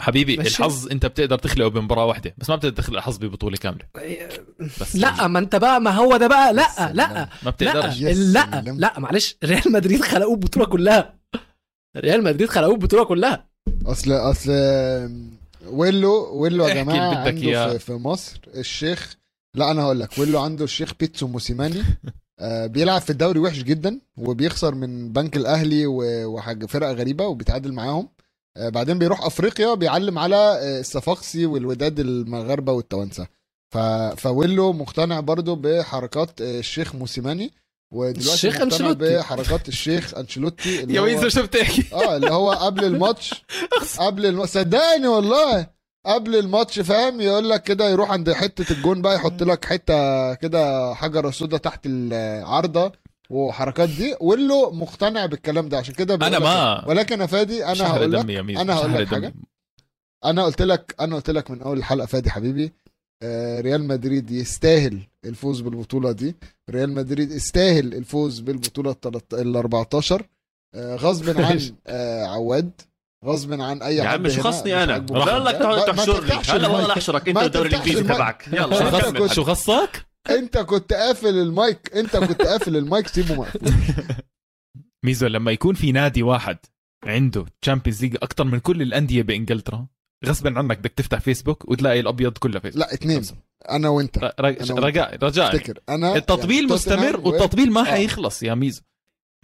[0.00, 0.40] حبيبي.
[0.40, 3.84] الحظ انت بتقدر تخلقه بمباراة واحدة بس ما بتقدر تخلق الحظ ببطولة كاملة
[4.80, 6.92] بس لا ما انت بقى ما هو ده بقى لا.
[6.92, 8.78] لا ما لا بتقدرش لا سلام.
[8.80, 11.14] لا معلش ريال مدريد خلقوه البطوله كلها
[11.96, 13.46] ريال مدريد خلقوه البطوله كلها
[13.86, 14.50] أصل أصل
[15.66, 17.72] ويلو ويلو يا جماعة عنده.
[17.72, 19.16] في, في مصر الشيخ
[19.56, 21.82] لا أنا هقول لك ويلو عنده الشيخ بيتسو موسيماني
[22.40, 28.08] آه، بيلعب في الدوري وحش جدا وبيخسر من بنك الأهلي وحاجة فرق غريبة وبيتعادل معاهم
[28.58, 33.26] بعدين بيروح أفريقيا بيعلم على آه، الصفاقسي والوداد المغاربة والتوانسة.
[33.74, 33.78] ف...
[34.16, 37.50] فويلو مقتنع برضو بحركات آه، الشيخ موسيماني
[37.92, 39.16] ودلوقتي الشيخ مقتنع أنشيلوتي.
[39.16, 43.44] بحركات الشيخ أنشيلوتي اللي يا هو- ويزر شو بتحكي آه اللي هو قبل الماتش
[43.98, 44.46] قبل الم...
[44.46, 45.66] صدقني والله
[46.06, 50.94] قبل الماتش فاهم؟ يقول لك كده يروح عند حتة الجون بقى يحط لك حتة كده
[50.94, 52.92] حجره سودا تحت العارضة
[53.30, 58.12] وحركات دي ويلو مقتنع بالكلام ده عشان كده أنا ما ولكن يا فادي أنا هقول
[58.12, 59.08] لك أنا هقول لك.
[59.14, 59.32] دمي.
[60.24, 62.72] أنا قلت لك أنا قلت لك من أول الحلقة فادي حبيبي
[63.22, 66.36] آه، ريال مدريد يستاهل الفوز بالبطولة دي
[66.70, 68.96] ريال مدريد يستاهل الفوز بالبطولة
[69.32, 70.26] ال 14
[70.74, 72.70] آه، غصب عن آه، عواد
[73.24, 75.56] غصب عن أي يا حد هنا خصني مش أنا؟ قال لك
[76.28, 76.92] تحشرني هلا والله.
[76.92, 78.02] أحشرك أنت تفتحش الإنجليزي.
[78.02, 79.26] تبعك يلا.
[79.26, 83.72] شو خصك؟ انت كنت قافل المايك انت كنت قافل المايك سيبه مقفول.
[85.04, 86.58] ميزو لما يكون في نادي واحد
[87.04, 89.86] عنده Champions League أكثر من كل الأندية بإنجلترا
[90.26, 93.22] غصبا عنك بدك تفتح فيسبوك وتلاقي الأبيض كله فيسبوك لا اتنين
[93.70, 94.18] أنا وأنت.
[94.40, 95.78] رجاء رجاء افتكر.
[95.88, 97.84] أنا التطبيل يعني مستمر والتطبيل ما آه.
[97.84, 98.82] حيخلص يا ميزو.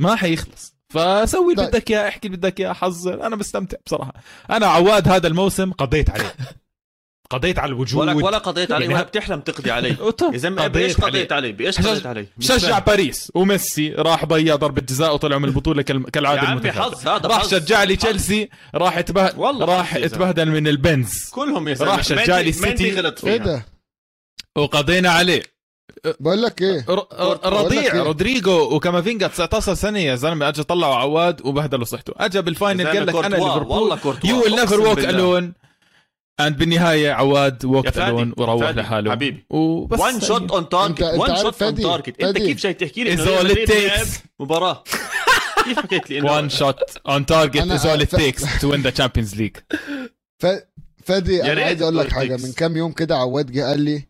[0.01, 0.77] ما حيخلص.
[0.93, 1.71] فسوي اللي طيب.
[1.71, 4.13] بدك اياه احكي اللي بدك اياه حذر أنا مستمتع بصراحة.
[4.51, 6.35] أنا عواد هذا الموسم قضيت عليه.
[7.31, 9.97] قضيت على الوجود ولا ولا قضيت عليه يعني ولا بتحلم تقضي عليه
[10.33, 11.07] يا زلمه قضيت بايش عليه.
[11.11, 12.79] قضيت عليه؟ بإيش قضيت عليه؟ شجع.
[12.79, 16.83] باريس وميسي راح ضيع ضربة جزاء وطلعوا من البطولة كال- يا كالعادة عمي المتكافئة.
[16.83, 17.51] حظ هذا راح حظ.
[17.55, 17.97] شجع لي.
[17.97, 19.95] تشيلسي راح اتبهدل والله راح.
[19.97, 23.01] اتبهدل من البنز كلهم يا زلمة راح شجع لي السيتي.
[23.01, 23.67] غلط إيه فيها ده
[24.57, 25.43] وقضينا عليه
[26.21, 26.87] بقول لك إيه
[27.45, 32.55] رضيع إيه؟ رودريجو وكامافينجا 19 سنة يا زلمة اجى طلعوا عواد وبهدلوا صحته اجى بال
[32.55, 34.99] final قال لك أنا ليفربول والله كورتوا you will never walk.
[34.99, 35.53] alone
[36.41, 39.45] and بالنهاية عواد فادي، alone وروح لحاله حبيبي.
[39.51, 42.39] وبس one shot on target one shot on target أنت.
[42.39, 44.07] كيف جاي تحكي لي Is إنه.
[44.41, 44.85] مباراة
[45.65, 46.79] كيف حكيت لي انه one shot
[47.09, 49.57] on target is all it takes to win the Champions League
[50.39, 50.47] ف...
[51.05, 52.37] فادي يا أنا عايز أقول لك حاجة.
[52.37, 54.09] من كام يوم كده عواد جه قال لي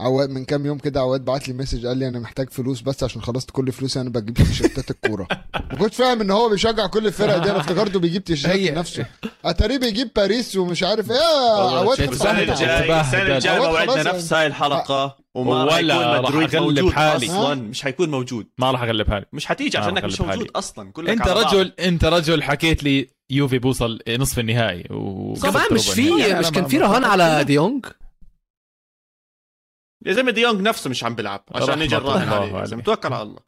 [0.00, 3.02] عواد من كام يوم كده عواد بعت لي message قال لي أنا محتاج فلوس بس
[3.02, 5.28] عشان خلصت كل فلوسي أنا بجيب تيشيرتات الكورة.
[5.72, 9.06] ما كنتش فاهم إن هو بيشجع كل الفرق دي أنا افتكرته بيجيب تيشيرتات هي- لنفسه.
[9.44, 12.50] اتاريه بيجيب باريس ومش عارف إيه يا عواد السنة تبهدل.
[12.50, 13.00] انت- الجاي تبهدل.
[13.00, 17.26] السنة الجاي عواد موعدنا نفس هاي الحلقة وما ولا راح موجود حالي.
[17.26, 17.54] أصلا.
[17.54, 18.46] مش حيكون موجود.
[18.58, 19.26] ما راح أغلب حالي.
[19.32, 20.48] مش حتيجي عشانك مش موجود.
[20.56, 20.92] أصلا.
[20.92, 21.28] كلك أنت.
[21.28, 26.50] رجل أنت رجل حكيت لي يوفي بوصل نصف النهائي و طبعا مش في يعني مش
[26.50, 27.86] كان في رهان على ديونج؟
[30.06, 32.46] يا زلمة ديونج نفسه مش عم بيلعب عشان نجي نراهن عليه.
[32.46, 32.64] يا عليه.
[32.64, 33.40] زلمة، توكل على الله.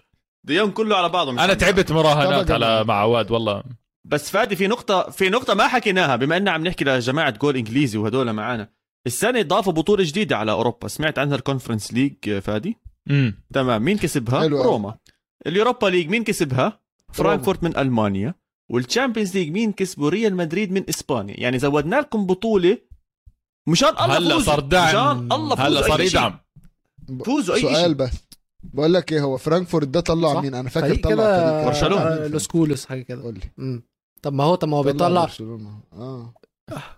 [0.45, 1.55] ديونج كله على بعضه مش أنا.
[1.55, 2.85] تعبت مراهنات على.
[2.85, 3.63] مع عواد والله.
[4.05, 7.99] بس فادي في نقطة في نقطة ما حكيناها بما ان عم نحكي لجماعة جول إنجليزي
[7.99, 8.69] وهدول معانا.
[9.07, 10.89] السنة ضافوا بطولة جديدة على أوروبا.
[10.89, 12.77] سمعت عنها ال Conference League فادي؟
[13.11, 13.83] امم تمام.
[13.83, 14.63] مين كسبها؟ حلو.
[14.63, 14.95] روما.
[15.47, 16.81] ال Europa League مين كسبها؟
[17.13, 18.35] فرانكفورت من ألمانيا.
[18.71, 21.41] والتشامبيونز ليج مين كسبوا ريال مدريد من إسبانيا.
[21.41, 22.79] يعني زودنا لكم بطولة
[23.69, 24.39] مشان الله هلا.
[24.39, 24.89] صار دعم.
[24.89, 26.01] مشان الله هلا صار.
[26.01, 26.39] يدعم.
[27.27, 28.11] فوزوا أي سؤال شيء بس.
[28.63, 30.43] بقول لك إيه هو فرانكفورت ده طلع صح.
[30.43, 32.03] مين؟ أنا فاكر طلع كده فريق برشلونة.
[32.03, 33.23] آه، لوس كولوس حاجة كده.
[33.23, 33.81] قول لي.
[34.23, 35.25] طب ما هو طب ما هو طلع بيطلع.
[35.25, 35.81] برشلونة.
[35.93, 36.35] آه.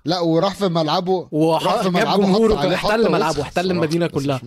[0.04, 1.20] لا وراح في ملعبه.
[1.22, 4.40] راح وراح في ملعبه جمهوره حط عليه احتل ملعبه الصراحة، المدينة كلها.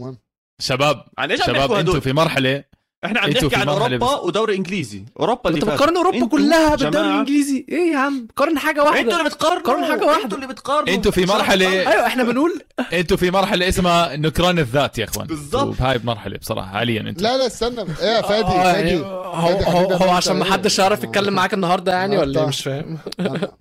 [0.62, 1.06] شباب
[1.46, 2.64] شباب أنتوا في مرحلة
[3.06, 4.16] إحنا عم أنتوا نحكي عن أوروبا.
[4.20, 5.06] ودوري إنجليزي.
[5.20, 8.92] أوروبا اللي أنت بتقارن أوروبا أنتوا كلها بالدوري الانجليزي إيه يا عم قارن حاجة أنتوا
[8.92, 9.62] واحدة اللي بتقارنوا.
[9.64, 10.24] قارن حاجة واحدة.
[10.24, 10.96] أنتوا اللي بتقارنوا.
[10.96, 12.62] أنتوا في مرحله أيوه إحنا بنقول
[12.94, 15.28] أنتوا في مرحلة اسمها نكران الذات يا إخوان.
[15.28, 15.62] بالضبط.
[15.68, 17.82] أنتوا بهاي بمرحله بصراحة حاليا أنتوا لا لا استنى.
[17.82, 19.00] إيه يا فادي آه، فادي.
[19.00, 22.62] هو هو, عشان ما حدش إيه؟ يعرف يتكلم معاك النهارده يعني ولا أنت- إيه مش
[22.64, 22.98] فاهم.
[23.20, 23.52] أنا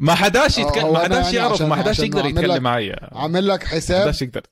[0.00, 2.96] ما حداش آه، يتكلم هو ما حداش يعني يعرف ما حداش يقدر يتكلم لك- معي
[3.12, 4.42] عامل لك ما حساب حداش يقدر.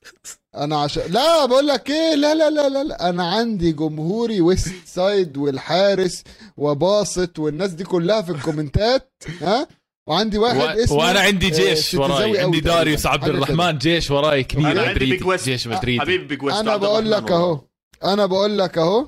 [0.55, 3.09] أنا عشان لا بقول لك إيه؟ لا لا لا لا, لا.
[3.09, 6.23] أنا عندي جمهوري West Side والحارس
[6.57, 9.67] وباسط والناس دي كلها في الكومنتات ها؟
[10.07, 10.83] وعندي واحد و...
[10.83, 12.39] اسمه وأنا عندي آه، جيش وراي.
[12.39, 12.59] عندي.
[12.59, 13.23] داريوس عبد.
[13.29, 14.71] الرحمن جيش وراي كبير.
[14.71, 15.45] أنا عندي مدريدي Big West.
[15.49, 17.59] جيش Big West أنا بقول لك أهو.
[18.03, 19.07] أنا بقول لك أهو.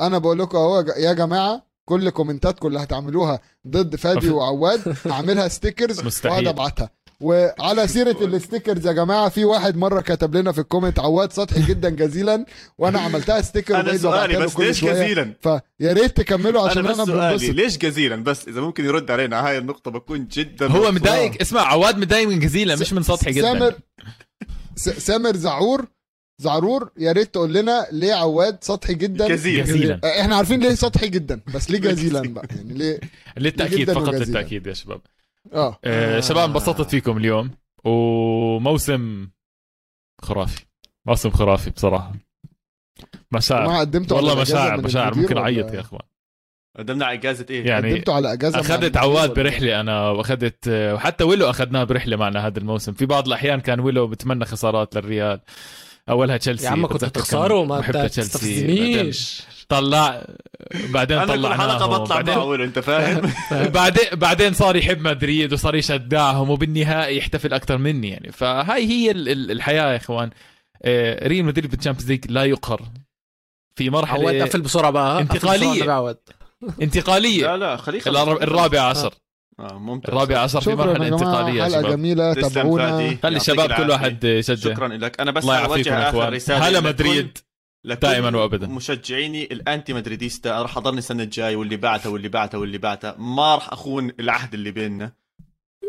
[0.00, 1.65] أنا بقول لكم أهو يا جماعة.
[1.88, 4.96] كل كومنتاتكم اللي هتعملوها ضد فادي وعواد.
[5.10, 6.30] اعملها stickers مستحيل.
[6.30, 6.90] واقعد أبعتها.
[7.20, 11.32] وعلى سيرة ال stickers يا جماعة في واحد مرة كتب لنا في ال comment عواد
[11.32, 12.46] سطحي جدا جزيلا
[12.78, 14.84] وأنا عملتها sticker أنا وبقيت سؤالي بس ليش.
[14.84, 15.60] جزيلا؟ فيا
[15.92, 17.54] ريت تكملوا عشان أنا أنا, بس سؤالي بنبسط.
[17.54, 20.92] ليش جزيلا؟ بس إذا ممكن يرد علينا على هاي النقطة بكون جدا هو.
[20.92, 23.76] متضايق اسمع عواد متضايق من جزيله مش من سطحي سامر جدا.
[24.76, 25.86] س- سامر زعور
[26.38, 30.00] زعرور يا ريت تقول لنا ليه عواد سطحي جدا؟ جزيلا جزيلا.
[30.04, 33.00] آه، إحنا عارفين ليه سطحي جدا بس ليه جزيلا بقى؟ يعني ليه
[33.36, 34.24] للتاكيد جداً فقط وجزيلاً.
[34.24, 35.00] للتاكيد يا شباب.
[35.52, 35.78] آه.
[35.84, 37.50] آه شباب انبسطت فيكم اليوم.
[37.84, 39.28] وموسم
[40.22, 40.64] خرافي.
[41.06, 42.12] موسم خرافي بصراحة.
[43.32, 43.68] مشاعر.
[43.68, 45.14] ما قدمتوا والله مشاعر من مشاعر.
[45.14, 46.02] ممكن أعيط يا إخوان.
[46.78, 51.24] قدمنا على إجازة إيه؟ يعني قدمتوا على أجازة أخذت عواد ولا- برحلة أنا وأخذت وحتى
[51.24, 52.92] ويلو أخذناه برحلة معنا هذا الموسم.
[52.92, 55.40] في بعض الأحيان كان ويلو بتمنى خسارات للريال.
[56.08, 60.26] أولها تشيلسي يا عم كنت بتخسروا ما بعدين تستفزنيش طلع
[60.74, 63.32] بعدين أنا كل طلعناه حلقه بطلع بعدين أنت فاهم؟
[63.78, 68.32] بعدين بعدين صار يحب مدريد وصار يشجعهم وبالنهائي يحتفل أكثر مني يعني.
[68.32, 70.30] فهاي هي ال- ال- الحياة يا إخوان.
[70.82, 72.82] آه، ريال مدريد بال Champions League لا يقهر.
[73.78, 75.20] في مرحلة قفل بسرعة بقى
[75.90, 76.18] عواد
[76.82, 77.46] انتقالية.
[77.46, 77.76] لا لا.
[77.76, 79.14] الأر- الرابع عشر.
[79.60, 80.14] آه ممتاز.
[80.14, 81.90] الرابع عشر في حلقة شباب.
[81.90, 83.16] جميلة تسلم تابعونا.
[83.22, 83.90] خلي الشباب كل.
[83.90, 85.20] واحد يشجع شكرا لك.
[85.20, 86.32] أنا بس الله يعافيكم اوجه يا آخر إخوان.
[86.32, 87.38] رسالة هلا مدريد.
[87.84, 88.66] لكل دائما وابدا.
[88.66, 90.62] مشجعيني ال anti Madridista.
[90.62, 94.70] راح أضلني السنة الجاي واللي بعتها واللي بعتها واللي بعتها ما راح أخون العهد اللي
[94.70, 95.12] بيننا.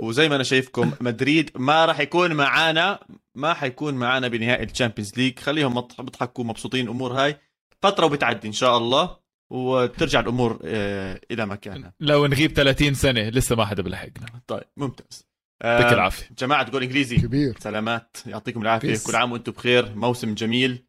[0.01, 2.99] وزي ما أنا شايفكم مدريد ما راح يكون معانا
[3.35, 5.39] ما حيكون معانا بنهائي ال Champions League.
[5.39, 6.87] خليهم بيضحكوا مبسوطين.
[6.87, 7.37] أمور هاي.
[7.81, 9.26] فترة وبتعدي إن شاء الله.
[9.49, 11.93] وترجع الأمور آه، إلى مكانها.
[11.99, 15.27] لو نغيب 30 سنة لسه ما حدا بلحقنا طيب ممتاز.
[15.63, 16.25] يعطيك آه، العافية.
[16.39, 17.17] جماعة تقول إنجليزي.
[17.17, 17.55] كبير.
[17.59, 18.17] سلامات.
[18.25, 18.87] يعطيكم العافية.
[18.87, 19.07] peace.
[19.07, 19.95] كل عام وأنتم بخير.
[19.95, 20.83] موسم جميل.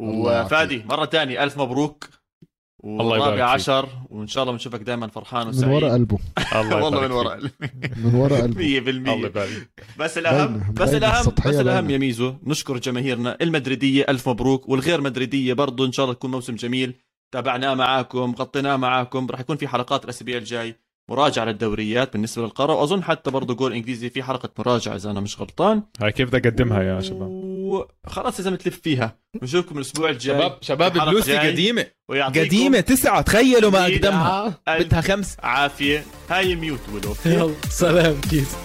[0.00, 2.08] وفادي مرة ثانية ألف مبروك.
[2.84, 3.40] الله يبارك.
[3.40, 3.88] عشر.
[4.10, 5.72] وإن شاء الله بنشوفك دائما فرحان من وسعيد.
[5.72, 6.18] ورا قلبه.
[6.60, 7.52] الله والله من ورا فيك.
[8.04, 8.80] من ورا قلبه.
[8.80, 11.90] 100% الله يبارك بس الأهم بس الأهم بس الأهم.
[11.90, 14.04] يا ميزو نشكر جماهيرنا المدريدية.
[14.08, 14.68] ألف مبروك.
[14.68, 16.94] والغير مدريدية برضو إن شاء الله تكون موسم جميل.
[17.32, 20.76] تابعناه معاكم غطيناه معاكم راح يكون في حلقات الاسابيع الجاي
[21.10, 25.40] مراجعة للدوريات بالنسبة للقاره واظن حتى برضو جول إنجليزي في حلقة مراجعة إذا أنا مش
[25.40, 25.82] غلطان.
[26.00, 29.18] هاي كيف بدي أقدمها يا شباب؟ وخلاص لازم تلف فيها.
[29.40, 30.36] بنشوفكم الأسبوع الجاي.
[30.36, 31.36] شباب شباب بلوسي.
[31.38, 31.86] قديمة.
[32.10, 33.86] قديمة تسعة تخيلوا ما.
[33.86, 34.60] أقدمها.
[34.68, 35.36] بدها خمس.
[35.42, 36.04] عافية.
[36.30, 37.14] هاي ميوت ولو.
[37.26, 38.56] يلا سلام كيس.